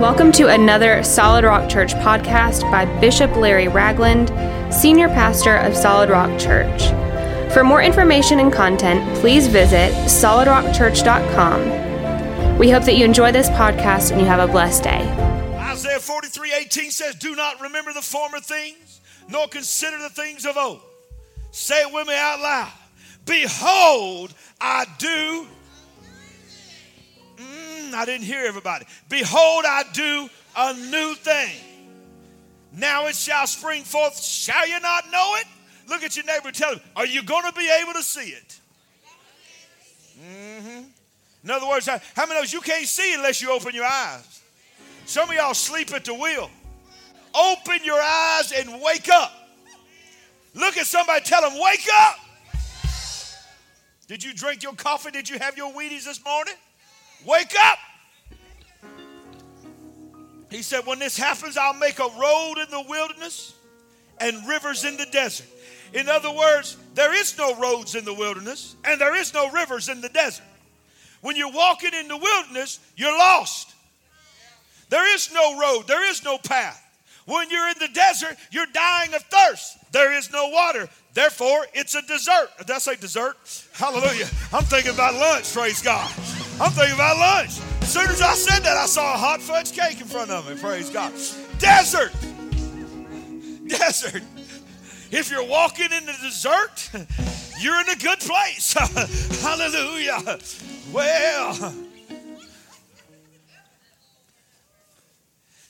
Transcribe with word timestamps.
Welcome 0.00 0.32
to 0.32 0.48
another 0.48 1.04
Solid 1.04 1.44
Rock 1.44 1.70
Church 1.70 1.94
podcast 1.94 2.68
by 2.68 2.84
Bishop 2.98 3.36
Larry 3.36 3.68
Ragland, 3.68 4.30
Senior 4.74 5.06
Pastor 5.06 5.58
of 5.58 5.76
Solid 5.76 6.10
Rock 6.10 6.36
Church. 6.36 6.88
For 7.54 7.62
more 7.62 7.80
information 7.80 8.40
and 8.40 8.52
content, 8.52 9.16
please 9.20 9.46
visit 9.46 9.92
solidrockchurch.com. 10.10 12.58
We 12.58 12.70
hope 12.70 12.82
that 12.82 12.96
you 12.96 13.04
enjoy 13.04 13.30
this 13.30 13.48
podcast 13.50 14.10
and 14.10 14.20
you 14.20 14.26
have 14.26 14.40
a 14.40 14.48
blessed 14.50 14.82
day. 14.82 15.08
Isaiah 15.60 16.00
43 16.00 16.52
18 16.52 16.90
says, 16.90 17.14
Do 17.14 17.36
not 17.36 17.60
remember 17.60 17.92
the 17.92 18.02
former 18.02 18.40
things, 18.40 19.00
nor 19.30 19.46
consider 19.46 19.98
the 19.98 20.10
things 20.10 20.44
of 20.44 20.56
old. 20.56 20.80
Say 21.52 21.82
it 21.82 21.94
with 21.94 22.08
me 22.08 22.16
out 22.16 22.40
loud. 22.40 22.72
Behold, 23.26 24.34
I 24.60 24.86
do 24.98 25.46
I 27.94 28.04
didn't 28.04 28.24
hear 28.24 28.44
everybody. 28.44 28.86
Behold, 29.08 29.64
I 29.66 29.84
do 29.92 30.28
a 30.56 30.74
new 30.74 31.14
thing. 31.14 31.56
Now 32.72 33.06
it 33.06 33.14
shall 33.14 33.46
spring 33.46 33.84
forth. 33.84 34.20
Shall 34.20 34.66
you 34.68 34.80
not 34.80 35.10
know 35.10 35.36
it? 35.38 35.46
Look 35.88 36.02
at 36.02 36.16
your 36.16 36.24
neighbor 36.24 36.50
tell 36.50 36.72
him, 36.74 36.80
Are 36.96 37.06
you 37.06 37.22
going 37.22 37.44
to 37.44 37.52
be 37.52 37.70
able 37.82 37.92
to 37.92 38.02
see 38.02 38.30
it? 38.30 38.60
Mm-hmm. 40.20 40.82
In 41.44 41.50
other 41.50 41.68
words, 41.68 41.86
how 41.86 42.26
many 42.26 42.40
of 42.40 42.52
you 42.52 42.60
can't 42.60 42.86
see 42.86 43.14
unless 43.14 43.42
you 43.42 43.52
open 43.52 43.74
your 43.74 43.84
eyes? 43.84 44.42
Some 45.06 45.28
of 45.28 45.34
y'all 45.34 45.54
sleep 45.54 45.92
at 45.92 46.04
the 46.04 46.14
wheel. 46.14 46.50
Open 47.34 47.78
your 47.84 48.00
eyes 48.00 48.52
and 48.52 48.80
wake 48.80 49.08
up. 49.10 49.32
Look 50.54 50.78
at 50.78 50.86
somebody, 50.86 51.22
tell 51.24 51.42
them, 51.42 51.60
Wake 51.60 51.86
up. 52.00 52.18
Did 54.06 54.22
you 54.22 54.34
drink 54.34 54.62
your 54.62 54.74
coffee? 54.74 55.10
Did 55.10 55.28
you 55.28 55.38
have 55.38 55.56
your 55.56 55.72
Wheaties 55.72 56.04
this 56.04 56.24
morning? 56.24 56.54
Wake 57.26 57.54
up. 57.58 57.78
He 60.54 60.62
said, 60.62 60.86
When 60.86 61.00
this 61.00 61.16
happens, 61.16 61.56
I'll 61.56 61.74
make 61.74 61.98
a 61.98 62.08
road 62.18 62.54
in 62.62 62.70
the 62.70 62.84
wilderness 62.88 63.54
and 64.18 64.46
rivers 64.46 64.84
in 64.84 64.96
the 64.96 65.06
desert. 65.06 65.48
In 65.92 66.08
other 66.08 66.30
words, 66.32 66.76
there 66.94 67.12
is 67.12 67.36
no 67.36 67.56
roads 67.56 67.96
in 67.96 68.04
the 68.04 68.14
wilderness 68.14 68.76
and 68.84 69.00
there 69.00 69.16
is 69.16 69.34
no 69.34 69.50
rivers 69.50 69.88
in 69.88 70.00
the 70.00 70.08
desert. 70.08 70.44
When 71.22 71.34
you're 71.34 71.50
walking 71.50 71.92
in 71.92 72.06
the 72.06 72.16
wilderness, 72.16 72.78
you're 72.96 73.16
lost. 73.16 73.74
There 74.90 75.12
is 75.14 75.32
no 75.32 75.58
road, 75.58 75.88
there 75.88 76.08
is 76.08 76.22
no 76.22 76.38
path. 76.38 76.80
When 77.26 77.50
you're 77.50 77.68
in 77.68 77.78
the 77.80 77.88
desert, 77.88 78.36
you're 78.52 78.66
dying 78.66 79.12
of 79.14 79.22
thirst. 79.22 79.78
There 79.90 80.12
is 80.12 80.30
no 80.30 80.50
water. 80.50 80.88
Therefore, 81.14 81.66
it's 81.72 81.94
a 81.94 82.02
desert. 82.02 82.50
Did 82.58 82.70
I 82.70 82.78
say 82.78 82.96
dessert? 82.96 83.36
Hallelujah. 83.72 84.26
I'm 84.52 84.64
thinking 84.64 84.92
about 84.92 85.14
lunch, 85.14 85.52
praise 85.52 85.82
God. 85.82 86.08
I'm 86.60 86.70
thinking 86.70 86.94
about 86.94 87.16
lunch. 87.16 87.58
Soon 87.94 88.10
as 88.10 88.20
I 88.20 88.34
said 88.34 88.64
that, 88.64 88.76
I 88.76 88.86
saw 88.86 89.14
a 89.14 89.16
hot 89.16 89.40
fudge 89.40 89.70
cake 89.70 90.00
in 90.00 90.08
front 90.08 90.28
of 90.28 90.50
me. 90.50 90.56
Praise 90.56 90.90
God. 90.90 91.12
Desert. 91.60 92.10
Desert. 93.68 94.20
If 95.12 95.30
you're 95.30 95.46
walking 95.46 95.92
in 95.92 96.04
the 96.04 96.12
desert, 96.20 96.90
you're 97.60 97.80
in 97.80 97.88
a 97.88 97.94
good 97.94 98.18
place. 98.18 98.72
Hallelujah. 99.42 100.40
Well, 100.90 101.54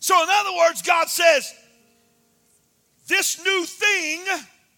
so 0.00 0.22
in 0.22 0.28
other 0.30 0.56
words, 0.56 0.80
God 0.80 1.10
says, 1.10 1.54
this 3.06 3.44
new 3.44 3.66
thing, 3.66 4.24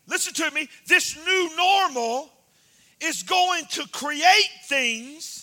listen 0.09 0.35
to 0.35 0.51
me, 0.51 0.69
this 0.89 1.17
new 1.25 1.57
normal 1.57 2.29
is 3.01 3.23
going 3.23 3.67
to 3.67 3.87
create 3.93 4.51
things 4.65 5.36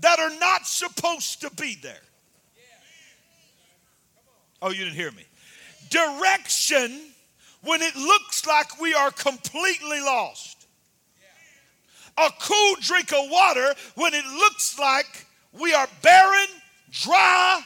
that 0.00 0.18
are 0.18 0.38
not 0.38 0.66
supposed 0.66 1.40
to 1.42 1.50
be 1.50 1.76
there. 1.82 2.00
Oh, 4.62 4.70
you 4.70 4.84
didn't 4.84 4.96
hear 4.96 5.10
me. 5.12 5.24
Direction 5.88 7.00
when 7.62 7.82
it 7.82 7.96
looks 7.96 8.46
like 8.46 8.80
we 8.80 8.94
are 8.94 9.10
completely 9.10 10.00
lost. 10.00 10.66
A 12.18 12.30
cool 12.40 12.74
drink 12.80 13.12
of 13.12 13.30
water 13.30 13.74
when 13.94 14.12
it 14.14 14.24
looks 14.26 14.78
like 14.78 15.26
we 15.52 15.72
are 15.72 15.88
barren, 16.02 16.48
dry, 16.90 17.62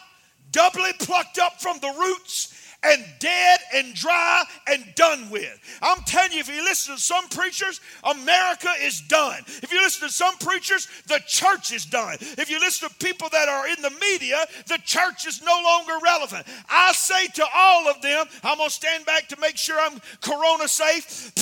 doubly 0.53 0.93
plucked 1.01 1.39
up 1.39 1.61
from 1.61 1.79
the 1.81 1.93
roots, 1.99 2.55
and 2.85 3.05
dead 3.19 3.61
and 3.75 3.95
dry 3.95 4.45
and 4.67 4.85
done 4.95 5.31
with. 5.31 5.59
I'm 5.83 6.03
telling 6.05 6.33
you, 6.33 6.41
if 6.41 6.49
you 6.49 6.63
listen 6.63 6.95
to 6.95 7.01
some 7.01 7.29
preachers, 7.29 7.81
America 8.05 8.69
is 8.81 9.01
done. 9.01 9.41
If 9.47 9.73
you 9.73 9.81
listen 9.81 10.09
to 10.09 10.13
some 10.13 10.37
preachers, 10.39 10.89
the 11.07 11.21
church 11.27 11.73
is 11.73 11.87
done. 11.87 12.17
If 12.21 12.51
you 12.51 12.61
listen 12.61 12.89
to 12.89 12.95
people 12.97 13.29
that 13.31 13.49
are 13.49 13.67
in 13.69 13.81
the 13.81 13.91
media, 14.01 14.45
the 14.67 14.79
church 14.85 15.27
is 15.27 15.43
no 15.43 15.61
longer 15.65 15.95
relevant. 16.03 16.47
I 16.69 16.93
say 16.93 17.27
to 17.35 17.47
all 17.55 17.89
of 17.89 18.03
them, 18.03 18.27
I'm 18.43 18.59
going 18.59 18.69
to 18.69 18.75
stand 18.75 19.07
back 19.07 19.29
to 19.29 19.41
make 19.41 19.57
sure 19.57 19.79
I'm 19.81 20.01
corona 20.21 20.69
safe. 20.69 21.33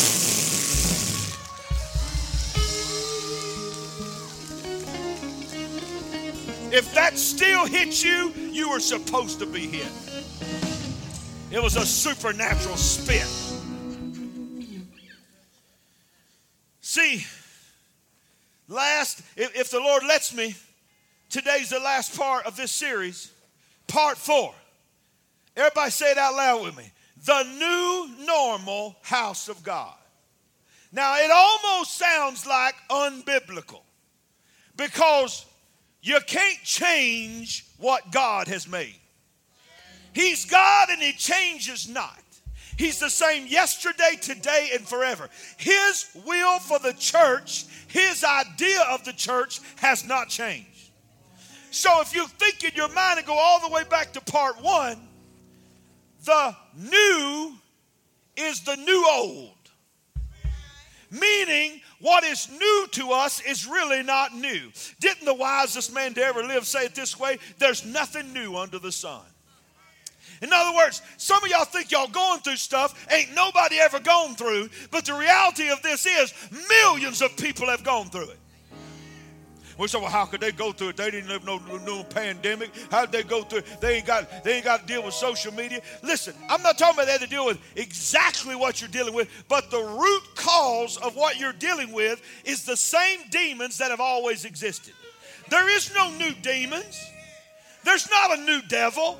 If 6.74 6.94
that 6.94 7.19
still 7.19 7.66
hits 7.66 8.03
you, 8.03 8.32
you 8.50 8.70
were 8.70 8.80
supposed 8.80 9.38
to 9.41 9.47
be 9.47 9.66
hit. 9.66 10.11
It 11.52 11.62
was 11.62 11.76
a 11.76 11.84
supernatural 11.84 12.78
spit. 12.78 13.28
See, 16.80 17.26
last, 18.68 19.20
if, 19.36 19.54
if 19.54 19.70
the 19.70 19.78
Lord 19.78 20.02
lets 20.02 20.34
me, 20.34 20.54
today's 21.28 21.68
the 21.68 21.78
last 21.78 22.18
part 22.18 22.46
of 22.46 22.56
this 22.56 22.72
series, 22.72 23.30
part 23.86 24.16
four. 24.16 24.54
Everybody 25.54 25.91
say 25.91 26.12
it 26.12 26.16
out 26.16 26.34
loud 26.34 26.64
with 26.64 26.76
me. 26.78 26.91
The 27.26 27.42
new 27.42 28.24
normal 28.24 28.96
house 29.02 29.50
of 29.50 29.62
God. 29.62 29.94
Now, 30.91 31.16
it 31.18 31.30
almost 31.30 31.98
sounds 31.98 32.46
like 32.46 32.74
unbiblical 32.91 33.82
because 34.74 35.44
you 36.00 36.18
can't 36.26 36.62
change 36.62 37.66
what 37.76 38.10
God 38.10 38.48
has 38.48 38.66
made. 38.66 39.01
He's 40.12 40.44
God 40.44 40.88
and 40.90 41.02
He 41.02 41.12
changes 41.12 41.88
not. 41.88 42.18
He's 42.76 42.98
the 42.98 43.10
same 43.10 43.46
yesterday, 43.46 44.16
today, 44.20 44.70
and 44.74 44.86
forever. 44.86 45.28
His 45.58 46.06
will 46.26 46.58
for 46.58 46.78
the 46.78 46.94
church, 46.94 47.66
His 47.88 48.24
idea 48.24 48.82
of 48.90 49.04
the 49.04 49.12
church 49.12 49.60
has 49.76 50.06
not 50.06 50.28
changed. 50.28 50.68
So 51.70 52.00
if 52.00 52.14
you 52.14 52.26
think 52.26 52.64
in 52.64 52.72
your 52.74 52.92
mind 52.92 53.18
and 53.18 53.26
go 53.26 53.34
all 53.34 53.60
the 53.60 53.72
way 53.72 53.84
back 53.84 54.12
to 54.14 54.20
part 54.20 54.62
one, 54.62 54.98
the 56.24 56.56
new 56.76 57.54
is 58.36 58.60
the 58.60 58.76
new 58.76 59.06
old. 59.10 59.56
Meaning, 61.10 61.80
what 62.00 62.24
is 62.24 62.48
new 62.50 62.86
to 62.92 63.12
us 63.12 63.40
is 63.42 63.66
really 63.66 64.02
not 64.02 64.34
new. 64.34 64.70
Didn't 64.98 65.24
the 65.24 65.34
wisest 65.34 65.94
man 65.94 66.14
to 66.14 66.22
ever 66.22 66.42
live 66.42 66.66
say 66.66 66.86
it 66.86 66.94
this 66.94 67.18
way? 67.18 67.38
There's 67.58 67.84
nothing 67.84 68.32
new 68.32 68.56
under 68.56 68.78
the 68.78 68.92
sun. 68.92 69.22
In 70.42 70.53
other 70.53 70.76
words, 70.76 71.03
some 71.16 71.42
of 71.42 71.48
y'all 71.48 71.64
think 71.64 71.92
y'all 71.92 72.08
going 72.08 72.41
through 72.41 72.56
stuff 72.56 73.06
ain't 73.10 73.32
nobody 73.32 73.78
ever 73.78 74.00
gone 74.00 74.34
through, 74.34 74.69
but 74.91 75.06
the 75.06 75.14
reality 75.14 75.70
of 75.70 75.80
this 75.82 76.04
is 76.04 76.34
millions 76.69 77.22
of 77.22 77.36
people 77.36 77.69
have 77.69 77.84
gone 77.84 78.10
through 78.10 78.30
it. 78.30 78.38
We 79.78 79.88
say, 79.88 79.98
well, 79.98 80.10
how 80.10 80.26
could 80.26 80.41
they 80.41 80.53
go 80.53 80.72
through 80.72 80.91
it? 80.91 80.97
They 80.97 81.10
didn't 81.10 81.28
live 81.28 81.44
no, 81.44 81.58
no 81.86 82.04
pandemic. 82.04 82.70
How 82.91 83.06
did 83.06 83.12
they 83.12 83.22
go 83.22 83.42
through 83.42 83.60
it? 83.60 83.80
They 83.80 83.97
ain't 83.97 84.06
got 84.06 84.44
they 84.44 84.56
ain't 84.56 84.64
got 84.64 84.80
to 84.80 84.86
deal 84.86 85.03
with 85.03 85.14
social 85.14 85.53
media. 85.54 85.80
Listen, 86.03 86.34
I'm 86.48 86.62
not 86.62 86.76
talking 86.76 86.94
about 86.94 87.06
they 87.06 87.12
had 87.12 87.20
to 87.22 87.26
deal 87.26 87.47
with 87.47 87.59
exactly 87.74 88.54
what 88.54 88.80
you're 88.80 88.91
dealing 88.91 89.14
with, 89.14 89.28
but 89.48 89.70
the 89.70 89.80
root 89.82 90.22
cause 90.34 90.98
of 90.98 91.16
what 91.16 91.38
you're 91.38 91.54
dealing 91.54 91.92
with 91.92 92.20
is 92.44 92.64
the 92.64 92.76
same 92.76 93.20
demons 93.30 93.78
that 93.78 93.91
have 93.91 94.00
always 94.00 94.44
existed. 94.44 94.94
There 95.48 95.69
is 95.74 95.94
no 95.94 96.10
new 96.10 96.32
demons. 96.42 97.00
There's 97.84 98.09
not 98.10 98.39
a 98.39 98.42
new 98.42 98.60
devil. 98.68 99.18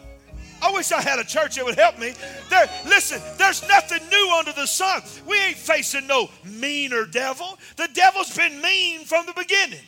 I 0.63 0.71
wish 0.71 0.93
I 0.93 1.03
had 1.03 1.19
a 1.19 1.25
church 1.25 1.57
that 1.57 1.65
would 1.65 1.75
help 1.75 1.99
me. 1.99 2.15
There, 2.49 2.71
listen, 2.87 3.21
there's 3.37 3.67
nothing 3.69 4.01
new 4.09 4.35
under 4.39 4.53
the 4.53 4.67
sun. 4.67 5.03
We 5.27 5.37
ain't 5.41 5.57
facing 5.57 6.07
no 6.07 6.31
meaner 6.45 7.05
devil. 7.05 7.59
The 7.77 7.89
devil's 7.93 8.35
been 8.37 8.63
mean 8.63 9.05
from 9.05 9.27
the 9.27 9.33
beginning. 9.33 9.81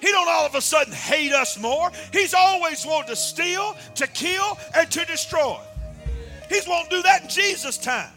He 0.00 0.08
don't 0.08 0.28
all 0.28 0.46
of 0.46 0.54
a 0.54 0.60
sudden 0.60 0.92
hate 0.92 1.32
us 1.32 1.58
more. 1.58 1.90
He's 2.12 2.32
always 2.32 2.86
wanted 2.86 3.08
to 3.08 3.16
steal, 3.16 3.76
to 3.96 4.06
kill, 4.06 4.56
and 4.74 4.88
to 4.92 5.04
destroy. 5.04 5.58
He's 6.48 6.68
won't 6.68 6.88
do 6.88 7.02
that 7.02 7.24
in 7.24 7.28
Jesus' 7.28 7.76
time. 7.76 8.10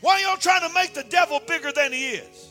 Why 0.00 0.14
are 0.14 0.20
y'all 0.20 0.36
trying 0.36 0.66
to 0.66 0.72
make 0.74 0.94
the 0.94 1.04
devil 1.04 1.40
bigger 1.46 1.72
than 1.72 1.92
he 1.92 2.10
is? 2.10 2.47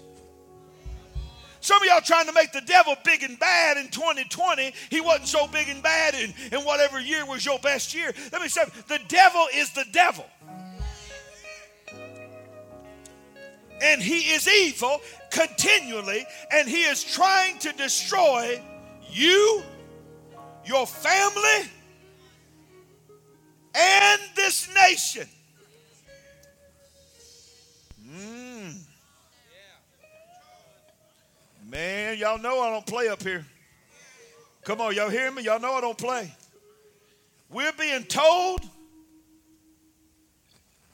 Some 1.67 1.81
of 1.81 1.85
y'all 1.89 1.99
trying 1.99 2.27
to 2.27 2.31
make 2.31 2.53
the 2.53 2.61
devil 2.61 2.95
big 3.03 3.23
and 3.23 3.37
bad 3.37 3.75
in 3.75 3.89
2020. 3.89 4.71
He 4.89 5.01
wasn't 5.01 5.27
so 5.27 5.47
big 5.47 5.67
and 5.67 5.83
bad 5.83 6.13
in, 6.13 6.33
in 6.53 6.63
whatever 6.63 6.97
year 6.97 7.25
was 7.25 7.45
your 7.45 7.59
best 7.59 7.93
year. 7.93 8.13
Let 8.31 8.41
me 8.41 8.47
say, 8.47 8.61
the 8.87 9.01
devil 9.09 9.45
is 9.53 9.73
the 9.73 9.83
devil. 9.91 10.25
And 13.81 14.01
he 14.01 14.19
is 14.31 14.47
evil 14.47 15.01
continually, 15.29 16.25
and 16.53 16.69
he 16.69 16.83
is 16.83 17.03
trying 17.03 17.59
to 17.59 17.73
destroy 17.73 18.63
you, 19.11 19.61
your 20.63 20.87
family, 20.87 21.69
and 23.75 24.21
this 24.37 24.73
nation. 24.73 25.27
Man, 31.69 32.17
y'all 32.17 32.39
know 32.39 32.61
I 32.61 32.71
don't 32.71 32.85
play 32.85 33.09
up 33.09 33.21
here. 33.21 33.45
Come 34.63 34.79
on, 34.79 34.95
y'all 34.95 35.09
hear 35.09 35.29
me? 35.31 35.43
Y'all 35.43 35.59
know 35.59 35.73
I 35.73 35.81
don't 35.81 35.97
play. 35.97 36.31
We're 37.49 37.73
being 37.73 38.03
told 38.03 38.61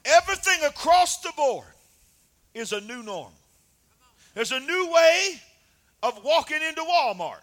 everything 0.04 0.64
across 0.66 1.20
the 1.22 1.32
board 1.38 1.68
is 2.56 2.72
a 2.72 2.82
new 2.82 3.04
norm. 3.04 3.32
There's 4.34 4.52
a 4.52 4.60
new 4.60 4.92
way 4.92 5.40
of 6.02 6.24
walking 6.24 6.60
into 6.68 6.82
Walmart. 6.82 7.42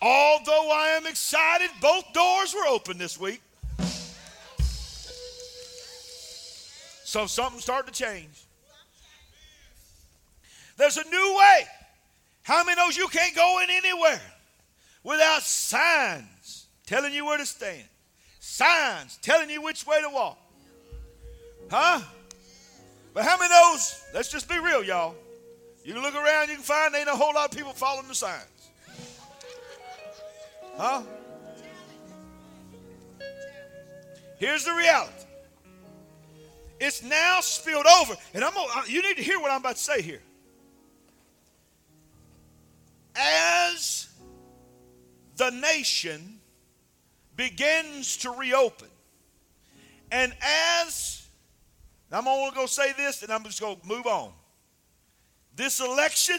Although 0.00 0.70
I 0.72 0.94
am 0.96 1.06
excited, 1.06 1.68
both 1.80 2.10
doors 2.14 2.54
were 2.54 2.66
open 2.68 2.96
this 2.96 3.20
week. 3.20 3.42
So 7.04 7.26
something 7.26 7.60
started 7.60 7.92
to 7.92 8.04
change. 8.04 8.44
There's 10.76 10.96
a 10.96 11.04
new 11.04 11.36
way. 11.38 11.66
How 12.48 12.64
many 12.64 12.80
knows 12.80 12.96
you 12.96 13.06
can't 13.08 13.36
go 13.36 13.60
in 13.62 13.68
anywhere 13.68 14.22
without 15.04 15.42
signs 15.42 16.66
telling 16.86 17.12
you 17.12 17.26
where 17.26 17.36
to 17.36 17.44
stand? 17.44 17.84
Signs 18.40 19.18
telling 19.20 19.50
you 19.50 19.60
which 19.60 19.86
way 19.86 20.00
to 20.00 20.08
walk. 20.08 20.38
Huh? 21.70 22.00
But 23.12 23.24
how 23.26 23.36
many 23.36 23.52
knows? 23.52 24.02
Let's 24.14 24.32
just 24.32 24.48
be 24.48 24.58
real, 24.58 24.82
y'all. 24.82 25.14
You 25.84 25.92
can 25.92 26.00
look 26.00 26.14
around, 26.14 26.48
you 26.48 26.54
can 26.54 26.64
find 26.64 26.94
ain't 26.94 27.06
a 27.06 27.12
whole 27.12 27.34
lot 27.34 27.50
of 27.52 27.56
people 27.56 27.72
following 27.74 28.08
the 28.08 28.14
signs. 28.14 28.70
Huh? 30.78 31.02
Here's 34.38 34.64
the 34.64 34.72
reality. 34.72 35.12
It's 36.80 37.02
now 37.02 37.40
spilled 37.42 37.86
over, 38.00 38.16
and 38.32 38.42
I'm 38.42 38.54
gonna, 38.54 38.72
uh, 38.74 38.82
you 38.86 39.02
need 39.02 39.18
to 39.18 39.22
hear 39.22 39.38
what 39.38 39.50
I'm 39.50 39.60
about 39.60 39.76
to 39.76 39.82
say 39.82 40.00
here. 40.00 40.22
As 43.18 44.08
the 45.36 45.50
nation 45.50 46.40
begins 47.36 48.16
to 48.18 48.30
reopen, 48.30 48.88
and 50.10 50.32
as 50.40 51.26
I'm 52.10 52.26
only 52.26 52.54
going 52.54 52.66
to 52.66 52.72
say 52.72 52.92
this, 52.92 53.22
and 53.22 53.30
I'm 53.30 53.44
just 53.44 53.60
going 53.60 53.76
to 53.76 53.86
move 53.86 54.06
on. 54.06 54.32
This 55.54 55.80
election 55.80 56.38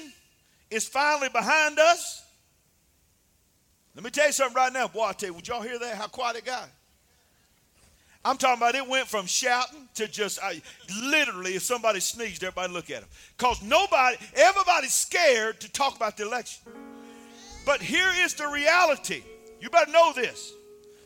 is 0.72 0.88
finally 0.88 1.30
behind 1.30 1.78
us. 1.78 2.26
Let 3.94 4.04
me 4.04 4.10
tell 4.10 4.28
you 4.28 4.32
something 4.32 4.56
right 4.56 4.72
now. 4.72 4.88
Boy, 4.88 5.04
I 5.04 5.14
tell 5.14 5.30
you, 5.30 5.34
would 5.34 5.48
y'all 5.48 5.62
hear 5.62 5.78
that? 5.78 5.96
How 5.96 6.08
quiet 6.08 6.38
it 6.38 6.46
got? 6.46 6.70
I'm 8.26 8.38
talking 8.38 8.58
about 8.58 8.76
it 8.76 8.88
went 8.88 9.08
from 9.08 9.26
shouting 9.26 9.88
to 9.96 10.08
just 10.08 10.40
I, 10.44 10.62
literally, 11.04 11.56
if 11.56 11.64
somebody 11.64 12.00
sneezed, 12.00 12.44
everybody 12.44 12.74
look 12.74 12.90
at 12.90 13.02
them. 13.02 13.10
Because 13.38 13.62
nobody, 13.64 14.18
everybody's 14.36 14.94
scared 14.94 15.62
to 15.62 15.72
talk 15.72 15.96
about 15.96 16.18
the 16.18 16.28
election. 16.28 16.64
But 17.66 17.82
here 17.82 18.10
is 18.18 18.34
the 18.34 18.48
reality. 18.48 19.24
You 19.62 19.70
better 19.70 19.92
know 19.92 20.12
this. 20.14 20.54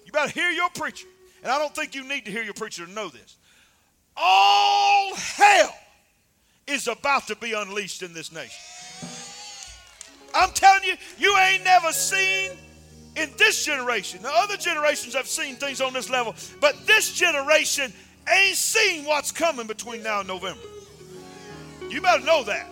You 0.06 0.12
better 0.12 0.32
hear 0.32 0.50
your 0.50 0.70
preacher. 0.70 1.08
And 1.44 1.52
I 1.52 1.60
don't 1.60 1.76
think 1.76 1.94
you 1.94 2.08
need 2.08 2.26
to 2.26 2.32
hear 2.32 2.44
your 2.44 2.54
preacher 2.54 2.86
to 2.86 2.92
know 2.92 3.10
this. 3.10 3.36
All 4.16 5.16
hell 5.16 5.76
is 6.68 6.88
about 6.88 7.28
to 7.28 7.36
be 7.36 7.54
unleashed 7.54 8.02
in 8.02 8.14
this 8.14 8.32
nation. 8.32 8.62
I'm 10.34 10.52
telling 10.52 10.84
you, 10.84 10.96
you 11.18 11.38
ain't 11.38 11.64
never 11.64 11.92
seen 11.92 12.52
in 13.16 13.30
this 13.38 13.66
generation. 13.66 14.22
The 14.22 14.32
other 14.32 14.58
generations 14.58 15.14
have 15.14 15.28
seen 15.28 15.56
things 15.56 15.82
on 15.82 15.94
this 15.94 16.10
level, 16.10 16.36
but 16.60 16.76
this 16.86 17.14
generation 17.14 17.94
ain't 18.30 18.56
seen 18.56 19.06
what's 19.06 19.32
coming 19.32 19.68
between 19.68 20.04
now 20.04 20.20
and 20.20 20.28
November. 20.28 20.62
You 21.90 22.02
better 22.02 22.24
know 22.26 22.44
that. 22.44 22.72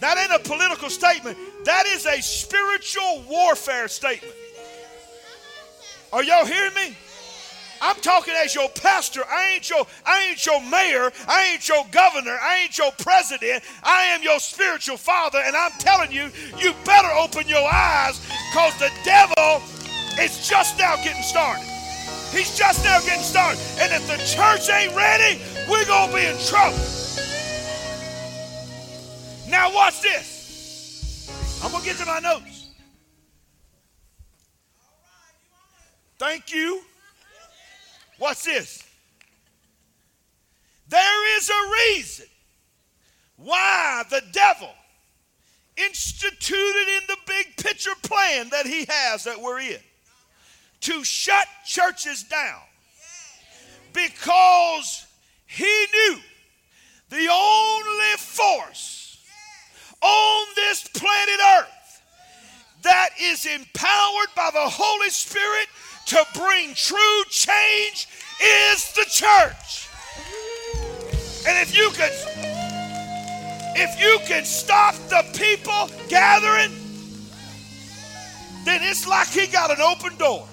That 0.00 0.18
ain't 0.18 0.32
a 0.32 0.48
political 0.48 0.90
statement, 0.90 1.38
that 1.64 1.86
is 1.86 2.06
a 2.06 2.20
spiritual 2.20 3.22
warfare 3.28 3.86
statement. 3.88 4.34
Are 6.12 6.22
y'all 6.22 6.44
hearing 6.44 6.74
me? 6.74 6.96
I'm 7.82 7.96
talking 7.96 8.32
as 8.34 8.54
your 8.54 8.68
pastor. 8.68 9.22
I 9.28 9.54
ain't 9.54 9.68
your, 9.68 9.84
I 10.06 10.28
ain't 10.28 10.46
your 10.46 10.60
mayor. 10.70 11.10
I 11.26 11.50
ain't 11.52 11.68
your 11.68 11.84
governor. 11.90 12.38
I 12.40 12.60
ain't 12.62 12.78
your 12.78 12.92
president. 12.92 13.64
I 13.82 14.04
am 14.14 14.22
your 14.22 14.38
spiritual 14.38 14.96
father. 14.96 15.42
And 15.44 15.56
I'm 15.56 15.72
telling 15.72 16.12
you, 16.12 16.30
you 16.58 16.74
better 16.84 17.08
open 17.18 17.48
your 17.48 17.68
eyes 17.68 18.20
because 18.52 18.78
the 18.78 18.90
devil 19.04 19.60
is 20.20 20.48
just 20.48 20.78
now 20.78 20.94
getting 21.02 21.24
started. 21.24 21.64
He's 22.30 22.56
just 22.56 22.84
now 22.84 23.00
getting 23.00 23.24
started. 23.24 23.58
And 23.80 23.92
if 23.92 24.06
the 24.06 24.16
church 24.32 24.70
ain't 24.70 24.94
ready, 24.94 25.42
we're 25.68 25.84
going 25.84 26.10
to 26.10 26.16
be 26.16 26.24
in 26.24 26.38
trouble. 26.46 26.78
Now, 29.48 29.74
watch 29.74 30.00
this. 30.00 31.60
I'm 31.64 31.72
going 31.72 31.82
to 31.82 31.88
get 31.88 31.98
to 31.98 32.06
my 32.06 32.20
notes. 32.20 32.68
Thank 36.18 36.54
you. 36.54 36.82
What's 38.22 38.44
this? 38.44 38.80
There 40.88 41.36
is 41.36 41.50
a 41.50 41.70
reason 41.72 42.26
why 43.34 44.04
the 44.10 44.22
devil 44.30 44.70
instituted 45.76 46.86
in 46.88 47.00
the 47.08 47.16
big 47.26 47.56
picture 47.56 47.96
plan 48.04 48.48
that 48.50 48.64
he 48.64 48.86
has 48.88 49.24
that 49.24 49.40
we're 49.40 49.58
in 49.58 49.80
to 50.82 51.02
shut 51.02 51.48
churches 51.66 52.22
down 52.22 52.60
because 53.92 55.04
he 55.46 55.86
knew 55.92 56.18
the 57.10 57.28
only 57.28 58.16
force 58.18 59.18
on 60.00 60.46
this 60.54 60.86
planet 60.94 61.40
earth 61.58 62.02
that 62.82 63.08
is 63.20 63.46
empowered 63.46 64.28
by 64.36 64.48
the 64.52 64.68
Holy 64.68 65.10
Spirit 65.10 65.66
to 66.06 66.24
bring 66.34 66.74
true 66.74 67.24
change 67.30 68.08
is 68.42 68.92
the 68.92 69.04
church. 69.08 69.88
And 71.46 71.58
if 71.58 71.76
you 71.76 71.90
could 71.90 72.12
if 73.74 74.00
you 74.00 74.18
can 74.26 74.44
stop 74.44 74.94
the 75.08 75.24
people 75.32 75.88
gathering, 76.08 76.72
then 78.64 78.80
it's 78.82 79.06
like 79.06 79.28
he 79.28 79.46
got 79.46 79.70
an 79.70 79.80
open 79.80 80.16
door. 80.18 80.46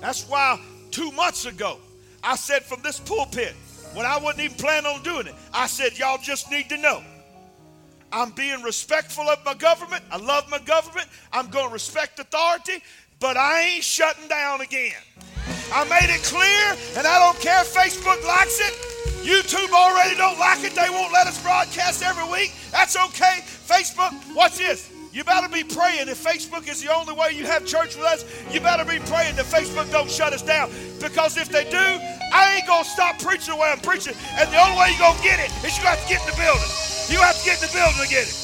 That's 0.00 0.28
why 0.28 0.60
two 0.90 1.12
months 1.12 1.46
ago 1.46 1.78
I 2.22 2.36
said 2.36 2.64
from 2.64 2.82
this 2.82 2.98
pulpit, 3.00 3.54
when 3.94 4.06
I 4.06 4.18
wasn't 4.18 4.44
even 4.44 4.56
planning 4.56 4.86
on 4.86 5.02
doing 5.02 5.26
it, 5.26 5.34
I 5.52 5.66
said, 5.66 5.98
Y'all 5.98 6.18
just 6.22 6.50
need 6.50 6.68
to 6.68 6.76
know 6.76 7.02
I'm 8.12 8.30
being 8.30 8.62
respectful 8.62 9.28
of 9.28 9.44
my 9.44 9.54
government. 9.54 10.02
I 10.10 10.16
love 10.16 10.48
my 10.50 10.58
government. 10.58 11.08
I'm 11.32 11.48
going 11.48 11.68
to 11.68 11.72
respect 11.72 12.18
authority, 12.18 12.82
but 13.20 13.36
I 13.36 13.62
ain't 13.62 13.84
shutting 13.84 14.28
down 14.28 14.60
again. 14.60 14.96
I 15.72 15.84
made 15.84 16.12
it 16.12 16.22
clear, 16.24 16.76
and 16.98 17.06
I 17.06 17.18
don't 17.20 17.38
care 17.38 17.60
if 17.60 17.72
Facebook 17.72 18.26
likes 18.26 18.58
it. 18.60 18.74
YouTube 19.22 19.70
already 19.72 20.16
don't 20.16 20.38
like 20.38 20.64
it. 20.64 20.74
They 20.74 20.90
won't 20.90 21.12
let 21.12 21.26
us 21.26 21.40
broadcast 21.42 22.02
every 22.02 22.28
week. 22.32 22.52
That's 22.72 22.96
okay. 22.96 23.40
Facebook, 23.44 24.12
watch 24.34 24.58
this. 24.58 24.90
You 25.12 25.24
better 25.24 25.48
be 25.48 25.64
praying 25.64 26.08
if 26.08 26.22
Facebook 26.22 26.68
is 26.68 26.82
the 26.82 26.92
only 26.94 27.14
way 27.14 27.32
you 27.32 27.44
have 27.44 27.66
church 27.66 27.96
with 27.96 28.06
us. 28.06 28.24
You 28.52 28.60
better 28.60 28.84
be 28.84 28.98
praying 29.10 29.36
that 29.36 29.46
Facebook 29.46 29.90
don't 29.90 30.10
shut 30.10 30.32
us 30.32 30.42
down. 30.42 30.70
Because 31.00 31.36
if 31.36 31.48
they 31.48 31.68
do, 31.68 32.00
I 32.32 32.56
ain't 32.56 32.66
gonna 32.66 32.84
stop 32.84 33.18
preaching 33.18 33.54
the 33.54 33.60
way 33.60 33.70
I'm 33.70 33.80
preaching. 33.80 34.14
And 34.38 34.50
the 34.50 34.60
only 34.60 34.78
way 34.78 34.90
you're 34.90 35.00
gonna 35.00 35.22
get 35.22 35.40
it 35.40 35.50
is 35.64 35.76
you 35.76 35.82
got 35.82 35.98
to 35.98 36.08
get 36.08 36.20
in 36.20 36.26
the 36.30 36.36
building. 36.36 36.89
You 37.10 37.18
have 37.18 37.34
to 37.34 37.44
get 37.44 37.58
in 37.58 37.66
the 37.66 37.74
building 37.74 37.98
to 37.98 38.08
get 38.08 38.30
it. 38.30 38.40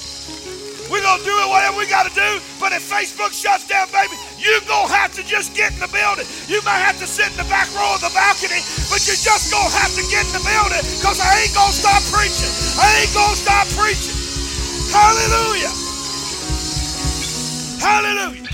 We're 0.90 1.02
going 1.02 1.18
to 1.18 1.26
do 1.26 1.35
it 1.35 1.49
whatever 1.50 1.78
we 1.78 1.87
got 1.87 2.06
to 2.06 2.14
do, 2.14 2.42
but 2.58 2.70
if 2.75 2.82
Facebook 2.82 3.30
shuts 3.30 3.66
down, 3.66 3.87
baby, 3.94 4.14
you're 4.38 4.62
going 4.66 4.87
to 4.87 4.94
have 4.94 5.14
to 5.14 5.23
just 5.23 5.54
get 5.54 5.70
in 5.75 5.78
the 5.78 5.90
building. 5.90 6.26
You 6.46 6.62
might 6.62 6.82
have 6.82 6.99
to 6.99 7.06
sit 7.06 7.30
in 7.30 7.38
the 7.38 7.46
back 7.50 7.70
row 7.75 7.94
of 7.94 8.02
the 8.02 8.11
balcony, 8.11 8.62
but 8.90 9.02
you're 9.06 9.18
just 9.18 9.50
going 9.54 9.66
to 9.66 9.75
have 9.78 9.94
to 9.94 10.02
get 10.11 10.26
in 10.26 10.35
the 10.35 10.42
building 10.42 10.82
because 10.99 11.18
I 11.18 11.46
ain't 11.46 11.54
going 11.54 11.75
to 11.75 11.78
stop 11.78 12.02
preaching. 12.11 12.50
I 12.78 12.87
ain't 13.02 13.14
going 13.14 13.35
to 13.35 13.42
stop 13.42 13.66
preaching. 13.75 14.14
Hallelujah. 14.90 15.75
Hallelujah. 17.82 18.46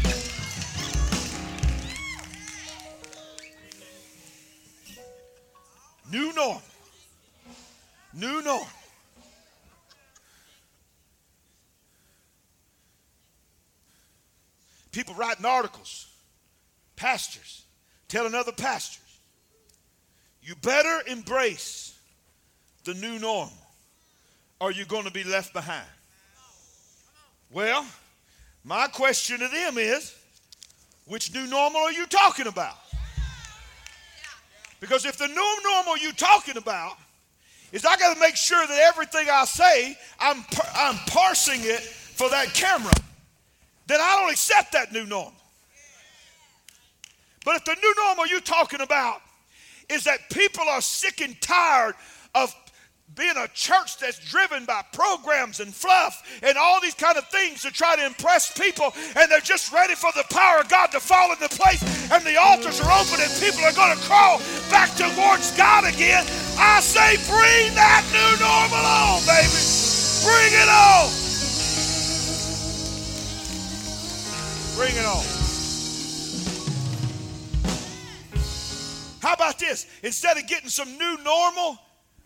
New 6.13 6.33
norm. 6.33 6.61
New 8.13 8.43
norm. 8.43 8.69
People 14.93 15.15
writing 15.15 15.45
articles, 15.45 16.07
pastors 16.97 17.65
telling 18.09 18.35
other 18.35 18.53
pastors, 18.53 19.03
you 20.43 20.55
better 20.57 21.01
embrace 21.09 21.99
the 22.85 22.95
new 22.95 23.19
normal 23.19 23.53
or 24.61 24.71
you're 24.71 24.87
going 24.87 25.05
to 25.05 25.11
be 25.11 25.25
left 25.25 25.53
behind. 25.53 25.87
Well, 27.51 27.87
my 28.65 28.87
question 28.89 29.41
to 29.41 29.49
them 29.49 29.79
is 29.79 30.15
Which 31.07 31.35
new 31.35 31.47
normal 31.47 31.81
are 31.81 31.93
you 31.93 32.07
talking 32.07 32.47
about? 32.47 32.77
Because 34.79 35.05
if 35.05 35.17
the 35.17 35.29
new 35.29 35.59
normal 35.65 35.97
you're 35.99 36.13
talking 36.13 36.57
about 36.57 36.97
is 37.73 37.85
I 37.85 37.97
got 37.97 38.15
to 38.15 38.21
make 38.21 38.37
sure 38.37 38.67
that 38.67 38.79
everything 38.79 39.29
I 39.31 39.45
say, 39.45 39.97
I'm, 40.21 40.45
I'm 40.75 40.97
parsing 41.07 41.61
it 41.63 41.81
for 41.81 42.29
that 42.31 42.53
camera, 42.53 42.93
then 43.87 44.01
I 44.01 44.21
don't 44.21 44.31
accept 44.31 44.73
that 44.73 44.93
new 44.93 45.07
normal. 45.07 45.35
But 47.45 47.57
if 47.57 47.65
the 47.65 47.75
new 47.75 47.95
normal 47.97 48.27
you're 48.27 48.41
talking 48.41 48.81
about 48.81 49.21
is 49.89 50.05
that 50.05 50.31
people 50.31 50.65
are 50.69 50.81
sick 50.81 51.21
and 51.21 51.41
tired 51.41 51.95
of 52.35 52.55
being 53.15 53.37
a 53.37 53.49
church 53.49 53.99
that's 53.99 54.19
driven 54.31 54.65
by 54.65 54.83
programs 54.93 55.61
and 55.61 55.75
fluff 55.75 56.23
and 56.43 56.57
all 56.57 56.81
these 56.81 56.95
kind 56.95 57.19
of 57.19 57.29
things 57.29 57.61
to 57.61 57.71
try 57.71 57.95
to 57.95 58.07
impress 58.07 58.57
people 58.57 58.95
and 59.17 59.31
they're 59.31 59.41
just 59.41 59.71
ready 59.71 59.95
for 59.95 60.11
the 60.17 60.25
power 60.31 60.61
of 60.61 60.69
God 60.69 60.87
to 60.93 61.01
fall 61.01 61.31
into 61.31 61.49
place 61.51 61.83
and 62.11 62.25
the 62.25 62.41
altars 62.41 62.81
are 62.81 62.91
open 62.91 63.21
and 63.21 63.31
people 63.41 63.63
are 63.65 63.73
going 63.73 63.97
to 63.97 64.03
crawl 64.05 64.39
back 64.71 64.91
towards 64.97 65.55
God 65.57 65.85
again. 65.85 66.25
I 66.57 66.81
say 66.81 67.17
bring 67.29 67.75
that 67.75 68.05
new 68.13 68.33
normal 68.41 68.81
on, 68.81 69.21
baby. 69.29 69.61
Bring 70.25 70.53
it 70.57 70.69
on. 70.69 71.22
Bring 74.77 74.95
it 74.97 75.05
on. 75.05 75.25
How 79.21 79.35
about 79.35 79.59
this? 79.59 79.87
Instead 80.03 80.37
of 80.37 80.47
getting 80.47 80.69
some 80.69 80.99
new 80.99 81.17
normal, 81.23 81.79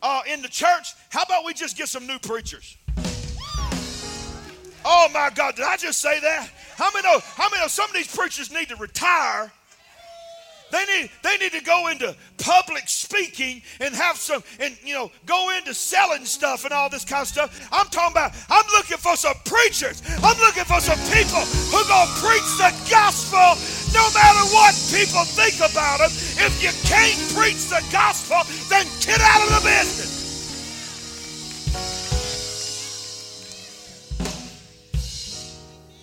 uh, 0.03 0.23
in 0.27 0.43
the 0.43 0.49
church, 0.49 0.95
how 1.11 1.23
about 1.23 1.45
we 1.45 1.55
just 1.55 1.77
get 1.77 1.89
some 1.89 2.07
new 2.07 2.19
preachers? 2.19 2.77
Oh 4.85 5.09
my 5.13 5.31
God, 5.35 5.57
did 5.57 5.65
I 5.65 5.77
just 5.77 6.01
say 6.01 6.21
that? 6.21 6.49
How 6.77 6.91
many 6.95 7.09
know, 7.09 7.19
how 7.35 7.49
many 7.51 7.63
know 7.63 7.69
some 7.69 7.91
of 7.91 7.95
these 7.95 8.15
preachers 8.15 8.53
need 8.53 8.69
to 8.69 8.77
retire? 8.77 9.51
They 10.77 10.85
need, 11.01 11.11
they 11.23 11.37
need 11.39 11.53
to 11.53 11.65
go 11.65 11.89
into 11.89 12.15
public 12.37 12.87
speaking 12.87 13.63
and 13.81 13.95
have 13.95 14.19
some, 14.19 14.45
and 14.61 14.77
you 14.85 14.93
know, 14.93 15.11
go 15.25 15.57
into 15.57 15.73
selling 15.73 16.27
stuff 16.27 16.65
and 16.65 16.73
all 16.75 16.91
this 16.91 17.03
kind 17.03 17.23
of 17.23 17.29
stuff. 17.29 17.69
I'm 17.73 17.87
talking 17.87 18.13
about, 18.13 18.33
I'm 18.51 18.67
looking 18.77 18.99
for 18.99 19.17
some 19.17 19.37
preachers. 19.47 20.03
I'm 20.23 20.37
looking 20.37 20.65
for 20.65 20.81
some 20.81 20.99
people 21.09 21.41
who 21.73 21.81
going 21.89 22.07
to 22.07 22.13
preach 22.21 22.59
the 22.61 22.77
gospel 22.91 23.57
no 23.97 24.05
matter 24.13 24.45
what 24.53 24.75
people 24.93 25.25
think 25.25 25.57
about 25.65 26.01
them. 26.01 26.11
If 26.45 26.61
you 26.63 26.69
can't 26.85 27.17
preach 27.33 27.71
the 27.73 27.83
gospel, 27.91 28.45
then 28.69 28.85
get 29.01 29.23
out 29.23 29.49
of 29.49 29.57
the 29.57 29.63
business. 29.65 30.13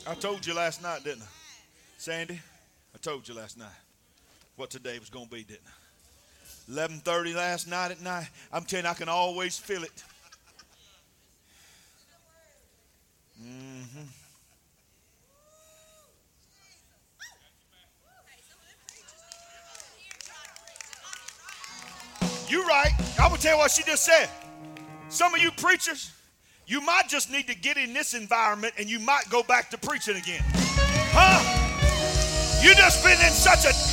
I 0.08 0.16
told 0.16 0.48
you 0.48 0.56
last 0.56 0.82
night, 0.82 1.04
didn't 1.04 1.22
I? 1.22 1.28
Sandy, 2.00 2.42
I 2.96 2.98
told 2.98 3.28
you 3.28 3.36
last 3.36 3.56
night 3.60 3.83
what 4.56 4.70
today 4.70 5.00
was 5.00 5.10
going 5.10 5.26
to 5.26 5.32
be, 5.32 5.44
didn't 5.44 5.68
I? 5.68 5.72
11:30 6.72 7.36
last 7.36 7.68
night 7.68 7.92
at 7.92 8.02
night. 8.02 8.30
I'm 8.52 8.64
telling 8.64 8.86
you, 8.86 8.92
I 8.92 8.94
can 8.94 9.10
always 9.10 9.58
feel 9.58 9.84
it. 9.84 10.04
Mm-hmm. 13.42 14.04
You 22.48 22.68
right. 22.68 22.92
I 23.20 23.28
will 23.28 23.38
tell 23.38 23.54
you 23.54 23.58
what 23.58 23.72
she 23.72 23.84
just 23.84 24.06
said. 24.06 24.30
Some 25.10 25.34
of 25.34 25.42
you 25.42 25.52
preachers, 25.52 26.12
you 26.68 26.82
might 26.82 27.08
just 27.10 27.32
need 27.32 27.48
to 27.48 27.56
get 27.56 27.78
in 27.78 27.94
this 27.94 28.14
environment 28.14 28.76
and 28.78 28.90
you 28.90 29.00
might 29.00 29.24
go 29.30 29.44
back 29.44 29.70
to 29.72 29.78
preaching 29.78 30.16
again. 30.16 30.44
Huh? 30.46 31.64
You 32.64 32.74
just 32.76 33.04
been 33.04 33.20
in 33.20 33.32
such 33.32 33.66
a 33.66 33.93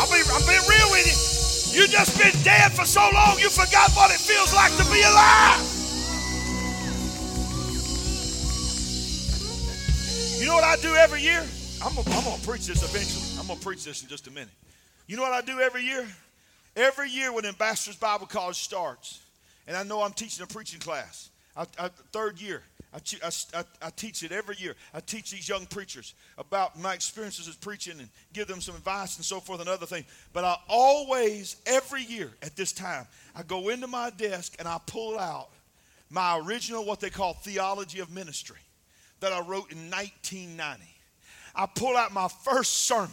I'll 0.00 0.08
be, 0.08 0.24
I'm 0.32 0.40
being 0.48 0.64
real 0.64 0.90
with 0.90 1.04
you. 1.04 1.82
You 1.82 1.86
just 1.86 2.18
been 2.18 2.32
dead 2.42 2.72
for 2.72 2.86
so 2.86 3.02
long 3.12 3.38
you 3.38 3.50
forgot 3.50 3.90
what 3.92 4.10
it 4.10 4.18
feels 4.18 4.54
like 4.54 4.72
to 4.78 4.84
be 4.90 5.02
alive. 5.02 5.60
You 10.40 10.46
know 10.46 10.54
what 10.54 10.64
I 10.64 10.76
do 10.80 10.94
every 10.94 11.20
year? 11.20 11.44
I'm 11.84 11.94
gonna, 11.94 12.16
I'm 12.16 12.24
gonna 12.24 12.42
preach 12.42 12.66
this 12.66 12.82
eventually. 12.82 13.38
I'm 13.38 13.46
gonna 13.46 13.60
preach 13.60 13.84
this 13.84 14.02
in 14.02 14.08
just 14.08 14.26
a 14.26 14.30
minute. 14.30 14.48
You 15.06 15.16
know 15.16 15.22
what 15.22 15.32
I 15.32 15.42
do 15.42 15.60
every 15.60 15.84
year? 15.84 16.08
Every 16.76 17.10
year 17.10 17.30
when 17.30 17.44
Ambassadors 17.44 17.96
Bible 17.96 18.26
College 18.26 18.56
starts, 18.56 19.20
and 19.68 19.76
I 19.76 19.82
know 19.82 20.00
I'm 20.02 20.12
teaching 20.12 20.42
a 20.42 20.46
preaching 20.46 20.80
class, 20.80 21.28
I, 21.54 21.66
I, 21.78 21.88
third 22.10 22.40
year, 22.40 22.62
I, 22.92 22.98
I, 23.54 23.64
I, 23.82 23.90
teach 23.90 24.24
it 24.24 24.32
every 24.32 24.56
year. 24.58 24.74
I 24.92 24.98
teach 24.98 25.30
these 25.30 25.48
young 25.48 25.64
preachers 25.66 26.14
about 26.38 26.76
my 26.76 26.92
experiences 26.92 27.46
as 27.46 27.54
preaching 27.54 28.00
and 28.00 28.08
give 28.32 28.48
them 28.48 28.60
some 28.60 28.74
advice 28.74 29.16
and 29.16 29.24
so 29.24 29.38
forth 29.38 29.60
and 29.60 29.68
other 29.68 29.86
things. 29.86 30.06
But 30.32 30.44
I 30.44 30.56
always, 30.68 31.56
every 31.66 32.02
year 32.02 32.32
at 32.42 32.56
this 32.56 32.72
time, 32.72 33.06
I 33.36 33.44
go 33.44 33.68
into 33.68 33.86
my 33.86 34.10
desk 34.10 34.56
and 34.58 34.66
I 34.66 34.78
pull 34.86 35.18
out 35.20 35.50
my 36.10 36.40
original, 36.44 36.84
what 36.84 36.98
they 36.98 37.10
call 37.10 37.34
theology 37.34 38.00
of 38.00 38.10
ministry 38.10 38.58
that 39.20 39.32
I 39.32 39.38
wrote 39.38 39.70
in 39.70 39.88
1990. 39.88 40.82
I 41.54 41.66
pull 41.66 41.96
out 41.96 42.12
my 42.12 42.26
first 42.42 42.86
sermon 42.86 43.10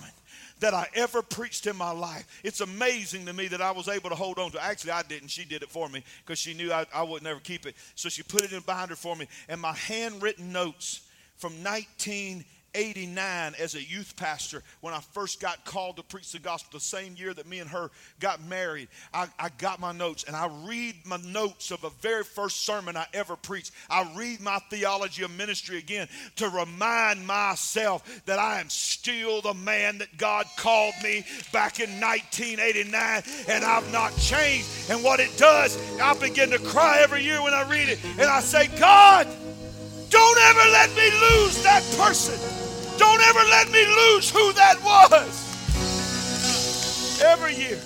that 0.60 0.74
I 0.74 0.88
ever 0.96 1.22
preached 1.22 1.68
in 1.68 1.76
my 1.76 1.92
life. 1.92 2.42
It's 2.44 2.62
amazing 2.62 3.26
to 3.26 3.34
me 3.34 3.48
that 3.48 3.62
I 3.62 3.72
was 3.72 3.88
able 3.88 4.10
to 4.10 4.16
hold 4.16 4.40
on 4.40 4.52
to. 4.52 4.64
Actually, 4.64 4.92
I 4.92 5.04
didn't. 5.04 5.30
She 5.30 5.46
did 5.46 5.64
it 5.64 5.70
for 5.70 5.88
me 5.90 6.04
because 6.26 6.40
she 6.40 6.54
knew 6.54 6.72
I, 6.72 6.86
I 6.94 7.04
would 7.04 7.24
never 7.24 7.40
keep 7.40 7.66
it. 7.66 7.76
So 7.96 8.10
she 8.10 8.24
put 8.24 8.44
it 8.44 8.52
in 8.52 8.58
a 8.58 8.62
binder 8.62 8.96
for 8.96 9.16
me. 9.16 9.28
And 9.48 9.62
my 9.62 9.74
handwritten 9.74 10.52
notes 10.52 11.02
from 11.38 11.62
19 11.62 12.44
89 12.76 13.56
as 13.60 13.76
a 13.76 13.84
youth 13.84 14.16
pastor 14.16 14.64
when 14.82 14.94
I 14.94 15.00
first 15.00 15.40
got 15.40 15.66
called 15.66 15.98
to 15.98 16.04
preach 16.04 16.32
the 16.32 16.40
gospel, 16.40 16.78
the 16.78 16.84
same 16.84 17.16
year 17.18 17.34
that 17.34 17.48
me 17.48 17.60
and 17.60 17.70
her 17.70 17.90
got 18.20 18.44
married. 18.44 18.88
I, 19.14 19.28
I, 19.40 19.50
got 19.58 19.80
my 19.80 19.92
notes 19.92 20.24
and 20.26 20.36
I 20.36 20.50
read 20.66 20.96
my 21.06 21.18
notes 21.18 21.72
of 21.72 21.82
the 21.82 21.90
very 22.02 22.24
first 22.24 22.66
sermon 22.66 22.96
I 22.96 23.08
ever 23.14 23.36
preached. 23.36 23.72
I 23.90 24.12
read 24.16 24.42
my 24.42 24.60
theology 24.70 25.24
of 25.24 25.32
ministry 25.32 25.78
again 25.78 26.08
to 26.36 26.50
remind 26.50 27.26
myself 27.26 28.22
that 28.26 28.40
I 28.40 28.60
am 28.60 28.70
still 28.70 29.42
the 29.42 29.54
man 29.54 29.98
that 30.00 30.18
God 30.18 30.46
called 30.58 30.94
me 31.04 31.26
back 31.52 31.80
in 31.80 31.90
1989 32.00 33.24
and 33.50 33.66
I've 33.66 33.92
not 33.92 34.16
changed. 34.18 34.68
And 34.90 35.04
what 35.04 35.20
it 35.20 35.36
does, 35.38 35.78
I 36.00 36.14
begin 36.20 36.52
to 36.52 36.60
cry 36.60 37.00
every 37.02 37.24
year 37.24 37.42
when 37.42 37.54
I 37.54 37.68
read 37.70 37.90
it 37.90 38.00
and 38.04 38.22
I 38.22 38.42
say, 38.42 38.68
God, 38.80 39.28
don't 40.10 40.38
ever 40.40 40.70
let 40.72 40.90
me 40.96 41.10
lose 41.12 41.62
that 41.64 41.84
person. 41.98 42.40
Don't 42.98 43.22
ever 43.22 43.44
let 43.50 43.70
me 43.72 43.86
lose 43.86 44.30
who 44.30 44.54
that 44.54 44.82
was. 44.84 45.44
Every 47.22 47.56
year. 47.56 47.80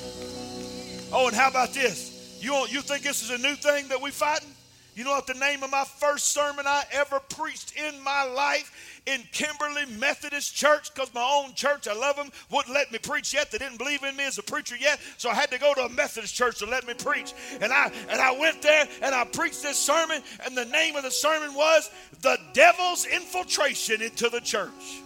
Oh, 1.13 1.27
and 1.27 1.35
how 1.35 1.49
about 1.49 1.73
this? 1.73 2.37
You, 2.41 2.53
you 2.69 2.81
think 2.81 3.03
this 3.03 3.21
is 3.21 3.29
a 3.29 3.37
new 3.37 3.55
thing 3.55 3.87
that 3.89 4.01
we 4.01 4.11
fighting? 4.11 4.49
You 4.95 5.05
know 5.05 5.11
what 5.11 5.27
the 5.27 5.33
name 5.35 5.63
of 5.63 5.71
my 5.71 5.85
first 5.85 6.33
sermon 6.33 6.65
I 6.67 6.83
ever 6.91 7.19
preached 7.19 7.75
in 7.77 8.01
my 8.03 8.23
life 8.23 8.90
in 9.05 9.21
Kimberly 9.31 9.85
Methodist 9.97 10.55
Church 10.55 10.93
because 10.93 11.13
my 11.13 11.23
own 11.23 11.53
church, 11.53 11.87
I 11.87 11.93
love 11.93 12.15
them, 12.15 12.31
wouldn't 12.51 12.73
let 12.73 12.91
me 12.91 12.99
preach 12.99 13.33
yet. 13.33 13.51
They 13.51 13.57
didn't 13.57 13.77
believe 13.77 14.03
in 14.03 14.15
me 14.15 14.25
as 14.25 14.37
a 14.37 14.43
preacher 14.43 14.75
yet, 14.75 14.99
so 15.17 15.29
I 15.29 15.33
had 15.33 15.49
to 15.51 15.59
go 15.59 15.73
to 15.73 15.85
a 15.85 15.89
Methodist 15.89 16.35
church 16.35 16.59
to 16.59 16.65
let 16.65 16.85
me 16.85 16.93
preach. 16.93 17.33
And 17.59 17.73
I 17.73 17.91
and 18.09 18.21
I 18.21 18.31
went 18.37 18.61
there 18.61 18.87
and 19.01 19.15
I 19.15 19.25
preached 19.25 19.63
this 19.63 19.77
sermon, 19.77 20.21
and 20.45 20.55
the 20.55 20.65
name 20.65 20.95
of 20.95 21.03
the 21.03 21.11
sermon 21.11 21.53
was 21.55 21.89
"The 22.21 22.37
Devil's 22.53 23.05
Infiltration 23.05 24.01
into 24.01 24.29
the 24.29 24.41
Church." 24.41 25.01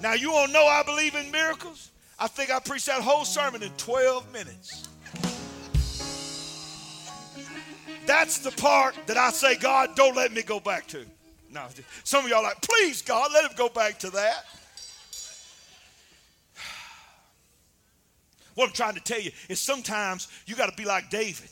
Now 0.00 0.12
you 0.12 0.32
all 0.32 0.48
know 0.48 0.66
I 0.66 0.82
believe 0.82 1.14
in 1.14 1.30
miracles. 1.30 1.90
I 2.18 2.28
think 2.28 2.50
I 2.50 2.60
preached 2.60 2.86
that 2.86 3.02
whole 3.02 3.24
sermon 3.24 3.62
in 3.62 3.70
12 3.76 4.32
minutes. 4.32 4.88
That's 8.06 8.38
the 8.38 8.52
part 8.52 8.94
that 9.06 9.16
I 9.16 9.30
say, 9.30 9.56
God, 9.56 9.96
don't 9.96 10.16
let 10.16 10.32
me 10.32 10.42
go 10.42 10.60
back 10.60 10.86
to. 10.88 11.04
No, 11.50 11.66
some 12.04 12.24
of 12.24 12.30
y'all 12.30 12.42
like, 12.42 12.60
please, 12.60 13.02
God, 13.02 13.30
let 13.32 13.44
him 13.44 13.56
go 13.56 13.68
back 13.68 13.98
to 14.00 14.10
that. 14.10 14.44
What 18.54 18.68
I'm 18.68 18.72
trying 18.72 18.94
to 18.94 19.00
tell 19.00 19.20
you 19.20 19.32
is 19.50 19.60
sometimes 19.60 20.28
you 20.46 20.54
got 20.54 20.70
to 20.70 20.76
be 20.76 20.86
like 20.86 21.10
David. 21.10 21.50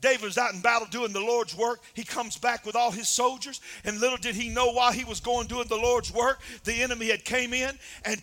David 0.00 0.24
was 0.24 0.38
out 0.38 0.52
in 0.52 0.60
battle 0.60 0.86
doing 0.90 1.12
the 1.12 1.20
Lord's 1.20 1.56
work. 1.56 1.80
He 1.94 2.04
comes 2.04 2.36
back 2.36 2.66
with 2.66 2.76
all 2.76 2.90
his 2.90 3.08
soldiers, 3.08 3.60
and 3.84 4.00
little 4.00 4.18
did 4.18 4.34
he 4.34 4.48
know 4.48 4.72
while 4.72 4.92
he 4.92 5.04
was 5.04 5.20
going 5.20 5.46
doing 5.46 5.68
the 5.68 5.76
Lord's 5.76 6.12
work, 6.12 6.40
the 6.64 6.82
enemy 6.82 7.08
had 7.08 7.24
came 7.24 7.52
in 7.54 7.78
and, 8.04 8.20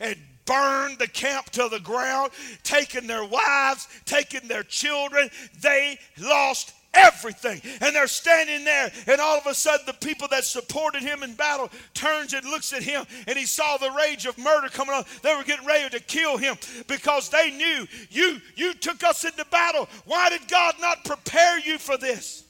and 0.00 0.16
burned 0.44 0.98
the 0.98 1.06
camp 1.06 1.50
to 1.50 1.68
the 1.68 1.80
ground, 1.80 2.32
taking 2.64 3.06
their 3.06 3.24
wives, 3.24 3.86
taking 4.04 4.48
their 4.48 4.64
children. 4.64 5.30
They 5.60 5.98
lost 6.18 6.74
everything. 6.94 7.60
And 7.80 7.94
they're 7.94 8.06
standing 8.06 8.64
there, 8.64 8.90
and 9.06 9.20
all 9.20 9.38
of 9.38 9.46
a 9.46 9.54
sudden, 9.54 9.86
the 9.86 9.92
people 9.94 10.28
that 10.28 10.44
supported 10.44 11.02
him 11.02 11.22
in 11.22 11.34
battle 11.34 11.70
turns 11.94 12.32
and 12.32 12.44
looks 12.44 12.72
at 12.72 12.82
him, 12.82 13.04
and 13.26 13.38
he 13.38 13.46
saw 13.46 13.76
the 13.76 13.90
rage 13.90 14.26
of 14.26 14.36
murder 14.38 14.68
coming 14.68 14.94
on. 14.94 15.04
They 15.22 15.34
were 15.34 15.44
getting 15.44 15.66
ready 15.66 15.88
to 15.90 16.00
kill 16.00 16.36
him 16.36 16.56
because 16.86 17.28
they 17.28 17.50
knew 17.50 17.86
you 18.10 18.40
you 18.56 18.74
took 18.74 19.02
us 19.04 19.24
into 19.24 19.44
battle. 19.46 19.88
Why 20.04 20.30
did 20.30 20.48
God 20.48 20.74
not 20.80 21.04
prepare 21.04 21.58
you 21.58 21.78
for 21.78 21.96
this? 21.96 22.44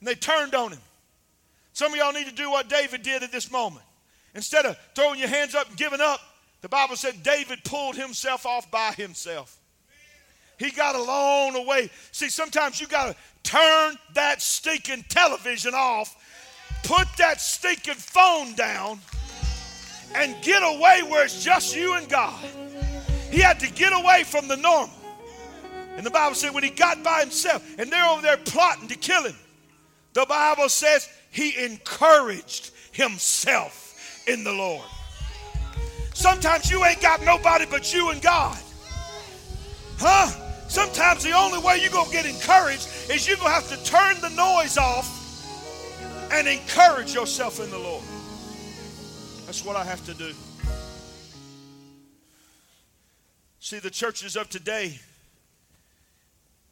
And 0.00 0.08
they 0.08 0.14
turned 0.14 0.54
on 0.54 0.72
him. 0.72 0.80
Some 1.72 1.92
of 1.92 1.98
y'all 1.98 2.12
need 2.12 2.26
to 2.26 2.34
do 2.34 2.50
what 2.50 2.68
David 2.68 3.02
did 3.02 3.22
at 3.22 3.32
this 3.32 3.50
moment. 3.50 3.84
Instead 4.34 4.66
of 4.66 4.78
throwing 4.94 5.18
your 5.18 5.28
hands 5.28 5.54
up 5.54 5.68
and 5.68 5.76
giving 5.76 6.00
up, 6.00 6.20
the 6.60 6.68
Bible 6.68 6.96
said 6.96 7.22
David 7.22 7.64
pulled 7.64 7.96
himself 7.96 8.46
off 8.46 8.70
by 8.70 8.92
himself. 8.92 9.58
He 10.58 10.70
got 10.70 10.94
a 10.94 11.02
long 11.02 11.66
way. 11.66 11.90
See, 12.12 12.28
sometimes 12.28 12.80
you 12.80 12.86
got 12.86 13.12
to 13.12 13.16
turn 13.42 13.96
that 14.14 14.40
stinking 14.40 15.04
television 15.08 15.74
off, 15.74 16.16
put 16.82 17.06
that 17.18 17.40
stinking 17.40 17.94
phone 17.94 18.54
down, 18.54 19.00
and 20.14 20.34
get 20.42 20.62
away 20.62 21.02
where 21.02 21.24
it's 21.24 21.44
just 21.44 21.76
you 21.76 21.94
and 21.94 22.08
God. 22.08 22.42
He 23.30 23.40
had 23.40 23.60
to 23.60 23.70
get 23.70 23.92
away 23.92 24.24
from 24.24 24.48
the 24.48 24.56
normal. 24.56 24.94
And 25.96 26.04
the 26.04 26.10
Bible 26.10 26.34
said 26.34 26.54
when 26.54 26.62
he 26.62 26.70
got 26.70 27.02
by 27.02 27.20
himself 27.20 27.62
and 27.78 27.90
they're 27.90 28.06
over 28.06 28.22
there 28.22 28.36
plotting 28.36 28.88
to 28.88 28.96
kill 28.96 29.24
him, 29.24 29.36
the 30.12 30.26
Bible 30.26 30.68
says 30.68 31.08
he 31.30 31.62
encouraged 31.62 32.70
himself 32.92 34.22
in 34.26 34.44
the 34.44 34.52
Lord. 34.52 34.84
Sometimes 36.14 36.70
you 36.70 36.84
ain't 36.84 37.02
got 37.02 37.22
nobody 37.22 37.66
but 37.70 37.92
you 37.92 38.10
and 38.10 38.22
God. 38.22 38.58
Huh? 39.98 40.45
Sometimes 40.68 41.22
the 41.22 41.32
only 41.32 41.58
way 41.58 41.78
you're 41.80 41.90
going 41.90 42.06
to 42.06 42.12
get 42.12 42.26
encouraged 42.26 42.88
is 43.10 43.26
you're 43.26 43.36
going 43.36 43.48
to 43.48 43.54
have 43.54 43.68
to 43.68 43.84
turn 43.84 44.20
the 44.20 44.30
noise 44.30 44.76
off 44.76 45.12
and 46.32 46.48
encourage 46.48 47.14
yourself 47.14 47.60
in 47.60 47.70
the 47.70 47.78
Lord. 47.78 48.02
That's 49.46 49.64
what 49.64 49.76
I 49.76 49.84
have 49.84 50.04
to 50.06 50.14
do. 50.14 50.32
See, 53.60 53.78
the 53.78 53.90
churches 53.90 54.36
of 54.36 54.48
today, 54.48 54.98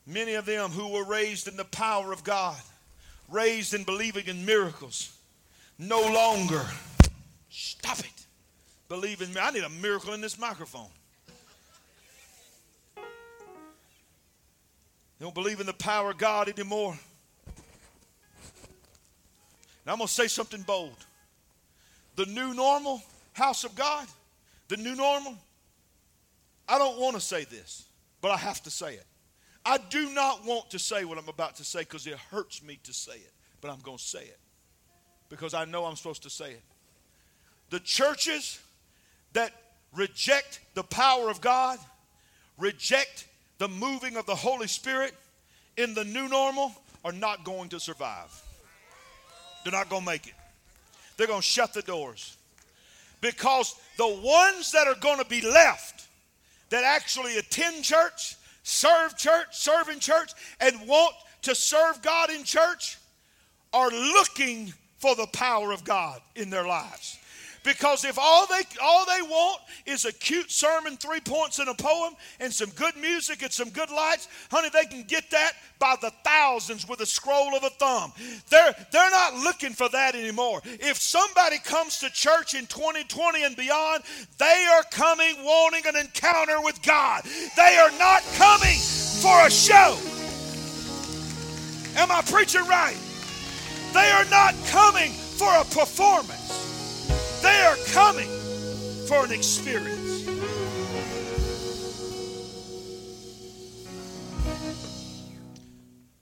many 0.06 0.34
of 0.34 0.44
them 0.44 0.70
who 0.70 0.92
were 0.92 1.04
raised 1.04 1.48
in 1.48 1.56
the 1.56 1.64
power 1.64 2.12
of 2.12 2.24
God, 2.24 2.60
raised 3.28 3.74
in 3.74 3.84
believing 3.84 4.26
in 4.26 4.44
miracles, 4.44 5.16
no 5.78 6.00
longer, 6.00 6.64
stop 7.50 8.00
it, 8.00 8.26
believe 8.88 9.22
in 9.22 9.32
me. 9.32 9.40
I 9.40 9.50
need 9.50 9.64
a 9.64 9.68
miracle 9.68 10.14
in 10.14 10.20
this 10.20 10.38
microphone. 10.38 10.88
Don't 15.24 15.32
believe 15.32 15.58
in 15.58 15.64
the 15.64 15.72
power 15.72 16.10
of 16.10 16.18
God 16.18 16.50
anymore. 16.50 16.94
Now 19.86 19.92
I'm 19.92 19.98
going 19.98 20.06
to 20.06 20.12
say 20.12 20.26
something 20.26 20.60
bold. 20.60 20.98
The 22.16 22.26
new 22.26 22.52
normal, 22.52 23.02
house 23.32 23.64
of 23.64 23.74
God, 23.74 24.06
the 24.68 24.76
new 24.76 24.94
normal, 24.94 25.38
I 26.68 26.76
don't 26.76 27.00
want 27.00 27.14
to 27.14 27.22
say 27.22 27.44
this, 27.44 27.86
but 28.20 28.32
I 28.32 28.36
have 28.36 28.62
to 28.64 28.70
say 28.70 28.96
it. 28.96 29.06
I 29.64 29.78
do 29.78 30.12
not 30.12 30.44
want 30.44 30.68
to 30.72 30.78
say 30.78 31.06
what 31.06 31.16
I'm 31.16 31.30
about 31.30 31.56
to 31.56 31.64
say 31.64 31.80
because 31.80 32.06
it 32.06 32.18
hurts 32.30 32.62
me 32.62 32.78
to 32.82 32.92
say 32.92 33.14
it, 33.14 33.32
but 33.62 33.70
I'm 33.70 33.80
going 33.80 33.96
to 33.96 34.04
say 34.04 34.24
it 34.24 34.38
because 35.30 35.54
I 35.54 35.64
know 35.64 35.86
I'm 35.86 35.96
supposed 35.96 36.24
to 36.24 36.30
say 36.30 36.50
it. 36.50 36.62
The 37.70 37.80
churches 37.80 38.60
that 39.32 39.52
reject 39.96 40.60
the 40.74 40.84
power 40.84 41.30
of 41.30 41.40
God, 41.40 41.78
reject 42.58 43.26
the 43.58 43.68
moving 43.68 44.16
of 44.16 44.26
the 44.26 44.34
Holy 44.34 44.66
Spirit 44.66 45.14
in 45.76 45.94
the 45.94 46.04
new 46.04 46.28
normal 46.28 46.72
are 47.04 47.12
not 47.12 47.44
going 47.44 47.68
to 47.70 47.80
survive. 47.80 48.42
They're 49.62 49.72
not 49.72 49.88
going 49.88 50.02
to 50.02 50.06
make 50.06 50.26
it. 50.26 50.34
They're 51.16 51.26
going 51.26 51.40
to 51.40 51.46
shut 51.46 51.72
the 51.72 51.82
doors. 51.82 52.36
Because 53.20 53.74
the 53.96 54.08
ones 54.08 54.72
that 54.72 54.86
are 54.86 54.96
going 55.00 55.18
to 55.18 55.24
be 55.24 55.40
left 55.40 56.06
that 56.70 56.84
actually 56.84 57.38
attend 57.38 57.84
church, 57.84 58.36
serve 58.62 59.16
church, 59.16 59.48
serve 59.52 59.88
in 59.88 60.00
church, 60.00 60.32
and 60.60 60.86
want 60.86 61.14
to 61.42 61.54
serve 61.54 62.02
God 62.02 62.30
in 62.30 62.44
church 62.44 62.98
are 63.72 63.90
looking 63.90 64.72
for 64.98 65.14
the 65.14 65.26
power 65.28 65.72
of 65.72 65.84
God 65.84 66.20
in 66.34 66.50
their 66.50 66.66
lives. 66.66 67.18
Because 67.64 68.04
if 68.04 68.18
all 68.18 68.46
they 68.46 68.62
all 68.82 69.06
they 69.06 69.22
want 69.22 69.60
is 69.86 70.04
a 70.04 70.12
cute 70.12 70.50
sermon, 70.50 70.98
three 70.98 71.20
points 71.20 71.58
in 71.58 71.68
a 71.68 71.74
poem, 71.74 72.14
and 72.38 72.52
some 72.52 72.68
good 72.70 72.94
music 72.96 73.42
and 73.42 73.50
some 73.50 73.70
good 73.70 73.90
lights, 73.90 74.28
honey, 74.50 74.68
they 74.68 74.84
can 74.84 75.02
get 75.04 75.30
that 75.30 75.52
by 75.78 75.96
the 76.00 76.12
thousands 76.24 76.86
with 76.86 77.00
a 77.00 77.06
scroll 77.06 77.56
of 77.56 77.64
a 77.64 77.70
thumb. 77.70 78.12
They're 78.50 78.74
they're 78.92 79.10
not 79.10 79.34
looking 79.36 79.72
for 79.72 79.88
that 79.88 80.14
anymore. 80.14 80.60
If 80.64 80.98
somebody 80.98 81.58
comes 81.58 81.98
to 82.00 82.10
church 82.10 82.54
in 82.54 82.66
2020 82.66 83.44
and 83.44 83.56
beyond, 83.56 84.02
they 84.38 84.68
are 84.70 84.82
coming 84.90 85.36
wanting 85.42 85.86
an 85.86 85.96
encounter 85.96 86.60
with 86.60 86.82
God. 86.82 87.24
They 87.56 87.76
are 87.78 87.90
not 87.98 88.22
coming 88.36 88.78
for 89.22 89.46
a 89.46 89.50
show. 89.50 89.96
Am 91.96 92.12
I 92.12 92.20
preaching 92.22 92.66
right? 92.66 92.96
They 93.94 94.10
are 94.10 94.24
not 94.26 94.54
coming 94.66 95.12
for 95.12 95.48
a 95.54 95.64
performance. 95.64 96.43
They 97.64 97.70
are 97.70 97.76
coming 97.94 98.28
for 99.08 99.24
an 99.24 99.32
experience. 99.32 100.26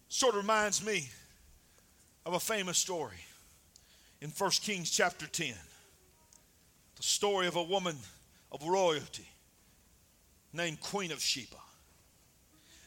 Sort 0.09 0.37
of 0.37 0.41
reminds 0.41 0.87
me 0.87 1.09
of 2.25 2.35
a 2.35 2.39
famous 2.39 2.79
story 2.79 3.17
in 4.21 4.31
1 4.31 4.51
Kings 4.63 4.89
chapter 4.89 5.27
10. 5.27 5.53
The 6.95 7.03
story 7.03 7.49
of 7.49 7.57
a 7.57 7.63
woman 7.65 7.97
of 8.53 8.63
royalty 8.63 9.27
named 10.53 10.81
Queen 10.81 11.11
of 11.11 11.21
Sheba. 11.21 11.57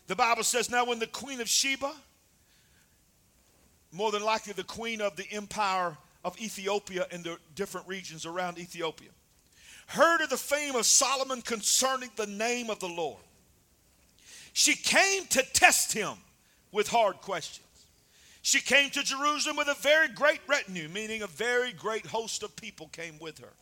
The 0.07 0.15
Bible 0.15 0.43
says, 0.43 0.69
Now, 0.69 0.85
when 0.85 0.99
the 0.99 1.07
Queen 1.07 1.41
of 1.41 1.49
Sheba, 1.49 1.91
more 3.91 4.13
than 4.13 4.23
likely 4.23 4.53
the 4.53 4.63
queen 4.63 5.01
of 5.01 5.17
the 5.17 5.29
empire 5.29 5.97
of 6.25 6.41
Ethiopia 6.41 7.05
and 7.11 7.23
the 7.23 7.37
different 7.53 7.87
regions 7.87 8.25
around 8.25 8.57
Ethiopia, 8.57 9.09
heard 9.85 10.21
of 10.21 10.29
the 10.31 10.37
fame 10.37 10.75
of 10.75 10.85
Solomon 10.85 11.43
concerning 11.43 12.09
the 12.15 12.25
name 12.25 12.71
of 12.71 12.79
the 12.79 12.89
Lord. 12.89 13.21
She 14.51 14.73
came 14.75 15.27
to 15.27 15.43
test 15.53 15.93
him 15.93 16.15
with 16.71 16.87
hard 16.87 17.17
questions. 17.17 17.61
She 18.41 18.59
came 18.59 18.89
to 18.91 19.03
Jerusalem 19.03 19.55
with 19.55 19.67
a 19.67 19.75
very 19.75 20.07
great 20.07 20.39
retinue, 20.47 20.89
meaning 20.89 21.21
a 21.21 21.27
very 21.27 21.71
great 21.71 22.07
host 22.07 22.41
of 22.41 22.55
people 22.55 22.87
came 22.87 23.19
with 23.19 23.37
her. 23.39 23.53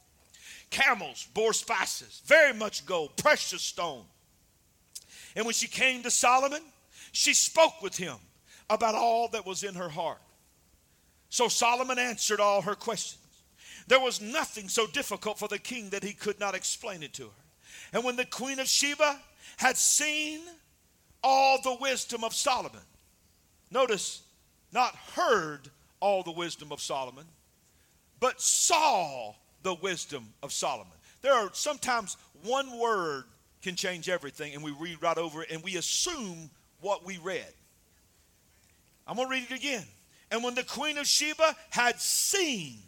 Camels 0.69 1.27
bore 1.33 1.53
spices, 1.53 2.21
very 2.25 2.53
much 2.53 2.85
gold, 2.85 3.17
precious 3.17 3.61
stone. 3.61 4.05
And 5.35 5.45
when 5.45 5.53
she 5.53 5.67
came 5.67 6.01
to 6.03 6.11
Solomon, 6.11 6.61
she 7.11 7.33
spoke 7.33 7.81
with 7.81 7.97
him 7.97 8.15
about 8.69 8.95
all 8.95 9.27
that 9.29 9.45
was 9.45 9.63
in 9.63 9.75
her 9.75 9.89
heart. 9.89 10.19
So 11.33 11.47
Solomon 11.47 11.97
answered 11.97 12.39
all 12.39 12.61
her 12.61 12.75
questions. 12.75 13.25
There 13.87 13.99
was 13.99 14.21
nothing 14.21 14.69
so 14.69 14.85
difficult 14.85 15.39
for 15.39 15.47
the 15.47 15.57
king 15.57 15.89
that 15.89 16.03
he 16.03 16.13
could 16.13 16.39
not 16.39 16.53
explain 16.53 17.01
it 17.01 17.11
to 17.13 17.23
her. 17.23 17.43
And 17.91 18.03
when 18.03 18.17
the 18.17 18.25
queen 18.25 18.59
of 18.59 18.67
Sheba 18.67 19.19
had 19.57 19.75
seen 19.75 20.41
all 21.23 21.59
the 21.63 21.75
wisdom 21.81 22.23
of 22.23 22.35
Solomon, 22.35 22.83
notice, 23.71 24.21
not 24.71 24.95
heard 25.15 25.69
all 25.99 26.21
the 26.21 26.31
wisdom 26.31 26.71
of 26.71 26.79
Solomon, 26.79 27.25
but 28.19 28.39
saw 28.39 29.33
the 29.63 29.73
wisdom 29.73 30.27
of 30.43 30.53
Solomon. 30.53 30.93
There 31.23 31.33
are 31.33 31.49
sometimes 31.53 32.15
one 32.43 32.77
word 32.77 33.23
can 33.63 33.75
change 33.75 34.07
everything, 34.07 34.53
and 34.53 34.63
we 34.63 34.69
read 34.69 35.01
right 35.01 35.17
over 35.17 35.41
it 35.41 35.49
and 35.49 35.63
we 35.63 35.77
assume 35.77 36.51
what 36.79 37.03
we 37.03 37.17
read. 37.17 37.53
I'm 39.07 39.15
going 39.15 39.27
to 39.27 39.31
read 39.31 39.47
it 39.49 39.55
again. 39.55 39.85
And 40.33 40.43
when 40.43 40.55
the 40.55 40.63
queen 40.63 40.97
of 40.97 41.05
Sheba 41.05 41.55
had 41.69 42.01
seen 42.01 42.79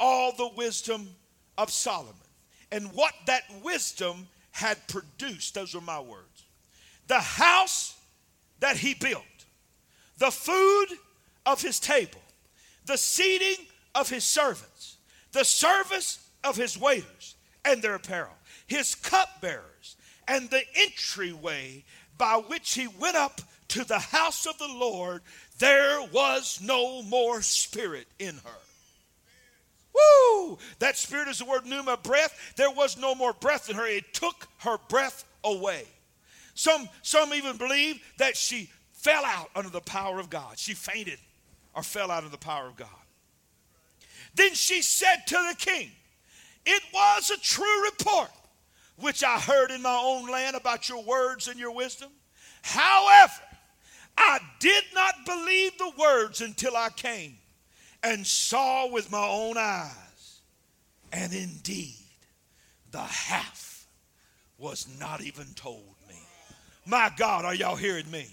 all 0.00 0.32
the 0.32 0.48
wisdom 0.56 1.10
of 1.58 1.70
Solomon 1.70 2.14
and 2.72 2.90
what 2.94 3.12
that 3.26 3.42
wisdom 3.62 4.26
had 4.52 4.78
produced, 4.88 5.52
those 5.52 5.74
are 5.74 5.82
my 5.82 6.00
words. 6.00 6.46
The 7.06 7.20
house 7.20 7.94
that 8.60 8.78
he 8.78 8.94
built, 8.94 9.22
the 10.16 10.30
food 10.30 10.86
of 11.44 11.60
his 11.60 11.78
table, 11.78 12.22
the 12.86 12.96
seating 12.96 13.66
of 13.94 14.08
his 14.08 14.24
servants, 14.24 14.96
the 15.32 15.44
service 15.44 16.26
of 16.42 16.56
his 16.56 16.78
waiters 16.78 17.34
and 17.66 17.82
their 17.82 17.96
apparel, 17.96 18.32
his 18.66 18.94
cupbearers, 18.94 19.96
and 20.26 20.48
the 20.48 20.62
entryway 20.74 21.84
by 22.16 22.36
which 22.36 22.72
he 22.72 22.86
went 22.86 23.16
up 23.16 23.42
to 23.68 23.84
the 23.84 23.98
house 23.98 24.46
of 24.46 24.56
the 24.56 24.68
Lord 24.68 25.20
there 25.58 26.02
was 26.12 26.60
no 26.62 27.02
more 27.02 27.42
spirit 27.42 28.06
in 28.18 28.34
her. 28.34 28.60
Woo! 29.94 30.58
That 30.80 30.96
spirit 30.96 31.28
is 31.28 31.38
the 31.38 31.44
word 31.44 31.66
pneuma, 31.66 31.96
breath. 31.96 32.54
There 32.56 32.70
was 32.70 32.98
no 32.98 33.14
more 33.14 33.32
breath 33.32 33.70
in 33.70 33.76
her. 33.76 33.86
It 33.86 34.12
took 34.12 34.48
her 34.58 34.76
breath 34.88 35.24
away. 35.44 35.84
Some, 36.54 36.88
some 37.02 37.32
even 37.34 37.56
believe 37.56 38.00
that 38.18 38.36
she 38.36 38.70
fell 38.92 39.24
out 39.24 39.50
under 39.54 39.70
the 39.70 39.80
power 39.80 40.18
of 40.18 40.30
God. 40.30 40.58
She 40.58 40.74
fainted 40.74 41.18
or 41.74 41.82
fell 41.82 42.10
out 42.10 42.24
of 42.24 42.30
the 42.30 42.38
power 42.38 42.66
of 42.66 42.76
God. 42.76 42.88
Then 44.34 44.54
she 44.54 44.82
said 44.82 45.26
to 45.28 45.34
the 45.34 45.56
king, 45.56 45.90
It 46.66 46.82
was 46.92 47.30
a 47.30 47.38
true 47.38 47.84
report 47.84 48.30
which 48.96 49.22
I 49.22 49.38
heard 49.38 49.70
in 49.70 49.82
my 49.82 50.00
own 50.02 50.28
land 50.28 50.56
about 50.56 50.88
your 50.88 51.02
words 51.02 51.48
and 51.48 51.58
your 51.58 51.72
wisdom. 51.72 52.10
However, 52.62 53.32
I 54.16 54.38
did 54.60 54.84
not 54.94 55.14
believe 55.26 55.76
the 55.78 55.92
words 55.98 56.40
until 56.40 56.76
I 56.76 56.90
came 56.90 57.36
and 58.02 58.26
saw 58.26 58.90
with 58.90 59.10
my 59.10 59.26
own 59.26 59.56
eyes. 59.56 60.40
And 61.12 61.32
indeed, 61.32 61.94
the 62.90 63.00
half 63.00 63.86
was 64.58 64.86
not 64.98 65.20
even 65.20 65.46
told 65.54 65.94
me. 66.08 66.16
My 66.86 67.10
God, 67.16 67.44
are 67.44 67.54
y'all 67.54 67.76
hearing 67.76 68.10
me? 68.10 68.26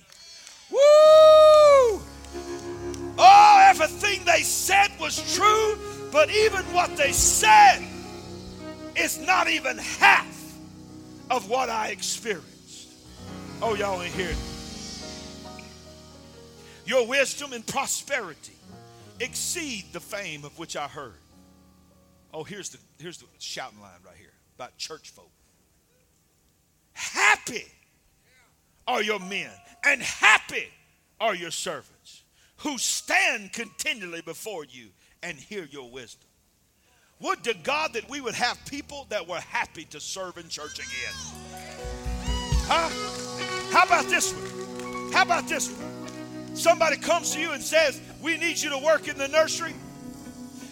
Woo! 0.72 2.02
Oh, 3.18 3.68
everything 3.70 4.24
they 4.26 4.42
said 4.42 4.90
was 5.00 5.36
true, 5.36 5.78
but 6.12 6.30
even 6.32 6.64
what 6.74 6.96
they 6.98 7.12
said 7.12 7.82
is 8.96 9.20
not 9.20 9.50
even 9.50 9.78
half 9.78 10.28
of 11.30 11.50
what 11.50 11.70
I 11.70 11.90
experienced. 11.90 12.90
Oh, 13.62 13.76
y'all 13.76 14.02
ain't 14.02 14.14
hearing 14.14 14.36
me. 14.36 14.61
Your 16.92 17.08
wisdom 17.08 17.54
and 17.54 17.66
prosperity 17.66 18.52
exceed 19.22 19.86
the 19.94 20.02
fame 20.02 20.44
of 20.44 20.60
which 20.60 20.76
I 20.76 20.90
heard. 20.90 21.22
Oh, 22.34 22.44
here's 22.44 22.68
the 22.68 22.80
here's 23.00 23.18
the 23.18 23.28
shouting 23.40 23.80
line 23.80 23.92
right 24.06 24.18
here 24.20 24.34
about 24.58 24.76
church 24.76 25.12
folk. 25.12 25.32
Happy 26.92 27.64
are 28.90 29.02
your 29.02 29.20
men, 29.20 29.52
and 29.86 30.02
happy 30.02 30.68
are 31.22 31.34
your 31.34 31.52
servants 31.52 32.24
who 32.58 32.78
stand 32.78 33.54
continually 33.54 34.22
before 34.22 34.66
you 34.66 34.88
and 35.24 35.38
hear 35.38 35.64
your 35.72 35.90
wisdom. 35.90 36.28
Would 37.22 37.42
to 37.46 37.54
God 37.64 37.94
that 37.94 38.10
we 38.10 38.20
would 38.20 38.36
have 38.36 38.60
people 38.66 39.08
that 39.08 39.26
were 39.26 39.40
happy 39.40 39.86
to 39.86 40.02
serve 40.02 40.38
in 40.38 40.50
church 40.50 40.80
again. 40.80 41.14
Huh? 42.68 42.90
How 43.72 43.86
about 43.86 44.10
this 44.10 44.34
one? 44.34 45.14
How 45.14 45.22
about 45.22 45.48
this 45.48 45.72
one? 45.72 46.01
Somebody 46.54 46.98
comes 46.98 47.34
to 47.34 47.40
you 47.40 47.52
and 47.52 47.62
says, 47.62 48.02
We 48.22 48.38
need 48.38 48.60
you 48.60 48.70
to 48.70 48.78
work 48.78 49.08
in 49.08 49.18
the 49.18 49.28
nursery. 49.28 49.74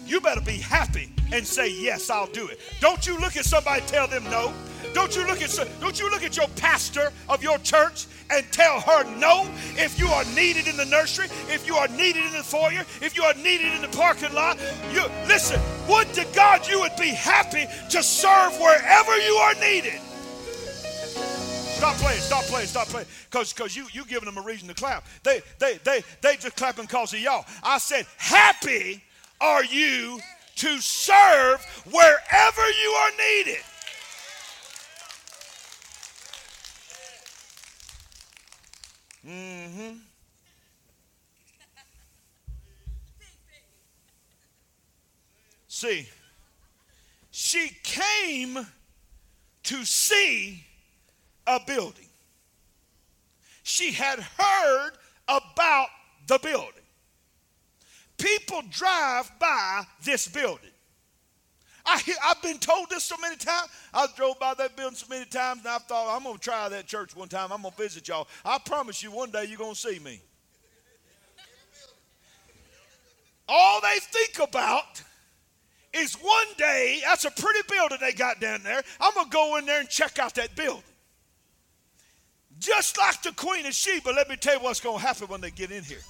You 0.06 0.20
better 0.22 0.42
be 0.42 0.58
happy 0.58 1.12
and 1.32 1.46
say, 1.46 1.72
Yes, 1.72 2.10
I'll 2.10 2.28
do 2.28 2.48
it. 2.48 2.60
Don't 2.80 3.06
you 3.08 3.20
look 3.20 3.38
at 3.38 3.46
somebody 3.46 3.82
tell 3.86 4.08
them 4.08 4.24
no. 4.26 4.54
Don't 4.94 5.16
you 5.16 5.26
look 5.28 5.42
at 5.42 5.56
don't 5.80 6.00
you 6.00 6.10
look 6.10 6.24
at 6.24 6.36
your 6.36 6.48
pastor 6.56 7.12
of 7.28 7.44
your 7.44 7.58
church 7.60 8.08
and 8.32 8.46
tell 8.52 8.80
her 8.80 9.04
no 9.18 9.48
if 9.76 10.00
you 10.00 10.08
are 10.08 10.24
needed 10.36 10.68
in 10.68 10.78
the 10.78 10.86
nursery, 10.86 11.28
if 11.48 11.68
you 11.68 11.76
are 11.76 11.88
needed 11.90 12.26
in 12.26 12.32
the 12.32 12.44
foyer, 12.44 12.82
if 13.02 13.16
you 13.16 13.24
are 13.24 13.34
needed 13.36 13.74
in 13.74 13.82
the 13.82 13.88
parking 13.90 14.34
lot. 14.34 14.60
You 14.92 15.04
listen, 15.28 15.62
would 15.88 16.12
to 16.14 16.26
God 16.34 16.68
you 16.68 16.80
would 16.80 16.96
be 16.98 17.10
happy 17.10 17.66
to 17.90 18.04
serve 18.04 18.58
wherever 18.60 19.18
you 19.18 19.34
are 19.36 19.54
needed. 19.56 20.00
Stop 21.80 21.96
playing, 21.96 22.20
stop 22.20 22.44
playing, 22.44 22.68
stop 22.68 22.88
playing. 22.88 23.08
Because 23.32 23.54
because 23.54 23.74
you 23.74 23.88
you 23.94 24.04
giving 24.04 24.26
them 24.26 24.38
a 24.38 24.42
reason 24.42 24.68
to 24.68 24.74
clap. 24.74 25.08
They 25.24 25.42
they 25.60 25.80
they 25.86 26.04
they 26.20 26.36
just 26.36 26.58
clapping 26.58 26.84
because 26.84 27.14
of 27.14 27.20
y'all. 27.22 27.46
I 27.64 27.78
said, 27.78 28.06
happy 28.18 29.02
are 29.40 29.64
you 29.64 30.20
to 30.58 30.82
serve 30.82 31.64
wherever 31.90 32.70
you 32.84 32.90
are 32.90 33.12
needed. 33.18 33.64
Mm-hmm. 39.26 39.98
See, 45.70 46.10
she 47.32 47.72
came 47.84 48.68
to 49.64 49.86
see 49.86 50.66
a 51.50 51.60
building. 51.66 52.06
She 53.64 53.92
had 53.92 54.20
heard 54.20 54.92
about 55.28 55.88
the 56.28 56.40
building. 56.40 56.70
People 58.18 58.62
drive 58.70 59.32
by 59.40 59.84
this 60.04 60.28
building. 60.28 60.70
I, 61.86 62.02
I've 62.26 62.42
been 62.44 62.60
told 62.60 62.90
this 62.90 63.04
so 63.04 63.16
many 63.22 63.36
times. 63.36 63.70
I 63.94 64.08
drove 64.16 64.40
by 64.40 64.54
that 64.56 64.76
building 64.76 64.96
so 64.96 65.08
many 65.10 65.26
times, 65.26 65.62
and 65.62 65.70
I 65.70 65.80
thought, 65.80 66.16
I'm 66.16 66.24
going 66.24 66.36
to 66.36 66.42
try 66.42 66.70
that 66.70 66.86
church 66.86 67.16
one 67.16 67.30
time. 67.30 67.52
I'm 67.52 67.62
going 67.64 67.74
to 67.74 67.82
visit 67.82 68.08
y'all. 68.08 68.28
I 68.46 68.60
promise 68.60 69.02
you, 69.02 69.12
one 69.12 69.32
day 69.32 69.46
you're 69.46 69.58
going 69.58 69.74
to 69.74 69.80
see 69.80 69.98
me. 70.00 70.22
All 73.48 73.82
they 73.82 73.98
think 74.00 74.38
about 74.48 75.02
is 75.94 76.14
one 76.16 76.48
day, 76.58 77.02
that's 77.04 77.26
a 77.26 77.32
pretty 77.32 77.62
building 77.68 77.98
they 78.00 78.12
got 78.12 78.40
down 78.40 78.62
there. 78.62 78.84
I'm 79.00 79.14
going 79.16 79.26
to 79.26 79.32
go 79.32 79.58
in 79.58 79.66
there 79.66 79.80
and 79.80 79.90
check 79.90 80.20
out 80.20 80.36
that 80.36 80.56
building. 80.56 80.84
Just 82.60 82.98
like 82.98 83.22
the 83.22 83.32
Queen 83.32 83.66
of 83.66 83.74
Sheba, 83.74 84.10
let 84.10 84.30
me 84.30 84.36
tell 84.36 84.56
you 84.56 84.60
what's 84.60 84.80
going 84.80 85.00
to 85.00 85.06
happen 85.06 85.28
when 85.28 85.42
they 85.42 85.52
get 85.52 85.72
in 85.72 85.84
here. 85.84 86.02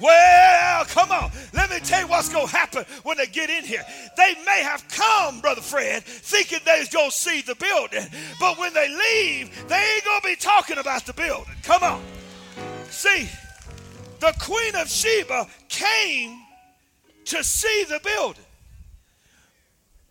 Well, 0.00 0.84
come 0.86 1.10
on. 1.10 1.30
Let 1.54 1.70
me 1.70 1.78
tell 1.80 2.02
you 2.02 2.06
what's 2.06 2.28
going 2.28 2.46
to 2.46 2.52
happen 2.52 2.84
when 3.02 3.16
they 3.16 3.26
get 3.26 3.48
in 3.48 3.64
here. 3.64 3.84
They 4.16 4.34
may 4.44 4.62
have 4.62 4.86
come, 4.88 5.40
Brother 5.40 5.62
Fred, 5.62 6.04
thinking 6.04 6.58
they 6.64 6.80
was 6.80 6.88
going 6.88 7.10
to 7.10 7.16
see 7.16 7.40
the 7.40 7.54
building. 7.54 8.06
But 8.38 8.58
when 8.58 8.74
they 8.74 8.88
leave, 8.88 9.68
they 9.68 9.94
ain't 9.94 10.04
going 10.04 10.20
to 10.20 10.26
be 10.26 10.36
talking 10.36 10.78
about 10.78 11.06
the 11.06 11.14
building. 11.14 11.54
Come 11.62 11.82
on. 11.82 12.02
See, 12.90 13.28
the 14.20 14.34
Queen 14.40 14.74
of 14.76 14.88
Sheba 14.88 15.46
came 15.68 16.42
to 17.26 17.42
see 17.42 17.84
the 17.88 18.00
building. 18.04 18.44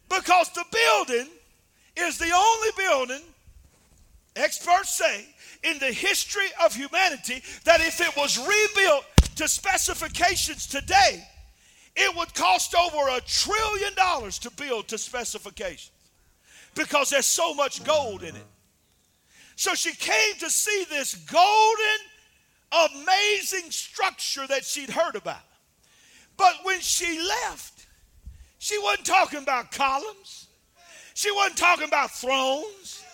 Because 0.10 0.50
the 0.52 0.66
building 0.72 1.28
is 1.96 2.18
the 2.18 2.32
only 2.36 2.70
building, 2.78 3.26
experts 4.36 4.92
say, 4.92 5.26
in 5.64 5.80
the 5.80 5.92
history 5.92 6.48
of 6.64 6.76
humanity 6.76 7.42
that 7.64 7.82
if 7.82 8.00
it 8.02 8.16
was 8.16 8.38
rebuilt 8.38 9.06
to 9.36 9.48
specifications 9.48 10.68
today, 10.68 11.28
it 11.96 12.16
would 12.16 12.34
cost 12.34 12.76
over 12.76 13.10
a 13.10 13.22
trillion 13.22 13.94
dollars 13.96 14.38
to 14.40 14.52
build 14.52 14.88
to 14.90 14.98
specifications 14.98 15.92
because 16.76 17.10
there's 17.10 17.26
so 17.26 17.54
much 17.54 17.84
gold 17.84 18.22
in 18.22 18.36
it. 18.36 18.46
So 19.56 19.74
she 19.74 19.94
came 19.94 20.36
to 20.40 20.50
see 20.50 20.86
this 20.90 21.16
golden, 21.16 21.86
amazing 22.92 23.72
structure 23.72 24.46
that 24.48 24.66
she'd 24.66 24.90
heard 24.90 25.16
about. 25.16 25.44
But 26.36 26.56
when 26.64 26.82
she 26.82 27.20
left, 27.20 27.88
she 28.60 28.78
wasn't 28.80 29.06
talking 29.06 29.40
about 29.40 29.72
columns. 29.72 30.48
She 31.14 31.32
wasn't 31.32 31.58
talking 31.58 31.88
about 31.88 32.12
thrones. 32.12 33.05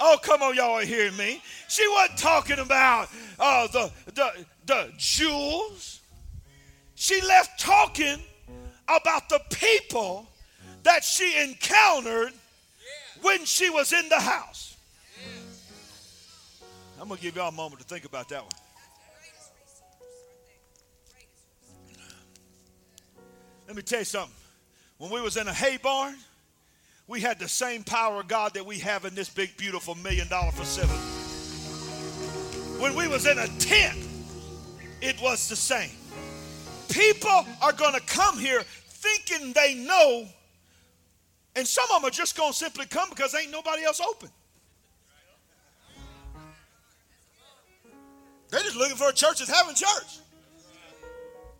Oh, 0.00 0.18
come 0.22 0.42
on, 0.42 0.54
y'all 0.54 0.74
are 0.74 0.84
hearing 0.84 1.16
me. 1.16 1.42
She 1.68 1.86
wasn't 1.88 2.18
talking 2.18 2.58
about 2.58 3.08
uh, 3.38 3.66
the, 3.68 3.90
the, 4.14 4.46
the 4.66 4.92
jewels. 4.96 6.00
She 6.94 7.20
left 7.22 7.60
talking 7.60 8.18
about 8.88 9.28
the 9.28 9.40
people 9.50 10.28
that 10.84 11.04
she 11.04 11.42
encountered 11.42 12.32
when 13.22 13.44
she 13.44 13.70
was 13.70 13.92
in 13.92 14.08
the 14.08 14.20
house. 14.20 14.76
I'm 17.00 17.08
going 17.08 17.18
to 17.18 17.22
give 17.22 17.36
y'all 17.36 17.48
a 17.48 17.52
moment 17.52 17.80
to 17.80 17.86
think 17.86 18.04
about 18.04 18.28
that 18.30 18.42
one. 18.42 18.50
Let 23.66 23.76
me 23.76 23.82
tell 23.82 23.98
you 23.98 24.04
something. 24.04 24.34
When 24.96 25.10
we 25.10 25.20
was 25.20 25.36
in 25.36 25.46
a 25.46 25.52
hay 25.52 25.76
barn, 25.76 26.16
we 27.08 27.20
had 27.20 27.38
the 27.38 27.48
same 27.48 27.82
power 27.82 28.20
of 28.20 28.28
God 28.28 28.54
that 28.54 28.64
we 28.64 28.78
have 28.80 29.06
in 29.06 29.14
this 29.14 29.30
big, 29.30 29.56
beautiful 29.56 29.94
million 29.96 30.28
dollar 30.28 30.52
facility. 30.52 30.92
When 32.80 32.94
we 32.94 33.08
was 33.08 33.26
in 33.26 33.38
a 33.38 33.48
tent, 33.58 33.98
it 35.00 35.20
was 35.20 35.48
the 35.48 35.56
same. 35.56 35.90
People 36.90 37.46
are 37.62 37.72
going 37.72 37.94
to 37.94 38.00
come 38.00 38.38
here 38.38 38.62
thinking 38.62 39.52
they 39.54 39.74
know, 39.74 40.26
and 41.56 41.66
some 41.66 41.84
of 41.90 42.02
them 42.02 42.08
are 42.08 42.12
just 42.12 42.36
going 42.36 42.52
to 42.52 42.56
simply 42.56 42.86
come 42.86 43.08
because 43.08 43.34
ain't 43.34 43.50
nobody 43.50 43.84
else 43.84 44.00
open. 44.00 44.28
They're 48.50 48.62
just 48.62 48.76
looking 48.76 48.96
for 48.96 49.08
a 49.08 49.12
church 49.12 49.38
that's 49.38 49.50
having 49.50 49.74
church. 49.74 50.20